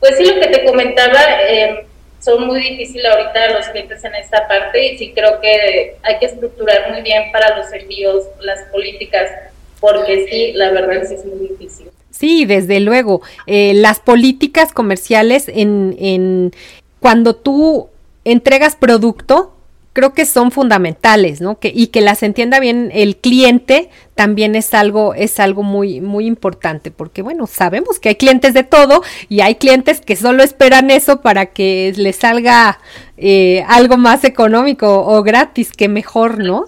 pues 0.01 0.17
sí 0.17 0.25
lo 0.25 0.41
que 0.41 0.47
te 0.47 0.65
comentaba, 0.65 1.19
eh, 1.47 1.85
son 2.19 2.45
muy 2.45 2.59
difíciles 2.59 3.05
ahorita 3.05 3.51
los 3.51 3.67
clientes 3.69 4.03
en 4.03 4.13
esta 4.15 4.47
parte 4.49 4.85
y 4.85 4.97
sí 4.97 5.13
creo 5.13 5.39
que 5.39 5.95
hay 6.03 6.19
que 6.19 6.25
estructurar 6.25 6.91
muy 6.91 7.01
bien 7.01 7.31
para 7.31 7.57
los 7.57 7.71
envíos 7.71 8.25
las 8.41 8.59
políticas, 8.71 9.31
porque 9.79 10.27
sí, 10.29 10.51
la 10.51 10.71
verdad 10.71 11.03
sí 11.07 11.15
es 11.15 11.25
muy 11.25 11.47
difícil. 11.47 11.90
Sí, 12.11 12.45
desde 12.45 12.79
luego. 12.79 13.21
Eh, 13.47 13.73
las 13.73 13.99
políticas 13.99 14.73
comerciales 14.73 15.45
en, 15.47 15.95
en 15.99 16.51
cuando 16.99 17.35
tú 17.35 17.87
entregas 18.23 18.75
producto, 18.75 19.53
creo 19.93 20.13
que 20.13 20.25
son 20.25 20.51
fundamentales, 20.51 21.41
¿no? 21.41 21.59
Que, 21.59 21.71
y 21.73 21.87
que 21.87 22.01
las 22.01 22.23
entienda 22.23 22.59
bien 22.59 22.91
el 22.93 23.17
cliente 23.17 23.89
también 24.15 24.55
es 24.55 24.73
algo, 24.73 25.13
es 25.13 25.39
algo 25.39 25.63
muy, 25.63 25.99
muy 25.99 26.27
importante, 26.27 26.91
porque 26.91 27.21
bueno, 27.21 27.47
sabemos 27.47 27.99
que 27.99 28.09
hay 28.09 28.15
clientes 28.15 28.53
de 28.53 28.63
todo 28.63 29.01
y 29.27 29.41
hay 29.41 29.55
clientes 29.55 29.99
que 29.99 30.15
solo 30.15 30.43
esperan 30.43 30.91
eso 30.91 31.21
para 31.21 31.47
que 31.47 31.93
les 31.97 32.17
salga 32.17 32.79
eh, 33.17 33.65
algo 33.67 33.97
más 33.97 34.23
económico 34.23 35.05
o 35.05 35.23
gratis, 35.23 35.71
que 35.71 35.87
mejor, 35.87 36.39
¿no? 36.39 36.65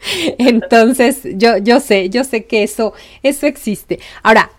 Entonces, 0.38 1.20
yo, 1.34 1.58
yo 1.58 1.80
sé, 1.80 2.10
yo 2.10 2.24
sé 2.24 2.44
que 2.44 2.62
eso, 2.62 2.92
eso 3.22 3.46
existe. 3.46 4.00
Ahora, 4.22 4.50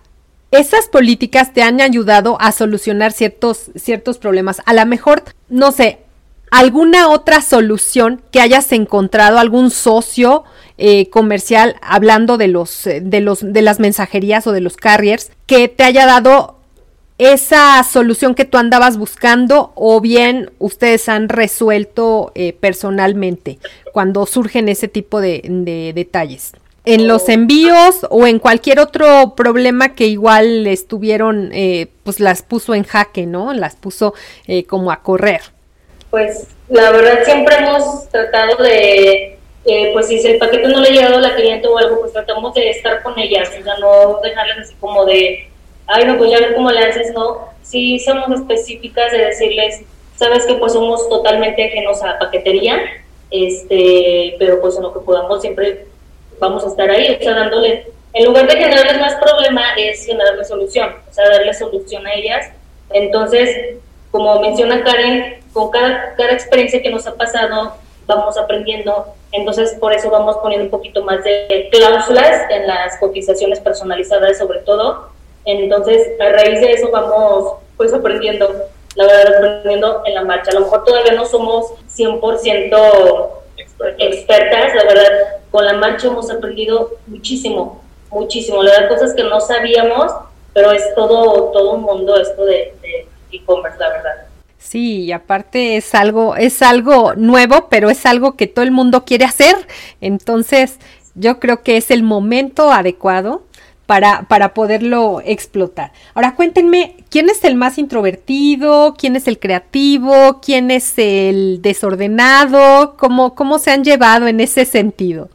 esas 0.51 0.87
políticas 0.87 1.53
te 1.53 1.63
han 1.63 1.79
ayudado 1.79 2.37
a 2.41 2.51
solucionar 2.51 3.13
ciertos, 3.13 3.71
ciertos 3.75 4.17
problemas. 4.17 4.61
A 4.65 4.73
lo 4.73 4.85
mejor, 4.85 5.23
no 5.49 5.71
sé, 5.71 5.99
alguna 6.51 7.07
otra 7.07 7.41
solución 7.41 8.21
que 8.31 8.41
hayas 8.41 8.71
encontrado, 8.73 9.39
algún 9.39 9.71
socio 9.71 10.43
eh, 10.77 11.09
comercial, 11.09 11.77
hablando 11.81 12.37
de 12.37 12.49
los, 12.49 12.85
eh, 12.85 12.99
de 13.01 13.21
los, 13.21 13.39
de 13.41 13.61
las 13.61 13.79
mensajerías 13.79 14.45
o 14.45 14.51
de 14.51 14.61
los 14.61 14.75
carriers, 14.75 15.31
que 15.45 15.69
te 15.69 15.85
haya 15.85 16.05
dado 16.05 16.57
esa 17.21 17.83
solución 17.83 18.35
que 18.35 18.45
tú 18.45 18.57
andabas 18.57 18.97
buscando 18.97 19.71
o 19.75 20.01
bien 20.01 20.51
ustedes 20.59 21.07
han 21.09 21.29
resuelto 21.29 22.31
eh, 22.35 22.53
personalmente 22.53 23.59
cuando 23.93 24.25
surgen 24.25 24.69
ese 24.69 24.87
tipo 24.87 25.21
de, 25.21 25.41
detalles 25.93 26.53
en 26.85 27.07
los 27.07 27.29
envíos 27.29 28.07
o 28.09 28.25
en 28.25 28.39
cualquier 28.39 28.79
otro 28.79 29.35
problema 29.35 29.93
que 29.93 30.07
igual 30.07 30.65
estuvieron, 30.65 31.51
pues 32.03 32.19
las 32.19 32.41
puso 32.41 32.73
en 32.73 32.83
jaque, 32.83 33.27
¿no? 33.27 33.53
Las 33.53 33.75
puso 33.75 34.15
como 34.67 34.91
a 34.91 35.03
correr 35.03 35.41
pues 36.11 36.45
la 36.67 36.91
verdad 36.91 37.23
siempre 37.23 37.55
hemos 37.55 38.07
tratado 38.09 38.61
de, 38.61 39.39
eh, 39.65 39.89
pues 39.93 40.07
si 40.07 40.19
el 40.19 40.37
paquete 40.37 40.67
no 40.67 40.81
le 40.81 40.89
ha 40.89 40.91
llegado 40.91 41.17
a 41.17 41.21
la 41.21 41.35
cliente 41.35 41.67
o 41.67 41.77
algo, 41.77 42.01
pues 42.01 42.13
tratamos 42.13 42.53
de 42.53 42.69
estar 42.69 43.01
con 43.01 43.17
ellas, 43.17 43.49
o 43.59 43.63
sea, 43.63 43.77
no 43.79 44.19
dejarles 44.21 44.59
así 44.59 44.75
como 44.79 45.05
de, 45.05 45.47
ay, 45.91 46.05
no, 46.05 46.17
pues 46.17 46.31
ya 46.31 46.39
ver 46.39 46.55
cómo 46.55 46.71
le 46.71 46.79
haces, 46.79 47.13
no. 47.13 47.49
Sí 47.61 47.99
somos 47.99 48.31
específicas 48.31 49.11
de 49.11 49.25
decirles, 49.25 49.81
sabes 50.15 50.45
que 50.45 50.55
pues 50.55 50.73
somos 50.73 51.07
totalmente 51.09 51.63
ajenos 51.63 52.01
a 52.03 52.19
paquetería, 52.19 52.79
este, 53.29 54.35
pero 54.39 54.59
pues 54.61 54.75
en 54.77 54.83
lo 54.83 54.93
que 54.93 54.99
podamos 54.99 55.41
siempre 55.41 55.85
vamos 56.39 56.63
a 56.65 56.67
estar 56.67 56.89
ahí, 56.89 57.17
o 57.19 57.23
sea, 57.23 57.33
dándole, 57.33 57.87
en 58.13 58.25
lugar 58.25 58.47
de 58.47 58.57
generarles 58.57 58.99
más 58.99 59.15
problema, 59.15 59.73
es 59.77 60.05
generarles 60.05 60.47
solución, 60.47 60.89
o 61.09 61.13
sea, 61.13 61.29
darle 61.29 61.53
solución 61.53 62.05
a 62.05 62.13
ellas. 62.13 62.49
Entonces, 62.89 63.77
como 64.11 64.41
menciona 64.41 64.83
Karen, 64.83 65.39
con 65.53 65.71
cada, 65.71 66.15
cada 66.15 66.33
experiencia 66.33 66.81
que 66.81 66.89
nos 66.89 67.07
ha 67.07 67.15
pasado, 67.15 67.73
vamos 68.05 68.37
aprendiendo. 68.37 69.05
Entonces, 69.31 69.75
por 69.79 69.93
eso 69.93 70.09
vamos 70.09 70.37
poniendo 70.37 70.65
un 70.65 70.71
poquito 70.71 71.03
más 71.03 71.23
de 71.23 71.69
cláusulas 71.71 72.49
en 72.49 72.67
las 72.67 72.97
cotizaciones 72.99 73.59
personalizadas, 73.59 74.37
sobre 74.37 74.59
todo. 74.59 75.09
Entonces, 75.45 76.09
a 76.19 76.29
raíz 76.29 76.59
de 76.61 76.73
eso 76.73 76.89
vamos 76.91 77.53
pues 77.77 77.93
aprendiendo, 77.93 78.47
la 78.95 79.07
verdad, 79.07 79.37
aprendiendo 79.37 80.03
en 80.05 80.13
la 80.13 80.23
marcha. 80.23 80.51
A 80.51 80.55
lo 80.55 80.61
mejor 80.61 80.83
todavía 80.83 81.13
no 81.13 81.25
somos 81.25 81.73
100% 81.95 83.29
expertas, 83.97 84.75
la 84.75 84.83
verdad, 84.83 85.09
con 85.49 85.65
la 85.65 85.73
marcha 85.73 86.07
hemos 86.07 86.29
aprendido 86.29 86.91
muchísimo, 87.07 87.81
muchísimo. 88.09 88.61
La 88.63 88.71
verdad, 88.71 88.89
cosas 88.89 89.13
que 89.15 89.23
no 89.23 89.41
sabíamos, 89.41 90.11
pero 90.53 90.71
es 90.71 90.83
todo, 90.95 91.51
todo 91.51 91.73
un 91.73 91.81
mundo 91.81 92.19
esto 92.19 92.45
de 92.45 92.73
e-commerce, 93.31 93.79
la 93.79 93.89
verdad. 93.89 94.27
Sí, 94.57 95.05
y 95.05 95.11
aparte 95.11 95.75
es 95.77 95.95
algo, 95.95 96.35
es 96.35 96.61
algo 96.61 97.15
nuevo, 97.15 97.67
pero 97.69 97.89
es 97.89 98.05
algo 98.05 98.37
que 98.37 98.45
todo 98.47 98.63
el 98.63 98.71
mundo 98.71 99.05
quiere 99.05 99.25
hacer. 99.25 99.55
Entonces, 100.01 100.77
yo 101.15 101.39
creo 101.39 101.63
que 101.63 101.77
es 101.77 101.89
el 101.89 102.03
momento 102.03 102.71
adecuado 102.71 103.41
para, 103.91 104.21
para 104.29 104.53
poderlo 104.53 105.21
explotar. 105.25 105.91
Ahora 106.13 106.33
cuéntenme, 106.37 106.95
¿quién 107.09 107.29
es 107.29 107.43
el 107.43 107.55
más 107.55 107.77
introvertido? 107.77 108.95
¿Quién 108.97 109.17
es 109.17 109.27
el 109.27 109.37
creativo? 109.37 110.39
¿Quién 110.39 110.71
es 110.71 110.93
el 110.95 111.61
desordenado? 111.61 112.95
¿Cómo, 112.97 113.35
cómo 113.35 113.59
se 113.59 113.71
han 113.71 113.83
llevado 113.83 114.27
en 114.27 114.39
ese 114.39 114.63
sentido? 114.63 115.27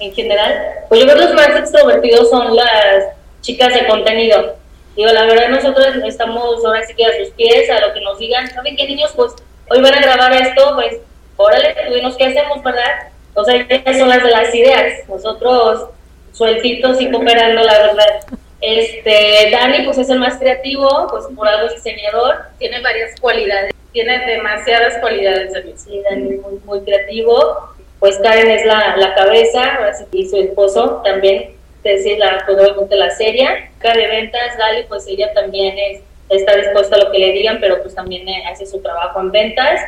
En 0.00 0.12
general, 0.12 0.60
pues 0.88 1.02
yo 1.02 1.06
creo 1.06 1.18
que 1.18 1.24
los 1.26 1.34
más 1.36 1.50
extrovertidos 1.50 2.28
son 2.30 2.56
las 2.56 3.14
chicas 3.42 3.72
de 3.72 3.86
contenido 3.86 4.56
Digo, 4.96 5.12
la 5.12 5.26
verdad 5.26 5.50
nosotros 5.50 5.86
estamos 6.04 6.64
ahora 6.64 6.84
sí 6.84 6.94
que 6.96 7.06
a 7.06 7.16
sus 7.16 7.32
pies, 7.34 7.70
a 7.70 7.86
lo 7.86 7.94
que 7.94 8.00
nos 8.00 8.18
digan, 8.18 8.50
¿saben 8.50 8.74
qué 8.74 8.88
niños? 8.88 9.12
Pues 9.14 9.34
hoy 9.70 9.80
van 9.80 9.94
a 9.94 10.02
grabar 10.02 10.32
esto, 10.32 10.72
pues 10.74 10.96
órale, 11.36 11.76
tuvimos 11.86 12.16
qué 12.16 12.24
hacemos, 12.24 12.60
¿verdad? 12.64 13.12
O 13.34 13.44
sea, 13.44 13.54
esas 13.54 13.98
son 13.98 14.08
las 14.08 14.24
de 14.24 14.30
las 14.30 14.52
ideas, 14.52 15.08
nosotros 15.08 15.90
sueltitos 16.32 17.00
y 17.00 17.10
cooperando, 17.10 17.62
la 17.62 17.78
verdad. 17.78 18.20
Este, 18.60 19.50
Dani, 19.52 19.84
pues 19.84 19.98
es 19.98 20.10
el 20.10 20.18
más 20.18 20.36
creativo, 20.36 21.06
pues 21.10 21.26
por 21.34 21.46
algo 21.46 21.68
es 21.68 21.76
diseñador. 21.76 22.36
Tiene 22.58 22.80
varias 22.80 23.18
cualidades, 23.20 23.72
tiene 23.92 24.18
demasiadas 24.26 24.98
cualidades, 25.00 25.52
Dani. 25.52 25.72
Sí, 25.76 26.02
Dani 26.08 26.34
es 26.34 26.40
muy, 26.40 26.60
muy 26.64 26.80
creativo. 26.80 27.70
Pues 28.00 28.18
Karen 28.18 28.50
es 28.50 28.64
la, 28.64 28.96
la 28.96 29.14
cabeza, 29.14 29.78
y 30.12 30.28
su 30.28 30.36
esposo 30.36 31.00
también 31.04 31.58
decir, 31.82 32.18
la, 32.18 32.42
pues 32.46 32.58
obviamente 32.58 32.96
la 32.96 33.10
serie. 33.10 33.70
Acá 33.78 33.94
de 33.94 34.06
ventas, 34.06 34.56
Gali, 34.56 34.84
pues 34.88 35.06
ella 35.06 35.32
también 35.34 35.76
es, 35.78 36.02
está 36.28 36.56
dispuesta 36.56 36.96
a 36.96 37.04
lo 37.04 37.10
que 37.10 37.18
le 37.18 37.32
digan, 37.32 37.58
pero 37.60 37.82
pues 37.82 37.94
también 37.94 38.28
eh, 38.28 38.44
hace 38.50 38.66
su 38.66 38.80
trabajo 38.80 39.20
en 39.20 39.32
ventas. 39.32 39.80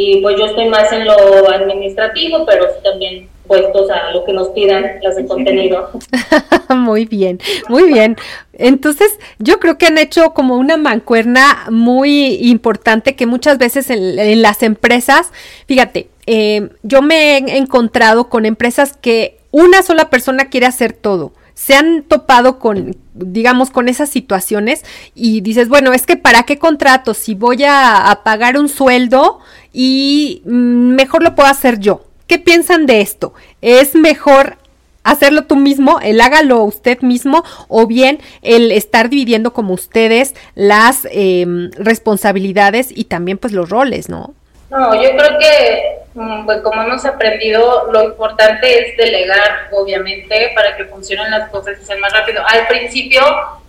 Y 0.00 0.20
pues 0.22 0.36
yo 0.38 0.46
estoy 0.46 0.68
más 0.68 0.92
en 0.92 1.04
lo 1.04 1.50
administrativo, 1.50 2.46
pero 2.46 2.66
también 2.84 3.28
puestos 3.48 3.90
a 3.90 4.12
lo 4.12 4.24
que 4.24 4.32
nos 4.32 4.50
pidan 4.50 4.84
las 5.02 5.16
de 5.16 5.26
contenido. 5.26 5.90
muy 6.68 7.04
bien, 7.04 7.40
muy 7.68 7.92
bien. 7.92 8.16
Entonces, 8.52 9.18
yo 9.40 9.58
creo 9.58 9.76
que 9.76 9.86
han 9.86 9.98
hecho 9.98 10.34
como 10.34 10.56
una 10.56 10.76
mancuerna 10.76 11.66
muy 11.70 12.36
importante 12.48 13.16
que 13.16 13.26
muchas 13.26 13.58
veces 13.58 13.90
en, 13.90 14.40
las 14.40 14.62
empresas, 14.62 15.32
fíjate, 15.66 16.08
eh, 16.26 16.68
yo 16.84 17.02
me 17.02 17.38
he 17.38 17.56
encontrado 17.56 18.28
con 18.28 18.46
empresas 18.46 18.96
que 18.96 19.38
una 19.50 19.82
sola 19.82 20.10
persona 20.10 20.48
quiere 20.48 20.66
hacer 20.66 20.92
todo 20.92 21.32
se 21.58 21.74
han 21.74 22.04
topado 22.04 22.60
con, 22.60 22.96
digamos, 23.14 23.70
con 23.70 23.88
esas 23.88 24.08
situaciones 24.08 24.84
y 25.16 25.40
dices, 25.40 25.68
bueno, 25.68 25.92
es 25.92 26.06
que 26.06 26.16
para 26.16 26.44
qué 26.44 26.56
contrato 26.56 27.14
si 27.14 27.34
voy 27.34 27.64
a, 27.66 28.20
pagar 28.24 28.56
un 28.56 28.68
sueldo 28.68 29.40
y 29.72 30.40
mm, 30.44 30.94
mejor 30.94 31.24
lo 31.24 31.34
puedo 31.34 31.48
hacer 31.48 31.80
yo. 31.80 32.04
¿Qué 32.28 32.38
piensan 32.38 32.86
de 32.86 33.00
esto? 33.00 33.34
¿Es 33.60 33.96
mejor 33.96 34.56
hacerlo 35.02 35.46
tú 35.46 35.56
mismo, 35.56 35.98
el 36.00 36.20
hágalo 36.20 36.62
usted 36.62 37.00
mismo, 37.00 37.42
o 37.66 37.88
bien 37.88 38.20
el 38.42 38.70
estar 38.70 39.10
dividiendo 39.10 39.52
como 39.52 39.74
ustedes 39.74 40.36
las 40.54 41.08
em, 41.10 41.72
responsabilidades 41.72 42.90
y 42.94 43.04
también 43.04 43.36
pues 43.36 43.52
los 43.52 43.68
roles, 43.68 44.08
¿no? 44.08 44.32
No, 44.70 44.94
yo 45.02 45.16
creo 45.16 45.38
que 45.38 45.98
mm, 46.14 46.44
pues, 46.44 46.58
como 46.58 46.82
hemos 46.82 47.04
aprendido, 47.04 47.90
lo 47.90 48.04
importante 48.04 48.80
es 48.80 48.96
delegar, 48.96 49.68
obviamente, 49.72 50.52
para 50.54 50.76
que 50.76 50.84
funcionen 50.84 51.30
las 51.30 51.48
cosas 51.50 51.78
y 51.80 51.84
sean 51.84 52.00
más 52.00 52.12
rápido. 52.12 52.42
Al 52.46 52.66
principio 52.66 53.22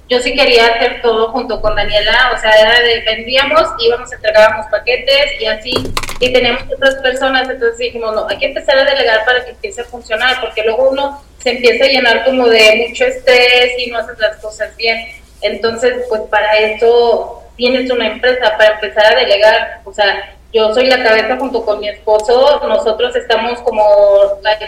yo 0.10 0.20
sí 0.20 0.34
quería 0.34 0.66
hacer 0.66 1.02
todo 1.02 1.30
junto 1.32 1.62
con 1.62 1.76
Daniela, 1.76 2.32
o 2.36 2.38
sea, 2.38 2.52
era 2.52 2.80
de 2.80 3.02
vendíamos, 3.02 3.62
íbamos, 3.80 4.12
entregábamos 4.12 4.66
paquetes 4.72 5.40
y 5.40 5.46
así, 5.46 5.72
y 6.20 6.34
teníamos 6.34 6.64
otras 6.74 6.96
personas, 6.96 7.48
entonces 7.48 7.78
dijimos, 7.78 8.16
no, 8.16 8.28
hay 8.28 8.40
que 8.40 8.48
empezar 8.48 8.76
a 8.78 8.86
delegar 8.86 9.24
para 9.24 9.46
que 9.46 9.52
empiece 9.52 9.82
a 9.82 9.86
funcionar, 9.86 10.42
porque 10.42 10.64
luego 10.64 10.90
uno 10.90 11.22
se 11.38 11.52
empieza 11.52 11.86
a 11.86 11.90
llenar 11.90 12.26
como 12.26 12.50
de 12.50 12.88
mucho 12.88 13.06
estrés 13.06 13.74
y 13.78 13.92
no 13.92 14.00
haces 14.00 14.18
las 14.18 14.38
cosas 14.38 14.76
bien. 14.76 14.98
Entonces, 15.42 16.06
pues 16.10 16.22
para 16.30 16.58
eso 16.58 17.44
tienes 17.56 17.90
una 17.92 18.08
empresa, 18.08 18.58
para 18.58 18.74
empezar 18.76 19.14
a 19.14 19.16
delegar, 19.16 19.82
o 19.86 19.94
sea, 19.94 20.36
yo 20.52 20.74
soy 20.74 20.88
la 20.88 21.04
cabeza 21.04 21.38
junto 21.38 21.64
con 21.64 21.80
mi 21.80 21.90
esposo, 21.90 22.62
nosotros 22.68 23.16
estamos 23.16 23.60
como, 23.62 23.84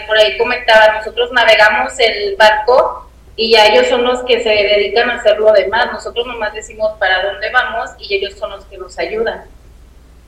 por 0.06 0.16
ahí 0.16 0.38
comentaba, 0.38 0.98
nosotros 0.98 1.32
navegamos 1.32 1.98
el 1.98 2.36
barco 2.36 3.08
y 3.34 3.52
ya 3.52 3.66
ellos 3.66 3.88
son 3.88 4.04
los 4.04 4.22
que 4.24 4.42
se 4.42 4.50
dedican 4.50 5.10
a 5.10 5.16
hacer 5.16 5.38
lo 5.38 5.52
demás. 5.52 5.92
Nosotros 5.92 6.26
nomás 6.26 6.52
decimos 6.54 6.92
para 6.98 7.24
dónde 7.24 7.50
vamos 7.50 7.90
y 7.98 8.14
ellos 8.14 8.34
son 8.34 8.50
los 8.50 8.64
que 8.66 8.78
nos 8.78 8.98
ayudan. 8.98 9.44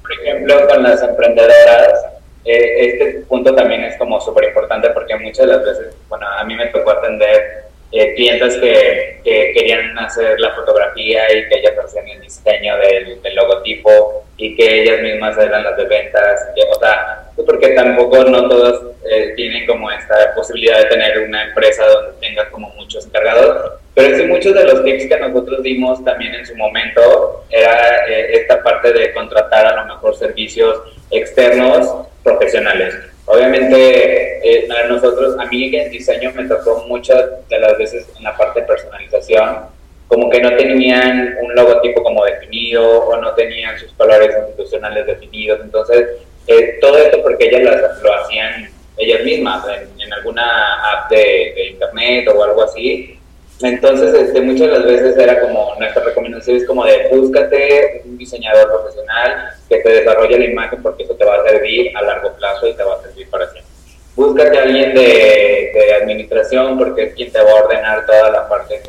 Por 0.02 0.12
ejemplo, 0.12 0.66
con 0.68 0.82
las 0.82 1.02
emprendedoras, 1.02 2.06
eh, 2.44 2.86
este 2.86 3.20
punto 3.28 3.54
también 3.54 3.84
es 3.84 3.96
como 3.96 4.20
súper 4.20 4.44
importante 4.44 4.90
porque 4.90 5.16
muchas 5.16 5.46
de 5.46 5.52
las 5.52 5.64
veces, 5.64 5.96
bueno, 6.08 6.26
a 6.26 6.44
mí 6.44 6.54
me 6.54 6.66
tocó 6.66 6.90
atender 6.90 7.64
eh, 7.94 8.14
clientes 8.14 8.56
que, 8.56 9.20
que, 9.22 9.52
querían 9.54 9.96
hacer 9.98 10.40
la 10.40 10.52
fotografía 10.54 11.32
y 11.32 11.48
que 11.48 11.60
ellas 11.60 11.74
hacían 11.84 12.08
el 12.08 12.20
diseño 12.22 12.76
del, 12.78 13.22
del 13.22 13.34
logotipo 13.36 14.24
y 14.36 14.56
que 14.56 14.82
ellas 14.82 15.00
mismas 15.00 15.38
eran 15.38 15.62
las 15.62 15.76
de 15.76 15.84
ventas, 15.84 16.40
o 16.68 16.78
sea, 16.80 17.24
porque 17.46 17.68
tampoco 17.68 18.24
no 18.24 18.48
todos 18.48 18.94
eh, 19.08 19.32
tienen 19.36 19.64
como 19.66 19.90
esta 19.92 20.34
posibilidad 20.34 20.78
de 20.78 20.86
tener 20.86 21.20
una 21.20 21.44
empresa 21.44 21.86
donde 21.86 22.18
tengas 22.20 22.48
como 22.48 22.68
muchos 22.70 23.06
encargados, 23.06 23.74
pero 23.94 24.16
sí 24.16 24.24
muchos 24.24 24.54
de 24.54 24.64
los 24.64 24.84
tips 24.84 25.06
que 25.06 25.18
nosotros 25.20 25.62
dimos 25.62 26.04
también 26.04 26.34
en 26.34 26.44
su 26.44 26.56
momento 26.56 27.44
era 27.50 28.08
eh, 28.08 28.38
esta 28.40 28.60
parte 28.60 28.92
de 28.92 29.12
contratar 29.12 29.66
a 29.66 29.84
lo 29.84 29.94
mejor 29.94 30.16
servicios 30.16 30.80
externos 31.12 32.08
profesionales. 32.24 33.13
Obviamente, 33.26 34.40
eh, 34.42 34.68
nosotros, 34.88 35.36
a 35.38 35.46
mí 35.46 35.74
en 35.74 35.90
diseño 35.90 36.30
me 36.34 36.44
tocó 36.44 36.84
muchas 36.86 37.48
de 37.48 37.58
las 37.58 37.78
veces 37.78 38.06
en 38.16 38.24
la 38.24 38.36
parte 38.36 38.60
de 38.60 38.66
personalización, 38.66 39.60
como 40.08 40.28
que 40.28 40.40
no 40.40 40.54
tenían 40.56 41.36
un 41.40 41.54
logotipo 41.54 42.02
como 42.02 42.24
definido 42.24 43.00
o 43.04 43.16
no 43.20 43.32
tenían 43.34 43.78
sus 43.78 43.92
colores 43.92 44.30
institucionales 44.36 45.06
definidos. 45.06 45.60
Entonces, 45.62 46.06
eh, 46.46 46.78
todo 46.80 46.98
esto 46.98 47.22
porque 47.22 47.48
ellas 47.48 47.80
lo 48.02 48.14
hacían 48.14 48.68
ellas 48.96 49.24
mismas 49.24 49.64
en, 49.66 50.12
alguna 50.12 50.92
app 50.92 51.10
de, 51.10 51.70
internet 51.70 52.28
o 52.28 52.42
algo 52.44 52.62
así. 52.62 53.13
Entonces, 53.62 54.12
este, 54.14 54.40
muchas 54.40 54.66
de 54.66 54.72
las 54.72 54.84
veces 54.84 55.16
era 55.16 55.40
como, 55.40 55.74
nuestra 55.78 56.02
recomendación 56.04 56.56
es 56.56 56.66
como 56.66 56.84
de 56.84 57.08
búscate 57.12 58.02
un 58.04 58.18
diseñador 58.18 58.68
profesional 58.68 59.50
que 59.68 59.78
te 59.78 59.88
desarrolle 59.88 60.38
la 60.38 60.44
imagen 60.46 60.82
porque 60.82 61.04
eso 61.04 61.14
te 61.14 61.24
va 61.24 61.36
a 61.36 61.48
servir 61.48 61.96
a 61.96 62.02
largo 62.02 62.32
plazo 62.34 62.66
y 62.66 62.74
te 62.74 62.82
va 62.82 62.96
a 62.96 63.02
servir 63.02 63.30
para 63.30 63.50
siempre. 63.50 63.72
Búscate 64.16 64.58
a 64.58 64.62
alguien 64.62 64.94
de, 64.94 65.70
de 65.74 65.94
administración 66.02 66.78
porque 66.78 67.04
es 67.04 67.14
quien 67.14 67.32
te 67.32 67.42
va 67.42 67.50
a 67.50 67.64
ordenar 67.64 68.06
toda 68.06 68.30
la 68.30 68.48
parte 68.48 68.80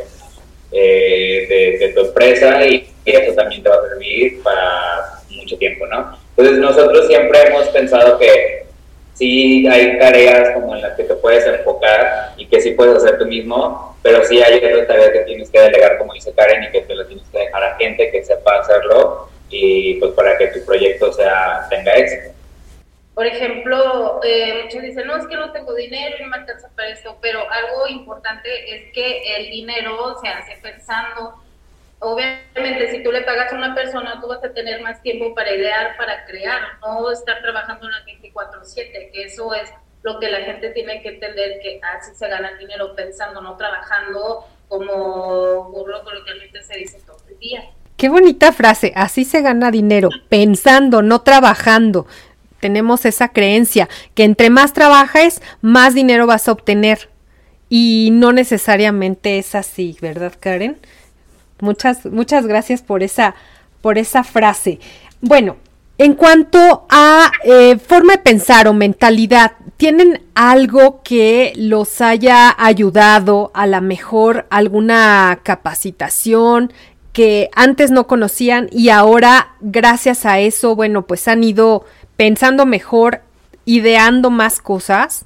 eh, 0.72 1.78
de, 1.80 1.93
tu 1.93 2.01
empresa 2.01 2.66
y, 2.66 2.91
eso 3.05 3.34
también 3.34 3.61
te 3.61 3.70
va 3.70 3.76
a 3.76 3.88
servir 3.88 4.41
para 4.41 5.22
mucho 5.30 5.57
tiempo, 5.57 5.86
¿no? 5.86 6.18
Entonces 6.36 6.57
nosotros 6.59 7.07
siempre 7.07 7.39
hemos 7.43 7.68
pensado 7.68 8.18
que 8.18 8.64
sí 9.16 9.68
hay 9.68 9.97
tareas 9.97 10.51
como 10.53 10.76
en 10.76 10.82
las 10.82 10.95
que 10.95 11.05
te 11.05 11.16
puedes 11.16 11.45
enfocar 11.45 12.34
y 12.38 12.45
que 12.45 12.61
sí 12.61 12.72
puedes 12.72 12.97
hacer 12.97 13.18
tú 13.18 13.26
mismo, 13.26 13.97
pero 14.03 14.24
sí 14.24 14.41
hay 14.41 14.57
otras 14.57 14.88
tareas 14.88 15.09
que 15.09 15.22
tienes 15.22 15.49
que 15.49 15.59
delegar, 15.59 15.97
como 15.97 16.13
dice 16.13 16.34
Karen, 16.34 16.63
y 16.63 16.72
que 16.72 16.82
te 16.82 16.93
lo 16.93 17.05
tienes 17.07 17.28
que 17.30 17.39
dejar 17.39 17.63
a 17.63 17.76
gente 17.78 18.11
que 18.11 18.24
sepa 18.24 18.59
hacerlo 18.59 19.30
y 19.49 19.95
pues 19.95 20.11
para 20.11 20.38
que 20.38 20.47
tu 20.47 20.66
proyecto 20.66 21.11
sea 21.13 21.66
tenga 21.70 21.93
éxito. 21.93 22.36
Por 23.13 23.26
ejemplo, 23.26 24.20
eh, 24.26 24.63
muchos 24.63 24.82
dicen, 24.82 25.07
no, 25.07 25.16
es 25.16 25.26
que 25.28 25.38
no 25.38 25.53
tengo 25.53 25.74
dinero 25.74 26.18
y 26.20 26.24
no 26.24 26.28
me 26.28 26.36
alcanza 26.36 26.70
para 26.76 26.89
esto, 26.89 27.18
pero 27.22 27.49
algo 27.49 27.88
importante 27.88 28.49
es 28.76 28.91
que 28.91 29.38
el 29.38 29.49
dinero 29.51 30.18
se 30.22 30.28
hace 30.28 30.57
pensando. 30.61 31.36
Obviamente, 31.99 32.91
si 32.91 33.03
tú 33.03 33.11
le 33.11 33.21
pagas 33.21 33.51
a 33.51 33.55
una 33.55 33.73
persona, 33.73 34.19
tú 34.21 34.27
vas 34.27 34.43
a 34.43 34.53
tener 34.53 34.81
más 34.81 35.01
tiempo 35.01 35.33
para 35.33 35.53
idear, 35.53 35.97
para 35.97 36.25
crear, 36.25 36.61
no 36.81 37.11
estar 37.11 37.41
trabajando 37.41 37.85
en 37.87 37.91
la 37.91 38.05
24-7, 38.05 39.11
que 39.11 39.23
eso 39.23 39.53
es 39.53 39.69
lo 40.03 40.19
que 40.19 40.29
la 40.29 40.41
gente 40.41 40.69
tiene 40.69 41.01
que 41.01 41.09
entender, 41.09 41.59
que 41.61 41.79
así 41.97 42.13
se 42.13 42.27
gana 42.27 42.53
dinero 42.57 42.95
pensando, 42.95 43.41
no 43.41 43.57
trabajando 43.57 44.45
como 44.67 45.71
burro 45.71 46.03
coloquialmente 46.03 46.61
se 46.63 46.77
dice 46.77 46.99
todo 47.05 47.17
el 47.29 47.39
día. 47.39 47.63
Qué 47.97 48.09
bonita 48.09 48.51
frase, 48.51 48.91
así 48.95 49.25
se 49.25 49.41
gana 49.41 49.71
dinero, 49.71 50.09
pensando, 50.29 51.01
no 51.01 51.21
trabajando 51.21 52.05
tenemos 52.65 53.05
esa 53.05 53.27
creencia 53.29 53.87
que 54.15 54.23
entre 54.23 54.49
más 54.49 54.73
trabajes, 54.73 55.39
más 55.61 55.93
dinero 55.93 56.25
vas 56.25 56.47
a 56.47 56.51
obtener. 56.51 57.09
Y 57.69 58.09
no 58.11 58.31
necesariamente 58.31 59.37
es 59.37 59.53
así, 59.53 59.97
¿verdad, 60.01 60.33
Karen? 60.39 60.77
Muchas, 61.59 62.05
muchas 62.05 62.47
gracias 62.47 62.81
por 62.81 63.03
esa, 63.03 63.35
por 63.81 63.97
esa 63.97 64.23
frase. 64.23 64.79
Bueno, 65.21 65.57
en 65.97 66.13
cuanto 66.13 66.85
a 66.89 67.31
eh, 67.45 67.77
forma 67.77 68.13
de 68.13 68.19
pensar 68.19 68.67
o 68.67 68.73
mentalidad, 68.73 69.53
¿tienen 69.77 70.21
algo 70.35 71.01
que 71.03 71.53
los 71.55 72.01
haya 72.01 72.53
ayudado 72.57 73.51
a 73.53 73.65
la 73.65 73.79
mejor 73.79 74.45
alguna 74.49 75.39
capacitación 75.43 76.73
que 77.13 77.49
antes 77.55 77.91
no 77.91 78.07
conocían 78.07 78.67
y 78.73 78.89
ahora 78.89 79.55
gracias 79.61 80.25
a 80.25 80.39
eso, 80.39 80.75
bueno, 80.75 81.03
pues 81.03 81.29
han 81.29 81.45
ido 81.45 81.85
pensando 82.17 82.65
mejor, 82.65 83.21
ideando 83.63 84.29
más 84.29 84.59
cosas? 84.59 85.23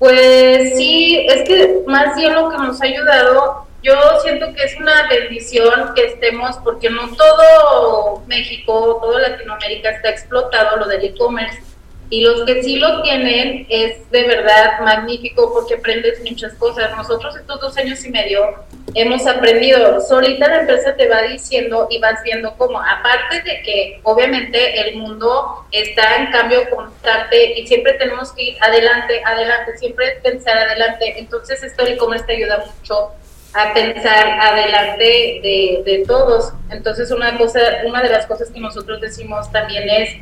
Pues 0.00 0.76
sí, 0.76 1.24
es 1.28 1.48
que 1.48 1.84
más 1.86 2.16
bien 2.16 2.34
lo 2.34 2.50
que 2.50 2.56
nos 2.56 2.82
ha 2.82 2.84
ayudado, 2.84 3.67
yo 3.82 3.94
siento 4.22 4.52
que 4.54 4.64
es 4.64 4.76
una 4.76 5.08
bendición 5.08 5.94
que 5.94 6.06
estemos, 6.06 6.56
porque 6.64 6.90
no 6.90 7.14
todo 7.14 8.22
México, 8.26 8.98
toda 9.02 9.28
Latinoamérica 9.28 9.90
está 9.90 10.10
explotado 10.10 10.76
lo 10.76 10.86
del 10.86 11.04
e-commerce 11.04 11.62
y 12.10 12.22
los 12.22 12.44
que 12.44 12.62
sí 12.62 12.76
lo 12.76 13.02
tienen 13.02 13.66
es 13.68 14.10
de 14.10 14.22
verdad 14.26 14.80
magnífico 14.80 15.52
porque 15.52 15.74
aprendes 15.74 16.20
muchas 16.28 16.54
cosas. 16.54 16.90
Nosotros 16.96 17.36
estos 17.36 17.60
dos 17.60 17.76
años 17.76 18.02
y 18.04 18.10
medio 18.10 18.64
hemos 18.94 19.26
aprendido, 19.26 20.00
solita 20.00 20.48
la 20.48 20.60
empresa 20.60 20.96
te 20.96 21.06
va 21.06 21.22
diciendo 21.22 21.86
y 21.90 21.98
vas 21.98 22.22
viendo 22.24 22.54
cómo, 22.56 22.80
aparte 22.80 23.42
de 23.42 23.62
que 23.62 24.00
obviamente 24.04 24.80
el 24.80 24.96
mundo 24.96 25.66
está 25.70 26.16
en 26.16 26.30
cambio 26.32 26.68
constante 26.70 27.60
y 27.60 27.66
siempre 27.66 27.92
tenemos 27.94 28.32
que 28.32 28.42
ir 28.42 28.56
adelante, 28.62 29.22
adelante, 29.24 29.76
siempre 29.76 30.18
pensar 30.22 30.56
adelante. 30.56 31.14
Entonces 31.18 31.62
esto 31.62 31.84
el 31.84 31.92
e-commerce 31.92 32.24
te 32.24 32.36
ayuda 32.36 32.64
mucho 32.64 33.12
a 33.54 33.72
pensar 33.72 34.40
adelante 34.40 35.40
de, 35.84 36.04
todos. 36.06 36.52
Entonces 36.70 37.10
una 37.10 37.36
cosa, 37.38 37.60
una 37.86 38.02
de 38.02 38.10
las 38.10 38.26
cosas 38.26 38.50
que 38.50 38.60
nosotros 38.60 39.00
decimos 39.00 39.50
también 39.50 39.88
es 39.88 40.16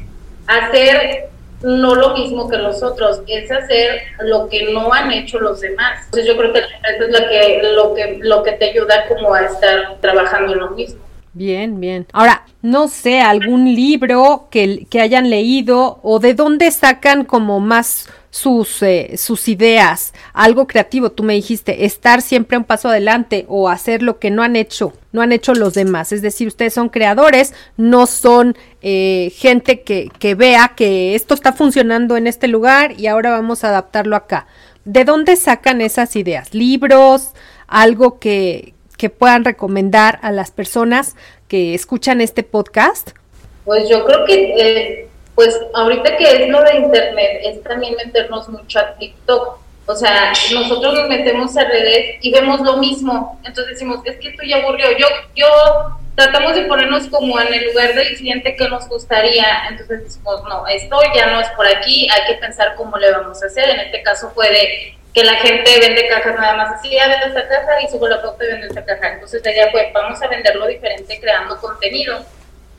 hacer 0.46 1.28
no 1.62 1.94
lo 1.94 2.14
mismo 2.14 2.48
que 2.48 2.58
los 2.58 2.82
otros, 2.82 3.22
es 3.26 3.50
hacer 3.50 4.02
lo 4.20 4.48
que 4.48 4.72
no 4.72 4.92
han 4.92 5.10
hecho 5.12 5.40
los 5.40 5.60
demás. 5.60 6.04
Entonces 6.06 6.28
yo 6.28 6.36
creo 6.36 6.52
que 6.52 6.60
eso 6.60 7.04
es 7.08 7.20
lo 7.20 7.28
que, 7.28 7.60
lo 7.74 7.94
que, 7.94 8.18
lo 8.20 8.42
que 8.42 8.52
te 8.52 8.70
ayuda 8.70 9.06
como 9.08 9.34
a 9.34 9.42
estar 9.42 9.96
trabajando 10.00 10.52
en 10.52 10.58
lo 10.58 10.70
mismo. 10.70 11.00
Bien, 11.32 11.80
bien. 11.80 12.06
Ahora, 12.12 12.44
no 12.62 12.88
sé, 12.88 13.20
algún 13.20 13.74
libro 13.74 14.48
que, 14.50 14.86
que 14.88 15.00
hayan 15.00 15.28
leído 15.28 15.98
o 16.02 16.18
de 16.18 16.34
dónde 16.34 16.70
sacan 16.70 17.24
como 17.24 17.60
más 17.60 18.08
sus, 18.30 18.82
eh, 18.82 19.14
sus 19.16 19.48
ideas, 19.48 20.12
algo 20.32 20.66
creativo. 20.66 21.10
Tú 21.10 21.22
me 21.22 21.34
dijiste, 21.34 21.84
estar 21.84 22.22
siempre 22.22 22.56
un 22.56 22.64
paso 22.64 22.88
adelante 22.88 23.44
o 23.48 23.68
hacer 23.68 24.02
lo 24.02 24.18
que 24.18 24.30
no 24.30 24.42
han 24.42 24.56
hecho, 24.56 24.92
no 25.12 25.22
han 25.22 25.32
hecho 25.32 25.54
los 25.54 25.74
demás. 25.74 26.12
Es 26.12 26.22
decir, 26.22 26.48
ustedes 26.48 26.74
son 26.74 26.88
creadores, 26.88 27.54
no 27.76 28.06
son 28.06 28.56
eh, 28.82 29.32
gente 29.36 29.82
que, 29.82 30.10
que 30.18 30.34
vea 30.34 30.72
que 30.76 31.14
esto 31.14 31.34
está 31.34 31.52
funcionando 31.52 32.16
en 32.16 32.26
este 32.26 32.48
lugar 32.48 32.98
y 32.98 33.06
ahora 33.06 33.30
vamos 33.30 33.64
a 33.64 33.68
adaptarlo 33.68 34.16
acá. 34.16 34.46
¿De 34.84 35.04
dónde 35.04 35.36
sacan 35.36 35.80
esas 35.80 36.14
ideas? 36.14 36.54
¿Libros? 36.54 37.30
¿Algo 37.66 38.18
que, 38.18 38.74
que 38.96 39.10
puedan 39.10 39.44
recomendar 39.44 40.18
a 40.22 40.30
las 40.30 40.50
personas 40.50 41.16
que 41.48 41.74
escuchan 41.74 42.20
este 42.20 42.42
podcast? 42.42 43.10
Pues 43.64 43.88
yo 43.88 44.04
creo 44.04 44.24
que, 44.24 44.54
eh, 44.58 45.05
pues 45.36 45.56
ahorita 45.74 46.16
que 46.16 46.24
es 46.24 46.48
lo 46.48 46.62
de 46.62 46.76
internet, 46.76 47.40
es 47.44 47.62
también 47.62 47.94
meternos 47.94 48.48
mucho 48.48 48.80
a 48.80 48.94
TikTok. 48.94 49.58
O 49.88 49.94
sea, 49.94 50.32
nosotros 50.52 50.94
nos 50.94 51.08
metemos 51.08 51.56
a 51.56 51.64
redes 51.64 52.16
y 52.20 52.32
vemos 52.32 52.60
lo 52.62 52.78
mismo. 52.78 53.38
Entonces 53.44 53.74
decimos, 53.74 54.00
es 54.04 54.16
que 54.16 54.30
esto 54.30 54.42
ya 54.42 54.56
aburrió. 54.56 54.90
Yo, 54.98 55.06
yo 55.36 55.46
tratamos 56.16 56.56
de 56.56 56.62
ponernos 56.62 57.06
como 57.08 57.38
en 57.38 57.52
el 57.52 57.66
lugar 57.66 57.94
del 57.94 58.16
cliente 58.16 58.56
que 58.56 58.68
nos 58.68 58.88
gustaría. 58.88 59.68
Entonces 59.68 60.04
decimos, 60.04 60.42
no, 60.48 60.66
esto 60.66 60.98
ya 61.14 61.26
no 61.26 61.40
es 61.40 61.48
por 61.50 61.68
aquí, 61.68 62.08
hay 62.10 62.26
que 62.26 62.40
pensar 62.40 62.74
cómo 62.74 62.96
le 62.96 63.12
vamos 63.12 63.40
a 63.42 63.46
hacer. 63.46 63.68
En 63.68 63.80
este 63.80 64.02
caso 64.02 64.32
puede 64.34 64.96
que 65.14 65.22
la 65.22 65.34
gente 65.34 65.70
vende 65.80 66.08
cajas 66.08 66.34
nada 66.34 66.56
más 66.56 66.74
así, 66.74 66.90
ya 66.90 67.08
vende 67.08 67.26
esta 67.26 67.46
caja 67.46 67.80
y 67.82 67.88
subo 67.88 68.08
la 68.08 68.18
foto 68.18 68.42
y 68.42 68.48
vende 68.48 68.66
esta 68.66 68.84
caja. 68.84 69.12
Entonces 69.12 69.42
la 69.44 69.52
idea 69.52 69.70
fue, 69.70 69.90
vamos 69.94 70.20
a 70.20 70.28
venderlo 70.28 70.66
diferente 70.66 71.20
creando 71.20 71.58
contenido. 71.58 72.24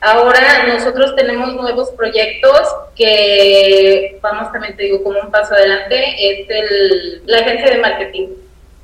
Ahora 0.00 0.64
nosotros 0.68 1.16
tenemos 1.16 1.54
nuevos 1.54 1.90
proyectos 1.90 2.60
que, 2.94 4.18
vamos, 4.22 4.52
también 4.52 4.76
te 4.76 4.84
digo, 4.84 5.02
como 5.02 5.18
un 5.20 5.30
paso 5.30 5.54
adelante, 5.54 6.14
es 6.18 6.48
el, 6.48 7.22
la 7.26 7.38
agencia 7.38 7.70
de 7.70 7.78
marketing. 7.78 8.28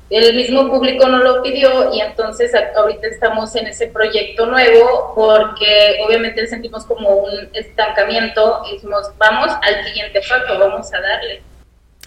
El 0.09 0.35
mismo 0.35 0.69
público 0.69 1.07
nos 1.07 1.23
lo 1.23 1.41
pidió 1.41 1.93
y 1.93 2.01
entonces 2.01 2.51
ahorita 2.75 3.07
estamos 3.07 3.55
en 3.55 3.67
ese 3.67 3.87
proyecto 3.87 4.45
nuevo 4.45 5.13
porque 5.15 5.97
obviamente 6.05 6.45
sentimos 6.47 6.85
como 6.85 7.09
un 7.09 7.49
estancamiento 7.53 8.61
y 8.69 8.73
decimos, 8.75 9.09
vamos 9.17 9.51
al 9.63 9.83
siguiente 9.85 10.21
paso, 10.21 10.59
vamos 10.59 10.93
a 10.93 11.01
darle. 11.01 11.41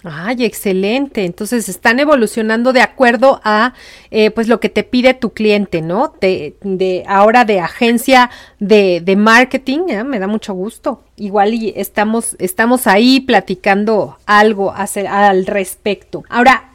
Ay, 0.03 0.45
excelente. 0.45 1.25
Entonces 1.25 1.67
están 1.67 1.99
evolucionando 1.99 2.71
de 2.71 2.81
acuerdo 2.81 3.41
a 3.43 3.73
eh, 4.11 4.31
pues 4.31 4.47
lo 4.47 4.59
que 4.59 4.69
te 4.69 4.83
pide 4.83 5.13
tu 5.13 5.31
cliente, 5.31 5.81
¿no? 5.81 6.13
De, 6.21 6.55
de 6.61 7.03
ahora 7.07 7.43
de 7.43 7.59
agencia 7.59 8.29
de, 8.59 9.01
de 9.03 9.15
marketing, 9.17 9.89
¿eh? 9.89 10.03
me 10.05 10.19
da 10.19 10.27
mucho 10.27 10.53
gusto. 10.53 11.03
Igual 11.17 11.53
y 11.53 11.73
estamos, 11.75 12.37
estamos 12.39 12.87
ahí 12.87 13.19
platicando 13.19 14.17
algo 14.25 14.73
al 14.73 15.45
respecto. 15.45 16.23
Ahora, 16.29 16.69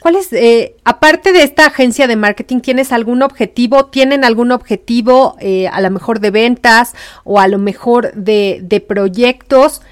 ¿cuál 0.00 0.14
es, 0.14 0.32
eh, 0.32 0.76
aparte 0.84 1.32
de 1.32 1.42
esta 1.42 1.66
agencia 1.66 2.06
de 2.06 2.14
marketing, 2.14 2.60
tienes 2.60 2.92
algún 2.92 3.22
objetivo? 3.22 3.86
¿Tienen 3.86 4.24
algún 4.24 4.52
objetivo 4.52 5.36
a 5.72 5.80
lo 5.80 5.90
mejor 5.90 6.20
de 6.20 6.30
ventas 6.30 6.94
o 7.24 7.40
a 7.40 7.48
lo 7.48 7.58
mejor 7.58 8.12
de, 8.12 8.60
de 8.62 8.80
proyectos 8.80 9.82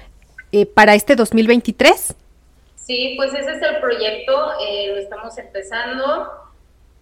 para 0.73 0.95
este 0.95 1.17
2023? 1.17 2.15
Sí, 2.87 3.15
pues 3.17 3.33
ese 3.33 3.51
es 3.51 3.61
el 3.61 3.81
proyecto, 3.81 4.53
eh, 4.61 4.87
lo 4.91 4.97
estamos 4.97 5.37
empezando 5.37 6.31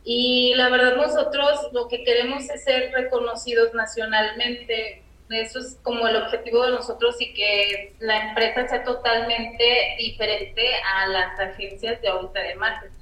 y 0.04 0.56
la 0.56 0.70
verdad 0.70 0.96
nosotros 0.96 1.70
lo 1.74 1.88
que 1.88 2.04
queremos 2.04 2.50
es 2.50 2.64
ser 2.64 2.92
reconocidos 2.92 3.72
nacionalmente. 3.76 5.04
Eso 5.30 5.60
es 5.60 5.78
como 5.84 6.08
el 6.08 6.16
objetivo 6.16 6.66
de 6.66 6.72
nosotros 6.72 7.22
y 7.22 7.36
que 7.36 7.94
la 8.00 8.30
empresa 8.30 8.68
sea 8.68 8.84
totalmente 8.84 9.96
diferente 10.00 10.72
a 10.96 11.06
las 11.06 11.40
agencias 11.40 12.02
de 12.02 12.08
ahorita 12.08 12.40
de 12.40 12.56
marketing. 12.56 12.96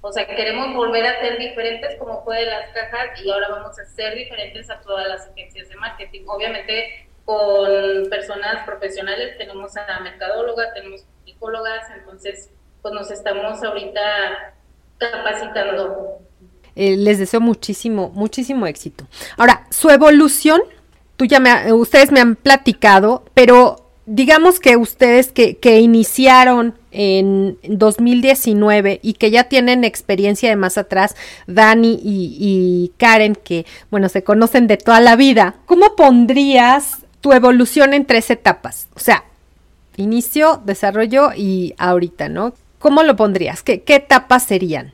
O 0.00 0.12
sea, 0.12 0.24
queremos 0.24 0.72
volver 0.72 1.06
a 1.06 1.18
ser 1.18 1.36
diferentes 1.36 1.96
como 1.98 2.22
fue 2.22 2.38
de 2.38 2.46
las 2.46 2.70
cajas 2.70 3.20
y 3.24 3.28
ahora 3.28 3.48
vamos 3.48 3.76
a 3.76 3.84
ser 3.86 4.14
diferentes 4.14 4.70
a 4.70 4.80
todas 4.82 5.08
las 5.08 5.26
agencias 5.26 5.68
de 5.68 5.74
marketing. 5.74 6.22
Obviamente 6.28 7.09
con 7.30 8.10
personas 8.10 8.64
profesionales, 8.66 9.38
tenemos 9.38 9.76
a 9.76 10.00
mercadóloga, 10.00 10.74
tenemos 10.74 11.02
psicólogas, 11.24 11.84
entonces 11.96 12.50
pues 12.82 12.92
nos 12.92 13.08
estamos 13.12 13.62
ahorita 13.62 14.00
capacitando. 14.98 16.18
Eh, 16.74 16.96
les 16.96 17.20
deseo 17.20 17.40
muchísimo, 17.40 18.10
muchísimo 18.16 18.66
éxito. 18.66 19.06
Ahora, 19.36 19.64
su 19.70 19.90
evolución, 19.90 20.60
tú 21.14 21.24
ya 21.24 21.38
me, 21.38 21.72
ustedes 21.72 22.10
me 22.10 22.18
han 22.18 22.34
platicado, 22.34 23.22
pero 23.32 23.76
digamos 24.06 24.58
que 24.58 24.76
ustedes 24.76 25.30
que, 25.30 25.56
que 25.56 25.78
iniciaron 25.78 26.74
en 26.90 27.60
2019 27.62 28.98
y 29.04 29.12
que 29.12 29.30
ya 29.30 29.44
tienen 29.44 29.84
experiencia 29.84 30.48
de 30.48 30.56
más 30.56 30.78
atrás, 30.78 31.14
Dani 31.46 32.00
y, 32.02 32.92
Karen, 32.96 33.36
que 33.36 33.66
bueno, 33.88 34.08
se 34.08 34.24
conocen 34.24 34.66
de 34.66 34.78
toda 34.78 34.98
la 35.00 35.14
vida, 35.14 35.54
¿cómo 35.66 35.94
pondrías 35.94 37.06
tu 37.20 37.32
evolución 37.32 37.94
en 37.94 38.06
tres 38.06 38.30
etapas? 38.30 38.88
O 38.94 39.00
sea, 39.00 39.24
inicio, 39.96 40.60
desarrollo 40.64 41.30
y 41.36 41.74
ahorita, 41.78 42.28
¿no? 42.28 42.54
¿Cómo 42.78 43.02
lo 43.02 43.16
pondrías? 43.16 43.62
¿Qué, 43.62 43.82
etapas 43.86 44.46
serían? 44.46 44.92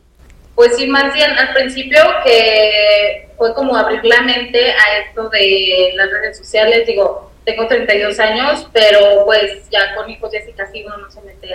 Pues 0.54 0.76
sí, 0.76 0.86
más 0.88 1.12
bien 1.14 1.30
al 1.32 1.52
principio 1.52 2.00
que 2.24 3.28
fue 3.36 3.54
como 3.54 3.76
abrir 3.76 4.04
la 4.04 4.22
mente 4.22 4.72
a 4.72 4.98
esto 5.06 5.28
de 5.28 5.92
las 5.94 6.10
redes 6.10 6.38
sociales, 6.38 6.86
digo, 6.86 7.30
tengo 7.44 7.68
32 7.68 8.18
años, 8.18 8.68
pero 8.72 9.24
pues 9.24 9.68
ya 9.70 9.94
con 9.94 10.10
hijos 10.10 10.32
ya 10.32 10.40
casi 10.56 10.82
uno 10.84 10.96
no 10.96 11.10
se 11.10 11.20
mete 11.20 11.50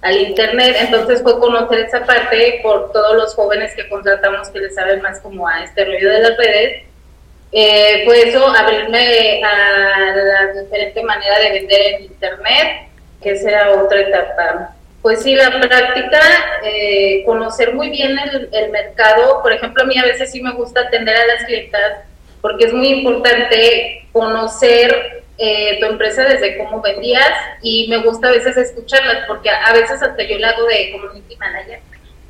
al 0.00 0.16
internet, 0.16 0.76
entonces 0.80 1.22
fue 1.22 1.38
conocer 1.38 1.80
esa 1.80 2.06
parte 2.06 2.60
por 2.62 2.92
todos 2.92 3.16
los 3.16 3.34
jóvenes 3.34 3.74
que 3.74 3.88
contratamos 3.88 4.48
que 4.48 4.60
les 4.60 4.74
saben 4.74 5.02
más 5.02 5.20
como 5.20 5.46
a 5.46 5.64
este 5.64 5.84
rollo 5.84 6.10
de 6.10 6.20
las 6.20 6.38
redes, 6.38 6.84
eh, 7.52 8.02
fue 8.04 8.28
eso, 8.28 8.46
abrirme 8.46 9.42
a 9.42 10.14
la 10.14 10.62
diferente 10.62 11.02
manera 11.02 11.38
de 11.38 11.50
vender 11.52 11.80
en 11.94 12.02
internet, 12.04 12.88
que 13.22 13.36
será 13.36 13.72
otra 13.72 14.00
etapa. 14.00 14.76
Pues 15.02 15.22
sí, 15.22 15.34
la 15.36 15.50
práctica, 15.60 16.20
eh, 16.64 17.22
conocer 17.24 17.74
muy 17.74 17.90
bien 17.90 18.16
el, 18.52 18.70
mercado. 18.70 19.40
Por 19.42 19.52
ejemplo, 19.52 19.84
a 19.84 19.86
mí 19.86 19.96
a 19.96 20.02
veces 20.02 20.32
sí 20.32 20.42
me 20.42 20.52
gusta 20.52 20.80
atender 20.80 21.16
a 21.16 21.26
las 21.26 21.44
clientas 21.44 21.98
porque 22.40 22.66
es 22.66 22.72
muy 22.72 22.88
importante 22.88 24.06
conocer 24.12 25.24
eh, 25.38 25.78
tu 25.80 25.86
empresa 25.86 26.24
desde 26.24 26.58
cómo 26.58 26.80
vendías 26.80 27.30
y 27.62 27.86
me 27.88 27.98
gusta 27.98 28.28
a 28.28 28.32
veces 28.32 28.56
escucharlas 28.56 29.26
porque 29.28 29.50
a, 29.50 29.72
veces 29.72 30.02
hasta 30.02 30.22
yo 30.22 30.38
le 30.38 30.46
hago 30.46 30.64
de 30.64 30.92
community 30.92 31.36
manager 31.36 31.80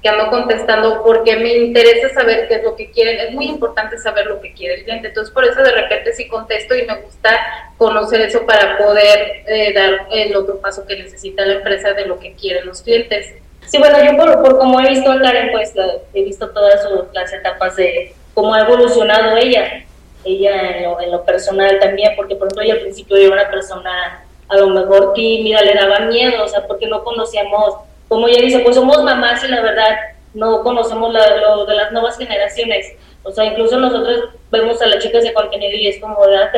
que 0.06 0.12
ando 0.12 0.30
contestando 0.30 1.02
porque 1.02 1.36
me 1.36 1.52
interesa 1.56 2.14
saber 2.14 2.46
qué 2.46 2.54
es 2.54 2.62
lo 2.62 2.76
que 2.76 2.92
quieren. 2.92 3.18
Es 3.18 3.32
muy 3.32 3.46
importante 3.46 3.98
saber 3.98 4.26
lo 4.26 4.40
que 4.40 4.52
quiere 4.52 4.76
el 4.76 4.84
cliente. 4.84 5.08
Entonces, 5.08 5.34
por 5.34 5.44
eso 5.44 5.60
de 5.60 5.72
repente 5.72 6.12
sí 6.12 6.28
contesto 6.28 6.76
y 6.76 6.86
me 6.86 6.94
gusta 7.00 7.36
conocer 7.76 8.20
eso 8.20 8.46
para 8.46 8.78
poder 8.78 9.42
eh, 9.48 9.72
dar 9.74 10.06
el 10.12 10.36
otro 10.36 10.60
paso 10.60 10.86
que 10.86 10.96
necesita 10.96 11.44
la 11.44 11.54
empresa 11.54 11.92
de 11.92 12.06
lo 12.06 12.20
que 12.20 12.34
quieren 12.34 12.66
los 12.66 12.82
clientes. 12.82 13.34
Sí, 13.66 13.78
bueno, 13.78 13.98
yo 14.04 14.16
por, 14.16 14.42
por 14.42 14.58
como 14.58 14.80
he 14.80 14.90
visto 14.90 15.12
en 15.12 15.20
Karen, 15.20 15.50
pues 15.50 15.74
he 16.14 16.22
visto 16.22 16.50
todas 16.50 16.86
las 17.12 17.32
etapas 17.32 17.74
de 17.74 18.14
cómo 18.32 18.54
ha 18.54 18.60
evolucionado 18.60 19.36
ella, 19.36 19.84
ella 20.24 20.76
en 20.76 20.84
lo, 20.84 21.00
en 21.00 21.10
lo 21.10 21.24
personal 21.24 21.80
también, 21.80 22.12
porque 22.14 22.36
por 22.36 22.46
ejemplo 22.46 22.62
ella 22.62 22.74
al 22.74 22.80
principio 22.80 23.16
era 23.16 23.32
una 23.32 23.50
persona 23.50 24.24
a 24.48 24.56
lo 24.56 24.68
mejor 24.68 25.14
tímida, 25.14 25.62
le 25.62 25.74
daba 25.74 26.00
miedo, 26.00 26.44
o 26.44 26.48
sea, 26.48 26.64
porque 26.68 26.86
no 26.86 27.02
conocíamos 27.02 27.74
como 28.08 28.28
ella 28.28 28.42
dice, 28.42 28.60
pues 28.60 28.76
somos 28.76 29.02
mamás 29.02 29.42
y 29.44 29.48
la 29.48 29.62
verdad 29.62 29.96
no 30.34 30.62
conocemos 30.62 31.12
lo 31.12 31.66
de 31.66 31.74
las 31.74 31.92
nuevas 31.92 32.16
generaciones. 32.18 32.92
O 33.22 33.32
sea, 33.32 33.44
incluso 33.44 33.78
nosotros 33.78 34.28
vemos 34.52 34.80
a 34.80 34.86
las 34.86 35.02
chicas 35.02 35.24
de 35.24 35.32
contenido 35.32 35.72
y 35.76 35.88
es 35.88 36.00
como, 36.00 36.24
de, 36.26 36.36
ah, 36.36 36.50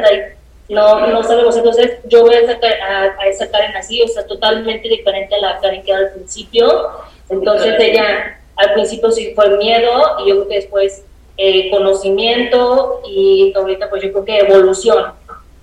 no, 0.68 1.06
no 1.06 1.22
sabemos. 1.22 1.56
Entonces, 1.56 1.98
yo 2.04 2.22
voy 2.22 2.34
a, 2.34 2.46
sacar 2.46 2.72
a, 3.18 3.26
esa 3.26 3.50
Karen 3.50 3.74
así, 3.76 4.02
o 4.02 4.08
sea, 4.08 4.26
totalmente 4.26 4.88
diferente 4.88 5.34
a 5.34 5.40
la 5.40 5.58
Karen 5.60 5.82
que 5.82 5.90
era 5.90 6.00
al 6.00 6.12
principio. 6.12 6.90
Entonces, 7.30 7.74
ella 7.78 8.38
al 8.56 8.74
principio 8.74 9.10
sí 9.10 9.32
fue 9.34 9.56
miedo 9.56 10.18
y 10.18 10.28
yo 10.28 10.34
creo 10.34 10.48
que 10.48 10.54
después 10.56 11.04
eh, 11.38 11.70
conocimiento 11.70 13.00
y 13.08 13.52
ahorita, 13.56 13.88
pues 13.88 14.02
yo 14.02 14.12
creo 14.12 14.24
que 14.24 14.38
evolución. 14.40 15.12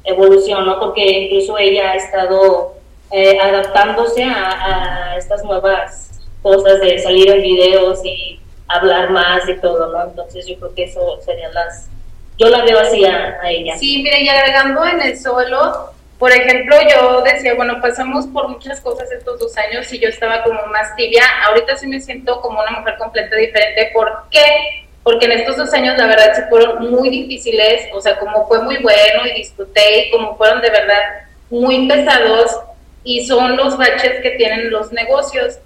Evolución, 0.04 0.66
¿no? 0.66 0.80
Porque 0.80 1.04
incluso 1.04 1.58
ella 1.58 1.92
ha 1.92 1.96
estado 1.96 2.74
eh, 3.12 3.40
adaptándose 3.40 4.24
a, 4.24 5.16
estas 5.18 5.44
nuevas 5.44 6.10
cosas 6.42 6.80
de 6.82 7.00
salir 7.00 7.30
en 7.30 7.42
videos 7.42 8.04
y 8.04 8.40
hablar 8.68 9.10
más 9.12 9.48
y 9.48 9.56
todo, 9.58 9.92
¿no? 9.92 10.04
Entonces 10.04 10.46
yo 10.48 10.58
creo 10.58 10.76
que 10.76 10.84
eso 10.86 11.20
serían 11.22 11.54
las... 11.54 11.90
Yo 12.38 12.50
la 12.50 12.64
veo 12.64 12.80
así 12.80 13.06
a, 13.06 13.40
ella. 13.50 13.78
Sí, 13.78 14.04
mire, 14.04 14.22
y 14.22 14.28
agregando 14.28 14.86
en 14.86 15.02
el 15.02 15.18
solo, 15.18 15.94
por 16.20 16.32
ejemplo, 16.32 16.76
yo 16.90 17.22
decía, 17.22 17.56
bueno, 17.56 17.82
pasamos 17.82 18.26
por 18.28 18.50
muchas 18.50 18.82
cosas 18.82 19.12
estos 19.12 19.40
dos 19.40 19.58
años 19.58 19.92
y 19.94 20.00
yo 20.00 20.10
estaba 20.10 20.44
como 20.44 20.66
más 20.68 20.96
tibia. 20.96 21.24
Ahorita 21.48 21.78
sí 21.78 21.88
me 21.88 22.00
siento 22.00 22.42
como 22.42 22.60
una 22.60 22.80
mujer 22.80 22.96
completamente 22.98 23.48
diferente. 23.48 23.92
¿Por 23.94 24.12
qué? 24.32 24.88
Porque 25.04 25.26
en 25.26 25.34
estos 25.34 25.58
dos 25.58 25.74
años, 25.74 25.98
la 25.98 26.08
verdad, 26.08 26.50
fueron 26.50 26.90
muy 26.90 27.10
difíciles. 27.10 27.90
O 27.94 28.02
sea, 28.02 28.18
como 28.18 28.48
fue 28.48 28.62
muy 28.64 28.78
bueno 28.78 29.26
y 29.26 29.34
disfruté 29.36 30.08
y 30.08 30.12
como 30.12 30.38
fueron 30.38 30.62
de 30.62 30.70
verdad 30.70 31.28
muy 31.50 31.88
pesados, 31.88 32.60
y 33.06 33.26
son 33.26 33.56
los 33.56 33.78
baches 33.78 34.20
que 34.22 34.32
tienen 34.32 34.72
los 34.72 34.92
negocios. 34.92 35.60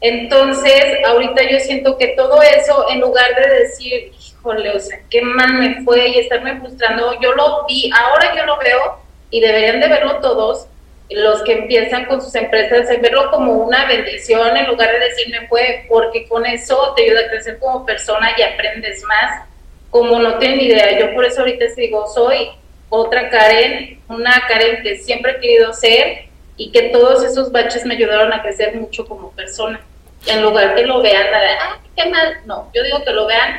Entonces, 0.00 1.04
ahorita 1.04 1.42
yo 1.50 1.58
siento 1.58 1.98
que 1.98 2.08
todo 2.08 2.40
eso, 2.40 2.86
en 2.90 3.00
lugar 3.00 3.34
de 3.34 3.58
decir, 3.58 4.12
híjole, 4.12 4.70
o 4.70 4.78
sea, 4.78 5.00
qué 5.10 5.20
mal 5.20 5.54
me 5.54 5.82
fue 5.82 6.08
y 6.08 6.18
estarme 6.20 6.60
frustrando, 6.60 7.20
yo 7.20 7.32
lo 7.32 7.66
vi, 7.66 7.90
ahora 7.92 8.34
yo 8.36 8.46
lo 8.46 8.56
veo 8.58 9.00
y 9.30 9.40
deberían 9.40 9.80
de 9.80 9.88
verlo 9.88 10.20
todos, 10.20 10.68
los 11.10 11.42
que 11.42 11.52
empiezan 11.52 12.04
con 12.06 12.22
sus 12.22 12.34
empresas, 12.36 12.88
en 12.90 13.02
verlo 13.02 13.30
como 13.30 13.54
una 13.54 13.86
bendición 13.86 14.56
en 14.56 14.66
lugar 14.66 14.90
de 14.92 15.00
decirme 15.00 15.48
fue, 15.48 15.86
porque 15.88 16.28
con 16.28 16.46
eso 16.46 16.94
te 16.96 17.04
ayuda 17.04 17.22
a 17.22 17.30
crecer 17.30 17.58
como 17.58 17.84
persona 17.84 18.30
y 18.36 18.42
aprendes 18.42 19.02
más, 19.04 19.44
como 19.90 20.20
no 20.20 20.38
tienen 20.38 20.60
idea. 20.60 20.98
Yo 20.98 21.14
por 21.14 21.24
eso 21.24 21.40
ahorita 21.40 21.64
digo, 21.76 22.06
soy 22.08 22.50
otra 22.88 23.28
Karen, 23.28 24.00
una 24.08 24.44
Karen 24.46 24.82
que 24.82 24.98
siempre 24.98 25.32
he 25.32 25.40
querido 25.40 25.72
ser 25.72 26.25
y 26.56 26.70
que 26.70 26.90
todos 26.90 27.22
esos 27.24 27.52
baches 27.52 27.84
me 27.84 27.94
ayudaron 27.94 28.32
a 28.32 28.42
crecer 28.42 28.74
mucho 28.76 29.06
como 29.06 29.30
persona. 29.32 29.80
en 30.26 30.42
lugar 30.42 30.74
que 30.74 30.84
lo 30.84 31.02
vean, 31.02 31.26
ah, 31.62 31.78
qué 31.94 32.10
mal, 32.10 32.38
no, 32.46 32.68
yo 32.74 32.82
digo 32.82 33.04
que 33.04 33.12
lo 33.12 33.26
vean 33.26 33.56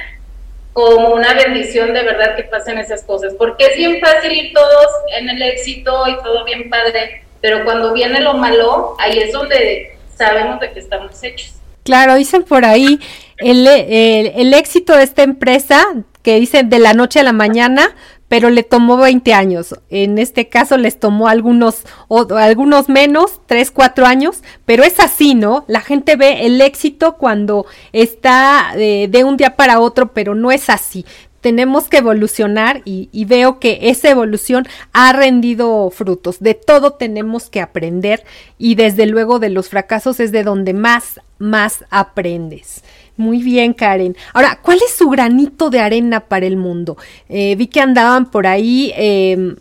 como 0.73 1.09
una 1.09 1.33
bendición 1.33 1.93
de 1.93 2.03
verdad 2.03 2.35
que 2.35 2.43
pasen 2.43 2.77
esas 2.77 3.03
cosas, 3.03 3.33
porque 3.37 3.65
es 3.65 3.77
bien 3.77 3.99
fácil 3.99 4.31
ir 4.31 4.53
todos 4.53 4.87
en 5.17 5.29
el 5.29 5.41
éxito 5.41 6.07
y 6.07 6.15
todo 6.21 6.43
bien 6.43 6.69
padre, 6.69 7.23
pero 7.41 7.63
cuando 7.63 7.93
viene 7.93 8.19
lo 8.19 8.33
malo, 8.33 8.95
ahí 8.99 9.17
es 9.17 9.31
donde 9.31 9.97
sabemos 10.15 10.59
de 10.59 10.71
que 10.73 10.79
estamos 10.79 11.23
hechos. 11.23 11.53
Claro, 11.83 12.15
dicen 12.15 12.43
por 12.43 12.65
ahí, 12.65 12.99
el, 13.37 13.65
el, 13.65 14.53
éxito 14.53 14.95
de 14.95 15.03
esta 15.03 15.23
empresa, 15.23 15.83
que 16.21 16.39
dicen 16.39 16.69
de 16.69 16.79
la 16.79 16.93
noche 16.93 17.21
a 17.21 17.23
la 17.23 17.31
mañana, 17.31 17.95
pero 18.27 18.49
le 18.49 18.63
tomó 18.63 18.97
20 18.97 19.33
años. 19.33 19.75
En 19.89 20.17
este 20.17 20.49
caso 20.49 20.77
les 20.77 20.99
tomó 20.99 21.27
algunos, 21.27 21.83
o, 22.07 22.27
algunos 22.35 22.89
menos, 22.89 23.41
3, 23.45 23.71
4 23.71 24.05
años, 24.05 24.43
pero 24.65 24.83
es 24.83 24.99
así, 24.99 25.35
¿no? 25.35 25.65
La 25.67 25.81
gente 25.81 26.15
ve 26.15 26.45
el 26.45 26.59
éxito 26.61 27.17
cuando 27.17 27.65
está 27.93 28.73
eh, 28.75 29.07
de 29.09 29.23
un 29.23 29.37
día 29.37 29.55
para 29.55 29.79
otro, 29.79 30.13
pero 30.13 30.35
no 30.35 30.51
es 30.51 30.69
así. 30.69 31.05
Tenemos 31.39 31.87
que 31.87 31.97
evolucionar 31.97 32.81
y, 32.83 33.09
y 33.11 33.25
veo 33.25 33.59
que 33.59 33.79
esa 33.83 34.09
evolución 34.09 34.67
ha 34.91 35.13
rendido 35.13 35.89
frutos. 35.91 36.39
De 36.39 36.55
todo 36.55 36.93
tenemos 36.93 37.49
que 37.49 37.61
aprender 37.61 38.25
y 38.57 38.75
desde 38.75 39.05
luego 39.05 39.39
de 39.39 39.49
los 39.49 39.69
fracasos 39.69 40.19
es 40.19 40.31
de 40.31 40.43
donde 40.43 40.73
más, 40.73 41.21
más 41.37 41.85
aprendes. 41.89 42.83
Muy 43.17 43.41
bien, 43.41 43.73
Karen. 43.73 44.15
Ahora, 44.31 44.59
¿cuál 44.61 44.77
es 44.77 44.95
su 44.95 45.09
granito 45.09 45.71
de 45.71 45.79
arena 45.79 46.21
para 46.21 46.45
el 46.45 46.55
mundo? 46.55 46.97
Eh, 47.29 47.55
vi 47.55 47.65
que 47.65 47.81
andaban 47.81 48.29
por 48.29 48.45
ahí 48.45 48.93
em, 48.95 49.55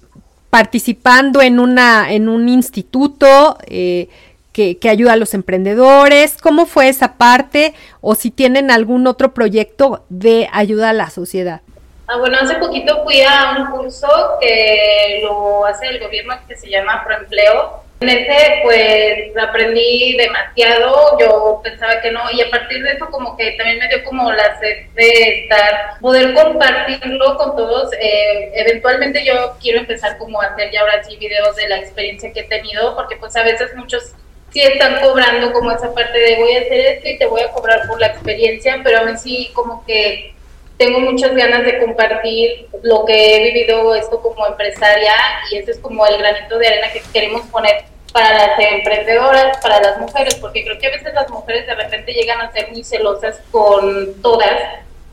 participando 0.51 1.41
en, 1.41 1.59
una, 1.59 2.13
en 2.13 2.29
un 2.29 2.51
instituto 2.51 3.57
eh, 3.67 4.09
que, 4.53 4.77
que, 4.77 4.91
ayuda 4.91 5.15
a 5.15 5.17
los 5.17 5.33
emprendedores. 5.33 6.37
¿Cómo 6.41 6.67
fue 6.67 6.91
esa 6.91 7.15
parte? 7.15 7.73
O 8.03 8.15
si 8.15 8.31
tienen 8.31 8.71
algún 8.71 9.07
otro 9.07 9.33
proyecto 9.33 10.05
de 10.11 10.49
ayuda 10.53 10.91
a 10.91 10.93
la 10.93 11.09
sociedad. 11.09 11.63
Ah, 12.09 12.19
bueno, 12.19 12.37
hace 12.41 12.57
poquito 12.57 13.03
fui 13.05 13.23
a 13.23 13.57
un 13.59 13.71
curso 13.71 14.07
que 14.41 15.21
lo 15.23 15.65
hace 15.65 15.87
el 15.87 15.99
gobierno 15.99 16.35
que 16.47 16.57
se 16.57 16.69
llama 16.69 17.03
Proempleo 17.05 17.86
en 18.01 18.09
ese 18.11 18.61
pues 18.63 19.37
aprendí 19.43 20.17
demasiado, 20.19 21.19
yo 21.19 21.61
pensaba 21.65 22.01
que 22.03 22.11
no, 22.11 22.21
y 22.31 22.43
a 22.43 22.51
partir 22.51 22.83
de 22.83 22.93
eso 22.93 23.07
como 23.11 23.37
que 23.37 23.53
también 23.53 23.79
me 23.79 23.89
dio 23.89 24.05
como 24.05 24.31
la 24.33 24.59
sed 24.59 24.89
de 24.95 25.41
estar, 25.41 25.99
poder 26.01 26.35
compartirlo 26.35 27.37
con 27.39 27.57
todos. 27.57 27.93
Eh, 27.95 28.53
eventualmente 28.55 29.25
yo 29.25 29.57
quiero 29.63 29.79
empezar 29.79 30.19
como 30.19 30.43
a 30.43 30.47
hacer 30.47 30.71
ya 30.73 30.83
ahora 30.83 31.03
sí 31.05 31.17
videos 31.17 31.57
de 31.57 31.69
la 31.69 31.79
experiencia 31.79 32.33
que 32.33 32.41
he 32.41 32.49
tenido, 32.49 32.95
porque 32.95 33.17
pues 33.17 33.35
a 33.35 33.43
veces 33.43 33.75
muchos 33.75 34.13
sí 34.53 34.61
están 34.61 35.01
cobrando 35.01 35.53
como 35.53 35.73
esa 35.73 35.95
parte 35.95 36.19
de 36.19 36.37
voy 36.37 36.55
a 36.55 36.61
hacer 36.61 36.81
esto 36.81 37.09
y 37.09 37.19
te 37.19 37.27
voy 37.27 37.41
a 37.41 37.51
cobrar 37.51 37.87
por 37.89 37.99
la 37.99 38.09
experiencia, 38.09 38.79
pero 38.85 38.99
a 38.99 39.05
mí 39.05 39.13
sí 39.17 39.51
como 39.55 39.85
que 39.87 40.36
tengo 40.79 41.01
muchas 41.01 41.35
ganas 41.35 41.65
de 41.65 41.79
compartir 41.79 42.69
lo 42.83 43.05
que 43.05 43.37
he 43.37 43.53
vivido 43.53 43.95
esto 43.95 44.21
como 44.21 44.47
empresaria 44.47 45.13
y 45.51 45.57
ese 45.57 45.73
es 45.73 45.79
como 45.79 46.07
el 46.07 46.19
granito 46.19 46.59
de 46.59 46.69
arena 46.69 46.93
que 46.93 47.03
queremos 47.13 47.43
poner 47.47 47.85
para 48.13 48.33
las 48.33 48.59
emprendedoras, 48.59 49.59
para 49.59 49.81
las 49.81 49.99
mujeres, 49.99 50.37
porque 50.37 50.65
creo 50.65 50.79
que 50.79 50.87
a 50.87 50.91
veces 50.91 51.13
las 51.13 51.29
mujeres 51.29 51.67
de 51.67 51.75
repente 51.75 52.13
llegan 52.13 52.41
a 52.41 52.53
ser 52.53 52.71
muy 52.71 52.83
celosas 52.83 53.41
con 53.51 54.21
todas 54.23 54.59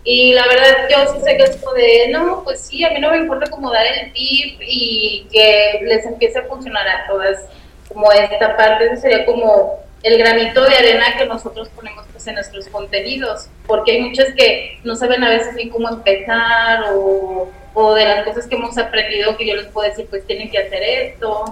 y 0.05 0.33
la 0.33 0.45
verdad 0.47 0.89
yo 0.89 1.13
sí 1.13 1.19
sé 1.23 1.37
que 1.37 1.43
es 1.43 1.57
como 1.57 1.73
de, 1.73 2.09
no, 2.09 2.43
pues 2.43 2.61
sí, 2.61 2.83
a 2.83 2.89
mí 2.91 2.99
no 2.99 3.11
me 3.11 3.17
importa 3.17 3.49
como 3.49 3.71
dar 3.71 3.85
el 3.85 4.11
tip 4.11 4.59
y 4.61 5.27
que 5.31 5.79
les 5.83 6.05
empiece 6.05 6.39
a 6.39 6.43
funcionar 6.43 6.87
a 6.87 7.07
todas 7.07 7.45
como 7.87 8.11
esta 8.11 8.55
parte, 8.57 8.85
ese 8.85 8.97
sería 8.97 9.25
como 9.25 9.82
el 10.03 10.17
granito 10.17 10.63
de 10.65 10.75
arena 10.75 11.17
que 11.17 11.25
nosotros 11.25 11.69
ponemos 11.69 12.05
pues, 12.11 12.27
en 12.27 12.35
nuestros 12.35 12.67
contenidos, 12.67 13.47
porque 13.65 13.93
hay 13.93 14.01
muchas 14.01 14.33
que 14.35 14.79
no 14.83 14.95
saben 14.95 15.23
a 15.23 15.29
veces 15.29 15.55
ni 15.55 15.69
cómo 15.69 15.89
empezar 15.89 16.83
o, 16.93 17.49
o 17.73 17.93
de 17.93 18.05
las 18.05 18.25
cosas 18.25 18.45
que 18.47 18.55
hemos 18.55 18.77
aprendido 18.77 19.35
que 19.37 19.47
yo 19.47 19.55
les 19.55 19.67
puedo 19.67 19.89
decir, 19.89 20.05
pues 20.09 20.25
tienen 20.27 20.51
que 20.51 20.59
hacer 20.59 20.83
esto. 20.83 21.45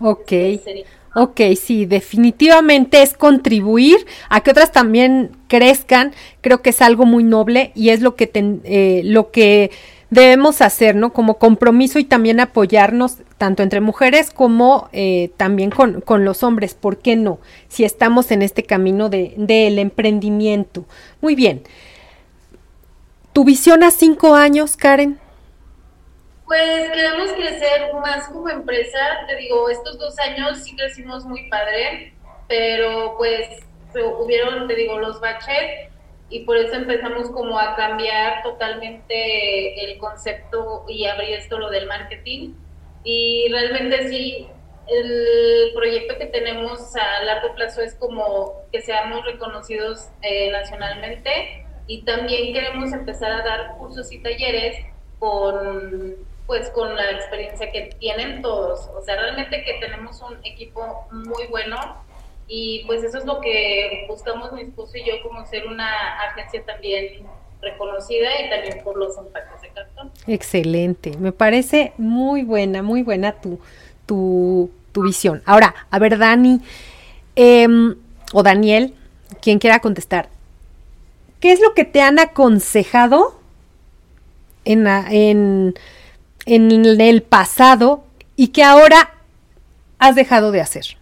Ok. 0.00 0.32
Ok, 1.14 1.40
sí, 1.60 1.84
definitivamente 1.86 3.02
es 3.02 3.14
contribuir 3.14 3.96
a 4.28 4.40
que 4.40 4.50
otras 4.50 4.72
también 4.72 5.32
crezcan. 5.48 6.14
Creo 6.42 6.62
que 6.62 6.70
es 6.70 6.80
algo 6.80 7.06
muy 7.06 7.24
noble 7.24 7.72
y 7.74 7.90
es 7.90 8.00
lo 8.02 8.14
que, 8.14 8.30
eh, 8.34 9.00
lo 9.04 9.30
que 9.30 9.70
debemos 10.10 10.62
hacer, 10.62 10.94
¿no? 10.94 11.12
Como 11.12 11.38
compromiso 11.38 11.98
y 11.98 12.04
también 12.04 12.40
apoyarnos 12.40 13.18
tanto 13.36 13.62
entre 13.62 13.80
mujeres 13.80 14.30
como 14.30 14.88
eh, 14.92 15.30
también 15.36 15.70
con, 15.70 16.00
con, 16.00 16.24
los 16.24 16.42
hombres. 16.42 16.74
¿Por 16.74 16.98
qué 16.98 17.16
no? 17.16 17.38
Si 17.68 17.84
estamos 17.84 18.30
en 18.30 18.42
este 18.42 18.62
camino 18.64 19.08
del 19.08 19.34
de, 19.46 19.80
emprendimiento. 19.80 20.84
Muy 21.20 21.34
bien. 21.34 21.62
¿Tu 23.32 23.44
visión 23.44 23.82
a 23.82 23.90
cinco 23.90 24.34
años, 24.34 24.76
Karen? 24.76 25.20
Pues 26.46 26.90
queremos 26.90 27.30
crecer 27.32 27.92
más 28.00 28.28
como 28.28 28.48
empresa. 28.48 28.98
Te 29.26 29.36
digo, 29.36 29.68
estos 29.68 29.98
dos 29.98 30.18
años 30.18 30.62
sí 30.64 30.74
crecimos 30.74 31.24
muy 31.26 31.48
padre, 31.50 32.14
pero 32.48 33.14
pues 33.18 33.46
hubieron, 34.20 34.66
te 34.66 34.74
digo, 34.74 34.98
los 34.98 35.20
baches 35.20 35.90
y 36.30 36.40
por 36.40 36.56
eso 36.56 36.74
empezamos 36.74 37.30
como 37.30 37.58
a 37.58 37.74
cambiar 37.74 38.42
totalmente 38.42 39.84
el 39.84 39.98
concepto 39.98 40.84
y 40.88 41.06
abrir 41.06 41.30
esto 41.30 41.58
lo 41.58 41.70
del 41.70 41.86
marketing. 41.86 42.54
Y 43.02 43.48
realmente 43.50 44.08
sí, 44.08 44.48
el 44.88 45.72
proyecto 45.74 46.18
que 46.18 46.26
tenemos 46.26 46.94
a 46.96 47.24
largo 47.24 47.54
plazo 47.54 47.80
es 47.80 47.94
como 47.94 48.62
que 48.72 48.82
seamos 48.82 49.24
reconocidos 49.24 50.08
eh, 50.22 50.50
nacionalmente 50.50 51.66
y 51.86 52.02
también 52.02 52.52
queremos 52.52 52.92
empezar 52.92 53.32
a 53.32 53.42
dar 53.42 53.76
cursos 53.78 54.12
y 54.12 54.22
talleres 54.22 54.76
con 55.18 56.16
pues 56.46 56.70
con 56.70 56.96
la 56.96 57.10
experiencia 57.10 57.70
que 57.70 57.94
tienen 58.00 58.40
todos. 58.40 58.88
O 58.96 59.02
sea, 59.02 59.16
realmente 59.16 59.62
que 59.64 59.74
tenemos 59.80 60.22
un 60.22 60.38
equipo 60.44 61.06
muy 61.10 61.46
bueno 61.48 62.02
y 62.48 62.84
pues 62.86 63.04
eso 63.04 63.18
es 63.18 63.26
lo 63.26 63.40
que 63.40 64.06
buscamos 64.08 64.52
mi 64.52 64.62
esposo 64.62 64.96
y 64.96 65.04
yo 65.04 65.22
como 65.22 65.44
ser 65.46 65.66
una 65.66 66.18
agencia 66.30 66.64
también 66.64 67.26
reconocida 67.60 68.28
y 68.40 68.50
también 68.50 68.82
por 68.82 68.96
los 68.96 69.16
impactos 69.18 69.60
de 69.60 69.68
cartón. 69.68 70.10
Excelente, 70.26 71.16
me 71.18 71.32
parece 71.32 71.92
muy 71.98 72.42
buena, 72.42 72.82
muy 72.82 73.02
buena 73.02 73.32
tu, 73.32 73.60
tu, 74.06 74.70
tu 74.92 75.02
visión. 75.02 75.42
Ahora, 75.44 75.74
a 75.90 75.98
ver, 75.98 76.16
Dani 76.16 76.60
em, 77.36 77.96
o 78.32 78.42
Daniel, 78.42 78.94
quien 79.42 79.58
quiera 79.58 79.80
contestar, 79.80 80.30
¿qué 81.40 81.52
es 81.52 81.60
lo 81.60 81.74
que 81.74 81.84
te 81.84 82.00
han 82.00 82.18
aconsejado 82.18 83.38
en, 84.64 84.86
en, 84.86 85.74
en 86.46 87.00
el 87.00 87.22
pasado 87.22 88.04
y 88.36 88.48
que 88.48 88.64
ahora 88.64 89.14
has 89.98 90.14
dejado 90.14 90.50
de 90.50 90.62
hacer? 90.62 90.97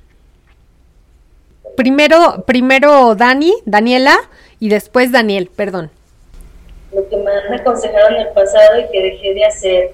Primero, 1.76 2.44
primero 2.46 3.14
Dani, 3.14 3.54
Daniela 3.64 4.16
y 4.58 4.68
después 4.68 5.12
Daniel, 5.12 5.50
perdón. 5.54 5.90
Lo 6.92 7.08
que 7.08 7.16
me 7.16 7.30
han 7.30 7.52
aconsejado 7.52 8.08
en 8.08 8.16
el 8.16 8.28
pasado 8.28 8.80
y 8.80 8.90
que 8.90 9.02
dejé 9.02 9.34
de 9.34 9.44
hacer, 9.44 9.90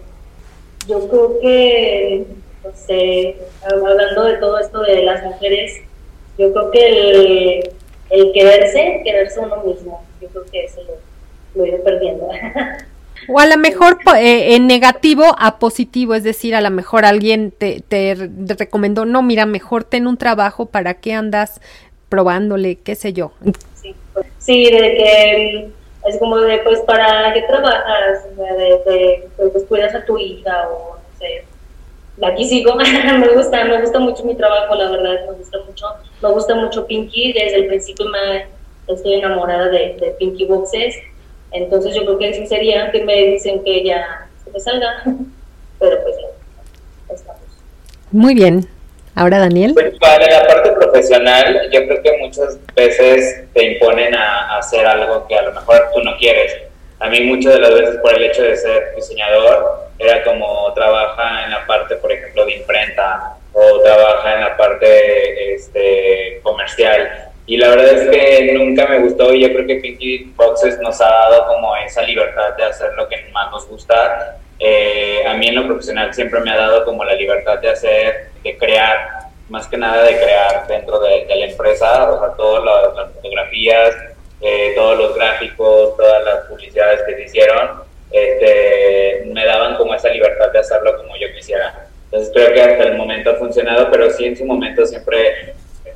yo 0.86 1.08
creo 1.08 1.40
que, 1.40 2.24
no 2.64 2.70
sé, 2.74 3.36
hablando 3.64 4.24
de 4.24 4.34
todo 4.34 4.58
esto 4.58 4.80
de 4.82 5.02
las 5.02 5.22
mujeres, 5.24 5.80
yo 6.38 6.52
creo 6.52 6.70
que 6.70 6.88
el, 6.88 7.70
el 8.10 8.32
quererse, 8.32 9.02
quererse 9.04 9.40
uno 9.40 9.62
mismo, 9.64 10.04
yo 10.20 10.28
creo 10.28 10.44
que 10.50 10.64
eso 10.64 10.80
lo, 11.54 11.66
lo 11.66 11.84
perdiendo. 11.84 12.28
O 13.28 13.38
a 13.38 13.46
lo 13.46 13.56
mejor 13.56 13.98
eh, 14.18 14.54
en 14.54 14.66
negativo 14.66 15.24
a 15.38 15.58
positivo, 15.58 16.14
es 16.14 16.24
decir, 16.24 16.54
a 16.54 16.60
lo 16.60 16.70
mejor 16.70 17.04
alguien 17.04 17.50
te, 17.50 17.82
te, 17.86 18.14
recomendó, 18.58 19.04
no, 19.04 19.22
mira, 19.22 19.46
mejor 19.46 19.84
ten 19.84 20.06
un 20.06 20.16
trabajo, 20.16 20.66
¿para 20.66 20.94
qué 20.94 21.14
andas 21.14 21.60
probándole, 22.08 22.76
qué 22.76 22.94
sé 22.94 23.12
yo? 23.12 23.32
Sí, 23.80 23.94
pues, 24.12 24.26
de 24.46 24.62
que 24.70 25.70
es 26.08 26.18
como 26.18 26.38
de, 26.38 26.58
pues, 26.58 26.80
¿para 26.80 27.32
qué 27.32 27.42
trabajas? 27.42 28.24
De, 28.36 28.90
de 28.92 29.28
pues, 29.36 29.64
cuidas 29.64 29.94
a 29.94 30.04
tu 30.04 30.18
hija 30.18 30.68
o 30.68 30.96
no 30.96 31.18
sé. 31.18 31.44
Aquí 32.22 32.44
sigo, 32.44 32.74
me 32.76 33.28
gusta, 33.28 33.64
me 33.64 33.80
gusta 33.80 33.98
mucho 33.98 34.24
mi 34.24 34.34
trabajo, 34.34 34.74
la 34.74 34.90
verdad, 34.90 35.26
me 35.26 35.32
gusta 35.32 35.58
mucho, 35.66 35.86
me 36.20 36.28
gusta 36.30 36.54
mucho 36.54 36.86
Pinky, 36.86 37.32
desde 37.32 37.56
el 37.56 37.66
principio 37.68 38.06
me 38.06 38.46
estoy 38.92 39.14
enamorada 39.14 39.68
de, 39.68 39.96
de 39.98 40.14
Pinky 40.18 40.44
Boxes 40.44 40.94
entonces 41.52 41.94
yo 41.94 42.04
creo 42.04 42.18
que 42.18 42.30
eso 42.30 42.46
sería 42.46 42.90
que 42.90 43.04
me 43.04 43.14
dicen 43.26 43.62
que 43.64 43.84
ya 43.84 44.28
se 44.44 44.50
me 44.50 44.60
salga, 44.60 45.02
pero 45.78 46.02
pues 46.02 46.16
ya 46.16 47.14
estamos. 47.14 47.40
Muy 48.10 48.34
bien. 48.34 48.66
Ahora 49.14 49.38
Daniel. 49.38 49.74
Pues 49.74 49.98
para 49.98 50.26
la 50.26 50.46
parte 50.46 50.72
profesional, 50.72 51.68
yo 51.70 51.86
creo 51.86 52.02
que 52.02 52.18
muchas 52.18 52.58
veces 52.74 53.44
te 53.52 53.72
imponen 53.72 54.14
a, 54.14 54.56
hacer 54.56 54.86
algo 54.86 55.26
que 55.28 55.36
a 55.36 55.42
lo 55.42 55.52
mejor 55.52 55.90
tú 55.94 56.00
no 56.02 56.16
quieres. 56.16 56.56
A 56.98 57.08
mí 57.10 57.20
muchas 57.20 57.54
de 57.54 57.60
las 57.60 57.74
veces 57.74 57.96
por 57.96 58.14
el 58.14 58.22
hecho 58.22 58.42
de 58.42 58.56
ser 58.56 58.94
diseñador, 58.96 59.82
era 59.98 60.24
como 60.24 60.72
trabaja 60.72 61.44
en 61.44 61.50
la 61.50 61.66
parte, 61.66 61.96
por 61.96 62.10
ejemplo, 62.10 62.46
de 62.46 62.56
imprenta 62.56 63.36
o 63.52 63.80
trabaja 63.80 64.34
en 64.34 64.40
la 64.40 64.56
parte 64.56 65.54
este, 65.54 66.40
comercial 66.42 67.31
y 67.52 67.58
la 67.58 67.68
verdad 67.68 67.86
es 67.86 68.08
que 68.08 68.54
nunca 68.54 68.86
me 68.86 69.00
gustó 69.00 69.34
y 69.34 69.42
yo 69.42 69.52
creo 69.52 69.66
que 69.66 69.76
Pinky 69.76 70.32
Boxes 70.34 70.78
nos 70.78 70.98
ha 71.02 71.10
dado 71.10 71.48
como 71.48 71.76
esa 71.76 72.00
libertad 72.00 72.56
de 72.56 72.64
hacer 72.64 72.94
lo 72.94 73.06
que 73.06 73.26
más 73.30 73.50
nos 73.50 73.68
gusta. 73.68 74.38
Eh, 74.58 75.22
a 75.26 75.34
mí 75.34 75.48
en 75.48 75.56
lo 75.56 75.66
profesional 75.66 76.14
siempre 76.14 76.40
me 76.40 76.50
ha 76.50 76.56
dado 76.56 76.82
como 76.86 77.04
la 77.04 77.14
libertad 77.14 77.58
de 77.58 77.68
hacer, 77.68 78.30
de 78.42 78.56
crear, 78.56 79.28
más 79.50 79.68
que 79.68 79.76
nada 79.76 80.02
de 80.02 80.16
crear 80.16 80.66
dentro 80.66 80.98
de, 81.00 81.26
la 81.28 81.44
empresa, 81.44 82.10
o 82.10 82.20
sea, 82.20 82.34
todas 82.38 82.64
las, 82.96 83.12
fotografías, 83.16 83.96
eh, 84.40 84.72
todos 84.74 84.96
los 84.96 85.14
gráficos, 85.14 85.94
todas 85.98 86.24
las 86.24 86.46
publicidades 86.46 87.02
que 87.02 87.16
se 87.16 87.22
hicieron, 87.24 87.82
este, 88.10 89.24
me 89.26 89.44
daban 89.44 89.76
como 89.76 89.94
esa 89.94 90.08
libertad 90.08 90.50
de 90.52 90.58
hacerlo 90.58 90.96
como 90.96 91.18
yo 91.18 91.26
quisiera. 91.34 91.86
Entonces 92.04 92.30
creo 92.32 92.54
que 92.54 92.62
hasta 92.62 92.84
el 92.84 92.96
momento 92.96 93.28
ha 93.28 93.34
funcionado, 93.34 93.90
pero 93.90 94.08
sí 94.08 94.24
en 94.24 94.38
su 94.38 94.46
momento 94.46 94.86
siempre 94.86 95.52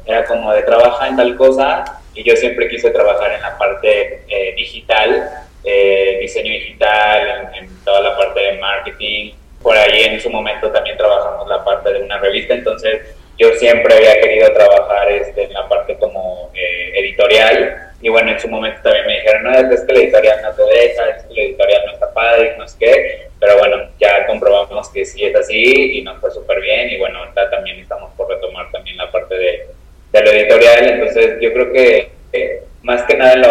era 0.07 0.25
como 0.25 0.53
de 0.53 0.63
trabajar 0.63 1.09
en 1.09 1.17
tal 1.17 1.37
cosa 1.37 1.85
y 2.15 2.23
yo 2.23 2.35
siempre 2.37 2.69
quise 2.69 2.91
trabajar 2.91 3.33
en 3.33 3.43
la 3.43 3.59
parte 3.59 4.23
eh, 4.29 4.55
digital, 4.57 5.29
eh, 5.65 6.19
diseño 6.21 6.53
digital, 6.53 7.51
en, 7.55 7.77
toda 7.85 8.01
la 8.01 8.17
parte 8.17 8.41
de 8.41 8.59
marketing. 8.59 9.33
Por 9.63 9.77
ahí 9.77 10.05
en 10.05 10.21
su 10.21 10.31
momento 10.31 10.71
también 10.71 10.97
trabajamos 10.97 11.47
la 11.49 11.65
parte 11.65 11.93
de 11.93 12.03
una 12.03 12.19
revista, 12.19 12.55
entonces 12.55 13.03
yo 13.39 13.53
siempre 13.55 13.95
había 13.95 14.21
querido 14.21 14.53
trabajar 14.53 15.11
este, 15.13 15.45
en 15.45 15.53
la 15.53 15.69
parte 15.69 15.97
como 15.99 16.51
eh, 16.55 16.93
editorial. 16.99 17.93
Y 18.01 18.09
bueno, 18.09 18.31
en 18.31 18.41
su 18.41 18.49
momento 18.49 18.81
también 18.83 19.07
me 19.07 19.17
dijeron, 19.19 19.43
no, 19.43 19.51
es 19.53 19.81
que 19.83 19.93
la 19.93 19.99
editorial 20.01 20.43
no 20.43 20.53
te 20.53 20.63
deja, 20.63 21.09
es 21.11 21.23
que 21.25 21.35
la 21.35 21.43
editorial 21.43 21.83
no 21.87 21.93
está 21.93 22.13
padre, 22.13 22.55
no 22.57 22.69
sé 22.69 22.77
qué, 22.79 23.29
pero 23.41 23.59
bueno, 23.59 23.77
ya 23.99 24.27
comprobamos 24.27 24.89
que 24.91 25.05
sí 25.05 25.25
es 25.25 25.35
así 25.35 25.99
y 25.99 26.03
nos 26.03 26.19
fue 26.21 26.31
súper 26.31 26.61
bien 26.61 26.91
y 26.91 26.99
bueno, 26.99 27.19
ahorita 27.21 27.51
también 27.51 27.79
estamos 27.81 28.13
por 28.17 28.29
retomar 28.29 28.71
también 28.71 28.97
la 28.97 29.11
parte 29.11 29.35
de, 29.35 29.67
de 30.13 30.23
lo 30.23 30.31
editorial, 30.31 30.87
entonces 30.87 31.39
yo 31.41 31.53
creo 31.53 31.73
que 31.73 32.13
más 32.83 33.03
que 33.03 33.17
nada 33.17 33.33
en 33.35 33.43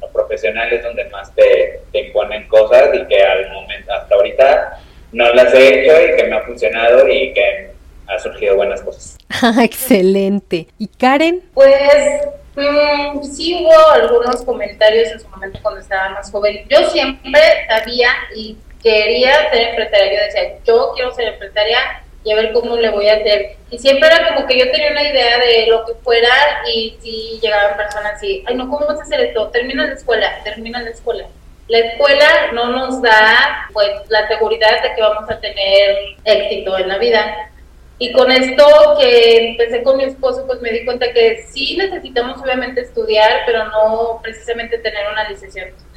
lo, 0.00 0.08
profesional 0.12 0.72
es 0.72 0.82
donde 0.82 1.04
más 1.10 1.32
te, 1.34 1.80
te 1.92 2.06
imponen 2.06 2.48
cosas 2.48 2.88
y 2.94 3.04
que 3.06 3.22
al 3.22 3.52
momento, 3.52 3.92
hasta 3.92 4.14
ahorita 4.14 4.80
no 5.12 5.32
las 5.34 5.52
he 5.54 5.84
hecho 5.84 5.92
y 6.00 6.16
que 6.16 6.24
me 6.24 6.36
ha 6.36 6.42
funcionado 6.42 7.06
y 7.06 7.32
que 7.32 7.70
ha 8.08 8.18
surgido 8.18 8.56
buenas 8.56 8.82
cosas. 8.82 9.18
Excelente. 9.62 10.68
¿Y 10.78 10.88
Karen? 10.88 11.42
Pues 11.54 12.22
Mm, 12.56 13.22
sí 13.22 13.54
hubo 13.54 13.90
algunos 13.90 14.42
comentarios 14.42 15.10
en 15.10 15.20
su 15.20 15.28
momento 15.28 15.58
cuando 15.60 15.80
estaba 15.80 16.08
más 16.08 16.30
joven. 16.30 16.66
Yo 16.70 16.88
siempre 16.88 17.40
sabía 17.68 18.08
y 18.34 18.56
quería 18.82 19.50
ser 19.50 19.68
empresaria. 19.68 20.12
Yo 20.12 20.24
decía, 20.24 20.58
yo 20.66 20.92
quiero 20.94 21.14
ser 21.14 21.34
empresaria 21.34 22.02
y 22.26 22.32
a 22.32 22.36
ver 22.36 22.52
cómo 22.52 22.76
le 22.76 22.90
voy 22.90 23.08
a 23.08 23.14
hacer. 23.14 23.56
Y 23.70 23.78
siempre 23.78 24.08
era 24.08 24.34
como 24.34 24.48
que 24.48 24.58
yo 24.58 24.68
tenía 24.72 24.90
una 24.90 25.08
idea 25.08 25.38
de 25.38 25.68
lo 25.68 25.84
que 25.86 25.94
fuera 25.94 26.28
y 26.68 26.96
si 27.00 27.38
llegaban 27.40 27.76
personas 27.76 28.14
así, 28.14 28.42
ay 28.46 28.56
no, 28.56 28.68
¿cómo 28.68 28.84
vas 28.84 28.98
a 28.98 29.04
hacer 29.04 29.20
esto? 29.20 29.48
Termina 29.50 29.86
la 29.86 29.92
escuela, 29.92 30.42
termina 30.42 30.82
la 30.82 30.90
escuela. 30.90 31.28
La 31.68 31.78
escuela 31.78 32.50
no 32.52 32.72
nos 32.72 33.00
da 33.00 33.68
pues 33.72 33.90
la 34.08 34.26
seguridad 34.26 34.82
de 34.82 34.94
que 34.96 35.02
vamos 35.02 35.30
a 35.30 35.38
tener 35.38 35.96
éxito 36.24 36.76
en 36.76 36.88
la 36.88 36.98
vida. 36.98 37.50
Y 37.98 38.12
con 38.12 38.30
esto 38.32 38.66
que 39.00 39.50
empecé 39.50 39.84
con 39.84 39.96
mi 39.96 40.04
esposo, 40.04 40.46
pues 40.48 40.60
me 40.60 40.70
di 40.70 40.84
cuenta 40.84 41.12
que 41.12 41.46
sí 41.48 41.76
necesitamos 41.76 42.42
obviamente 42.42 42.80
estudiar, 42.80 43.42
pero 43.46 43.66
no 43.66 44.18
precisamente 44.20 44.78
tener 44.78 45.06
una 45.12 45.28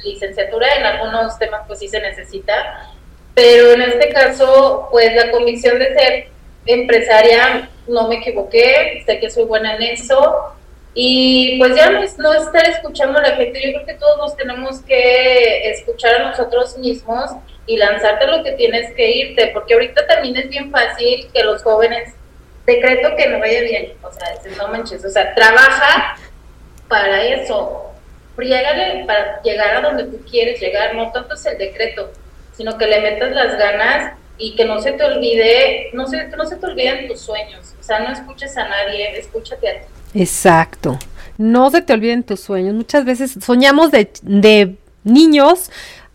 licenciatura. 0.04 0.76
En 0.76 0.86
algunos 0.86 1.36
temas 1.40 1.62
pues 1.66 1.80
sí 1.80 1.88
se 1.88 2.00
necesita. 2.00 2.88
Pero 3.40 3.72
en 3.72 3.80
este 3.80 4.10
caso, 4.10 4.86
pues 4.90 5.14
la 5.14 5.30
convicción 5.30 5.78
de 5.78 5.94
ser 5.94 6.28
empresaria, 6.66 7.70
no 7.88 8.06
me 8.06 8.16
equivoqué, 8.16 9.02
sé 9.06 9.18
que 9.18 9.30
soy 9.30 9.44
buena 9.44 9.76
en 9.76 9.82
eso. 9.82 10.52
Y 10.92 11.58
pues 11.58 11.74
ya 11.74 11.88
no, 11.88 12.00
no 12.18 12.34
estar 12.34 12.68
escuchando 12.68 13.18
a 13.18 13.22
la 13.22 13.36
gente, 13.36 13.62
yo 13.64 13.72
creo 13.72 13.86
que 13.86 13.94
todos 13.94 14.18
nos 14.18 14.36
tenemos 14.36 14.80
que 14.80 15.70
escuchar 15.70 16.16
a 16.16 16.28
nosotros 16.28 16.76
mismos 16.76 17.30
y 17.64 17.78
lanzarte 17.78 18.26
lo 18.26 18.44
que 18.44 18.52
tienes 18.52 18.92
que 18.94 19.10
irte, 19.10 19.46
porque 19.54 19.72
ahorita 19.72 20.06
también 20.06 20.36
es 20.36 20.50
bien 20.50 20.70
fácil 20.70 21.26
que 21.32 21.42
los 21.42 21.62
jóvenes, 21.62 22.12
decreto 22.66 23.16
que 23.16 23.26
no 23.26 23.38
vaya 23.38 23.62
bien, 23.62 23.94
o 24.02 24.12
sea, 24.12 24.34
no 24.58 24.68
manches, 24.68 25.02
o 25.02 25.08
sea, 25.08 25.34
trabaja 25.34 26.18
para 26.88 27.24
eso, 27.24 27.90
friégale 28.36 29.06
para 29.06 29.40
llegar 29.40 29.76
a 29.76 29.80
donde 29.80 30.04
tú 30.04 30.22
quieres 30.30 30.60
llegar, 30.60 30.94
no 30.94 31.10
tanto 31.10 31.34
es 31.36 31.46
el 31.46 31.56
decreto, 31.56 32.10
sino 32.60 32.76
que 32.76 32.86
le 32.86 33.00
metas 33.00 33.32
las 33.32 33.56
ganas 33.56 34.12
y 34.36 34.54
que 34.54 34.66
no 34.66 34.82
se 34.82 34.92
te 34.92 35.02
olvide, 35.02 35.88
no 35.94 36.06
se, 36.06 36.28
no 36.28 36.44
se 36.44 36.56
te 36.56 36.66
olviden 36.66 37.08
tus 37.08 37.20
sueños, 37.20 37.74
o 37.80 37.82
sea, 37.82 38.00
no 38.00 38.12
escuches 38.12 38.54
a 38.58 38.68
nadie, 38.68 39.18
escúchate 39.18 39.66
a 39.66 39.80
ti. 39.80 39.86
Exacto. 40.12 40.98
No 41.38 41.70
se 41.70 41.80
te 41.80 41.94
olviden 41.94 42.22
tus 42.22 42.40
sueños. 42.40 42.74
Muchas 42.74 43.06
veces 43.06 43.34
soñamos 43.42 43.90
de, 43.92 44.10
de 44.20 44.76
niños 45.04 45.70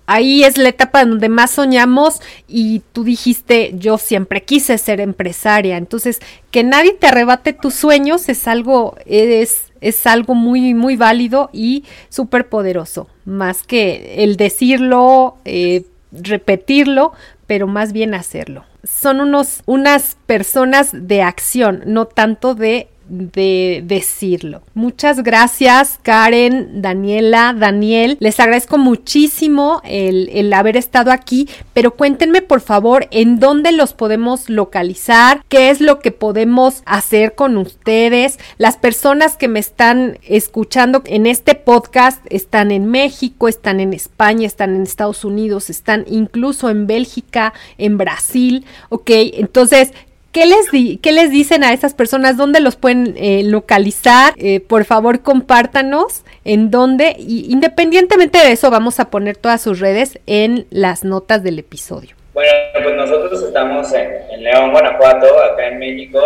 ahí 0.05 0.43
es 0.43 0.59
la 0.59 0.69
etapa 0.69 1.03
donde 1.03 1.29
más 1.29 1.49
soñamos 1.49 2.21
y 2.47 2.81
tú 2.93 3.03
dijiste, 3.03 3.71
yo 3.73 3.97
siempre 3.97 4.43
quise 4.43 4.77
ser 4.77 5.01
empresaria. 5.01 5.77
Entonces, 5.77 6.19
que 6.51 6.63
nadie 6.63 6.93
te 6.93 7.07
arrebate 7.07 7.53
tus 7.53 7.73
sueños 7.73 8.29
es 8.29 8.47
algo, 8.47 8.95
es, 9.07 9.71
es 9.81 10.05
algo 10.05 10.35
muy, 10.35 10.75
muy 10.75 10.95
válido 10.95 11.49
y 11.53 11.85
súper 12.09 12.49
poderoso. 12.49 13.07
Más 13.25 13.63
que 13.63 14.23
el 14.23 14.37
decirlo, 14.37 15.37
eh, 15.45 15.85
repetirlo, 16.21 17.13
pero 17.47 17.67
más 17.67 17.93
bien 17.93 18.13
hacerlo. 18.13 18.65
Son 18.83 19.19
unos, 19.19 19.61
unas 19.65 20.17
personas 20.25 20.89
de 20.93 21.21
acción, 21.21 21.83
no 21.85 22.05
tanto 22.05 22.55
de 22.55 22.87
de 23.07 23.83
decirlo. 23.85 24.61
Muchas 24.73 25.23
gracias 25.23 25.99
Karen, 26.01 26.81
Daniela, 26.81 27.55
Daniel. 27.57 28.17
Les 28.19 28.39
agradezco 28.39 28.77
muchísimo 28.77 29.81
el, 29.83 30.29
el, 30.33 30.51
haber 30.53 30.77
estado 30.77 31.11
aquí, 31.11 31.47
pero 31.73 31.95
cuéntenme 31.95 32.41
por 32.41 32.61
favor 32.61 33.07
en 33.11 33.39
dónde 33.39 33.71
los 33.71 33.93
podemos 33.93 34.49
localizar, 34.49 35.43
qué 35.49 35.69
es 35.69 35.81
lo 35.81 35.99
que 35.99 36.11
podemos 36.11 36.81
hacer 36.85 37.35
con 37.35 37.57
ustedes. 37.57 38.39
Las 38.57 38.77
personas 38.77 39.37
que 39.37 39.47
me 39.47 39.59
están 39.59 40.17
escuchando 40.23 41.01
en 41.05 41.25
este 41.25 41.55
podcast 41.55 42.25
están 42.29 42.71
en 42.71 42.85
México, 42.85 43.47
están 43.47 43.79
en 43.79 43.93
España, 43.93 44.47
están 44.47 44.75
en 44.75 44.83
Estados 44.83 45.25
Unidos, 45.25 45.69
están 45.69 46.05
incluso 46.07 46.69
en 46.69 46.87
Bélgica, 46.87 47.53
en 47.77 47.97
Brasil, 47.97 48.65
ok. 48.89 49.09
Entonces, 49.33 49.93
¿Qué 50.35 50.45
les, 50.45 50.69
di 50.69 50.97
¿Qué 50.97 51.13
les 51.13 51.31
dicen 51.31 51.63
a 51.63 51.71
esas 51.71 51.93
personas? 51.93 52.35
¿Dónde 52.35 52.59
los 52.59 52.75
pueden 52.75 53.15
eh, 53.15 53.41
localizar? 53.45 54.33
Eh, 54.35 54.59
por 54.59 54.83
favor, 54.83 55.21
compártanos 55.21 56.25
en 56.43 56.71
dónde. 56.71 57.15
Y 57.17 57.49
independientemente 57.53 58.39
de 58.39 58.51
eso, 58.51 58.69
vamos 58.69 58.99
a 58.99 59.09
poner 59.09 59.37
todas 59.37 59.61
sus 59.61 59.79
redes 59.79 60.19
en 60.27 60.67
las 60.71 61.05
notas 61.05 61.41
del 61.41 61.57
episodio. 61.59 62.17
Bueno, 62.33 62.51
pues 62.83 62.95
nosotros 62.97 63.43
estamos 63.43 63.93
en, 63.93 64.43
León, 64.43 64.71
Guanajuato, 64.73 65.41
acá 65.41 65.69
en 65.69 65.79
México, 65.79 66.19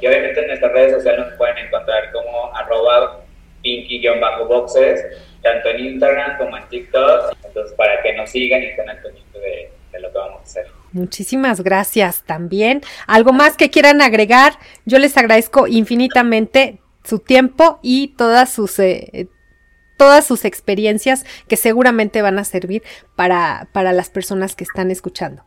y 0.00 0.06
obviamente 0.06 0.42
en 0.42 0.46
nuestras 0.46 0.72
redes 0.72 0.92
sociales 0.92 1.26
nos 1.26 1.36
pueden 1.36 1.58
encontrar 1.58 2.12
como 2.12 2.54
arroba 2.54 3.18
pinky-boxes, 3.64 5.06
tanto 5.42 5.70
en 5.70 5.86
Instagram 5.86 6.38
como 6.38 6.56
en 6.56 6.68
TikTok, 6.68 7.34
entonces 7.44 7.74
para 7.76 8.00
que 8.00 8.12
nos 8.12 8.30
sigan 8.30 8.62
y 8.62 8.66
estén 8.66 8.88
al 8.88 9.02
pendiente 9.02 9.40
de, 9.40 9.70
de 9.96 10.02
lo 10.02 10.12
que 10.12 10.18
vamos 10.18 10.40
a 10.40 10.42
hacer. 10.42 10.66
Muchísimas 10.92 11.60
gracias 11.62 12.22
también. 12.24 12.82
¿Algo 13.06 13.32
más 13.32 13.56
que 13.56 13.70
quieran 13.70 14.00
agregar? 14.00 14.54
Yo 14.84 14.98
les 14.98 15.16
agradezco 15.16 15.66
infinitamente 15.66 16.80
su 17.04 17.18
tiempo 17.18 17.78
y 17.82 18.08
todas 18.16 18.50
sus, 18.50 18.78
eh, 18.78 19.28
todas 19.96 20.24
sus 20.24 20.44
experiencias 20.44 21.24
que 21.48 21.56
seguramente 21.56 22.22
van 22.22 22.38
a 22.38 22.44
servir 22.44 22.82
para, 23.14 23.68
para 23.72 23.92
las 23.92 24.10
personas 24.10 24.54
que 24.54 24.64
están 24.64 24.90
escuchando. 24.90 25.44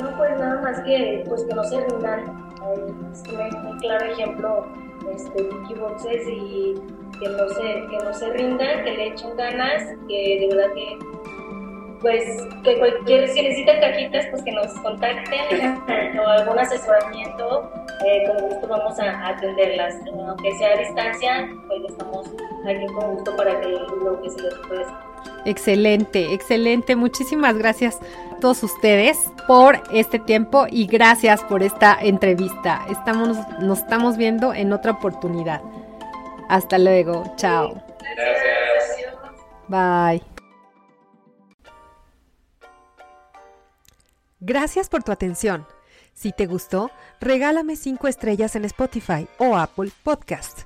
No, 0.00 0.16
pues 0.16 0.38
nada 0.38 0.60
más 0.60 0.80
que, 0.82 1.24
pues 1.28 1.44
que 1.44 1.54
no 1.54 1.64
se 1.64 1.80
rindan. 1.80 2.52
un 2.62 3.78
claro 3.80 4.06
ejemplo, 4.06 4.66
este, 5.14 5.42
Boxes 5.74 6.28
y 6.28 6.74
que 7.20 7.28
no, 7.28 7.48
se, 7.50 7.86
que 7.90 7.98
no 8.04 8.14
se 8.14 8.32
rindan, 8.32 8.84
que 8.84 8.90
le 8.92 9.06
echen 9.08 9.36
ganas, 9.36 9.82
que 10.08 10.40
de 10.40 10.48
verdad 10.54 10.74
que 10.74 10.98
pues 12.04 12.22
que 12.62 12.78
cualquier, 12.78 13.26
si 13.30 13.40
necesitan 13.40 13.80
cajitas, 13.80 14.26
pues 14.30 14.42
que 14.42 14.52
nos 14.52 14.66
contacten 14.80 15.80
o 16.18 16.26
algún 16.26 16.58
asesoramiento, 16.58 17.72
eh, 18.06 18.24
con 18.26 18.46
gusto 18.46 18.68
vamos 18.68 19.00
a, 19.00 19.28
atenderlas. 19.28 19.94
Aunque 20.06 20.54
sea 20.58 20.74
a 20.74 20.78
distancia, 20.80 21.48
pues 21.66 21.80
estamos 21.88 22.30
aquí 22.66 22.86
con 22.92 23.14
gusto 23.14 23.34
para 23.36 23.58
que 23.58 23.68
lo 23.68 24.20
que 24.20 24.28
se 24.28 24.42
les 24.42 24.52
ofrezca. 24.52 25.00
Excelente, 25.46 26.34
excelente. 26.34 26.94
Muchísimas 26.94 27.56
gracias 27.56 27.98
a 28.32 28.38
todos 28.38 28.62
ustedes 28.62 29.18
por 29.46 29.82
este 29.90 30.18
tiempo 30.18 30.66
y 30.70 30.86
gracias 30.86 31.42
por 31.44 31.62
esta 31.62 31.96
entrevista. 31.98 32.82
Estamos, 32.90 33.38
nos 33.60 33.78
estamos 33.78 34.18
viendo 34.18 34.52
en 34.52 34.74
otra 34.74 34.92
oportunidad. 34.92 35.62
Hasta 36.50 36.76
luego. 36.76 37.24
Chao. 37.36 37.82
Gracias. 37.98 38.44
Bye. 39.68 40.33
Gracias 44.46 44.90
por 44.90 45.02
tu 45.02 45.10
atención. 45.10 45.66
Si 46.12 46.30
te 46.30 46.44
gustó, 46.44 46.90
regálame 47.18 47.76
5 47.76 48.08
estrellas 48.08 48.54
en 48.56 48.66
Spotify 48.66 49.26
o 49.38 49.56
Apple 49.56 49.90
Podcast. 50.02 50.64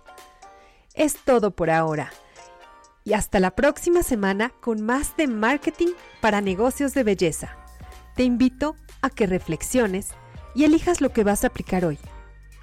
es 0.94 1.14
todo 1.24 1.52
por 1.52 1.70
ahora. 1.70 2.10
Y 3.04 3.12
hasta 3.12 3.38
la 3.38 3.52
próxima 3.52 4.02
semana 4.02 4.50
con 4.60 4.82
más 4.82 5.16
de 5.16 5.28
marketing 5.28 5.92
para 6.20 6.40
negocios 6.40 6.92
de 6.92 7.04
belleza. 7.04 7.56
Te 8.16 8.24
invito 8.24 8.74
a 9.00 9.10
que 9.10 9.28
reflexiones 9.28 10.08
y 10.56 10.64
elijas 10.64 11.00
lo 11.00 11.10
que 11.10 11.22
vas 11.22 11.44
a 11.44 11.46
aplicar 11.46 11.84
hoy. 11.84 12.00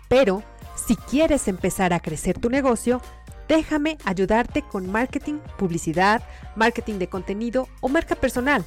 Pero, 0.09 0.43
si 0.75 0.97
quieres 0.97 1.47
empezar 1.47 1.93
a 1.93 2.01
crecer 2.01 2.37
tu 2.37 2.49
negocio, 2.49 2.99
déjame 3.47 3.97
ayudarte 4.03 4.63
con 4.63 4.91
marketing, 4.91 5.35
publicidad, 5.57 6.21
marketing 6.57 6.95
de 6.95 7.07
contenido 7.07 7.69
o 7.79 7.87
marca 7.87 8.15
personal. 8.15 8.65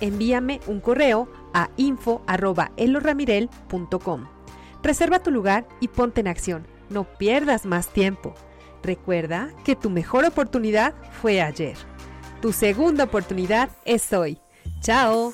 Envíame 0.00 0.60
un 0.66 0.80
correo 0.80 1.28
a 1.54 1.70
info.eloramirel.com. 1.76 4.26
Reserva 4.82 5.22
tu 5.22 5.30
lugar 5.30 5.68
y 5.80 5.88
ponte 5.88 6.20
en 6.20 6.28
acción. 6.28 6.66
No 6.90 7.04
pierdas 7.04 7.64
más 7.66 7.88
tiempo. 7.88 8.34
Recuerda 8.82 9.48
que 9.64 9.74
tu 9.74 9.88
mejor 9.90 10.24
oportunidad 10.24 10.94
fue 11.20 11.42
ayer. 11.42 11.76
Tu 12.40 12.52
segunda 12.52 13.04
oportunidad 13.04 13.70
es 13.84 14.12
hoy. 14.12 14.38
¡Chao! 14.80 15.32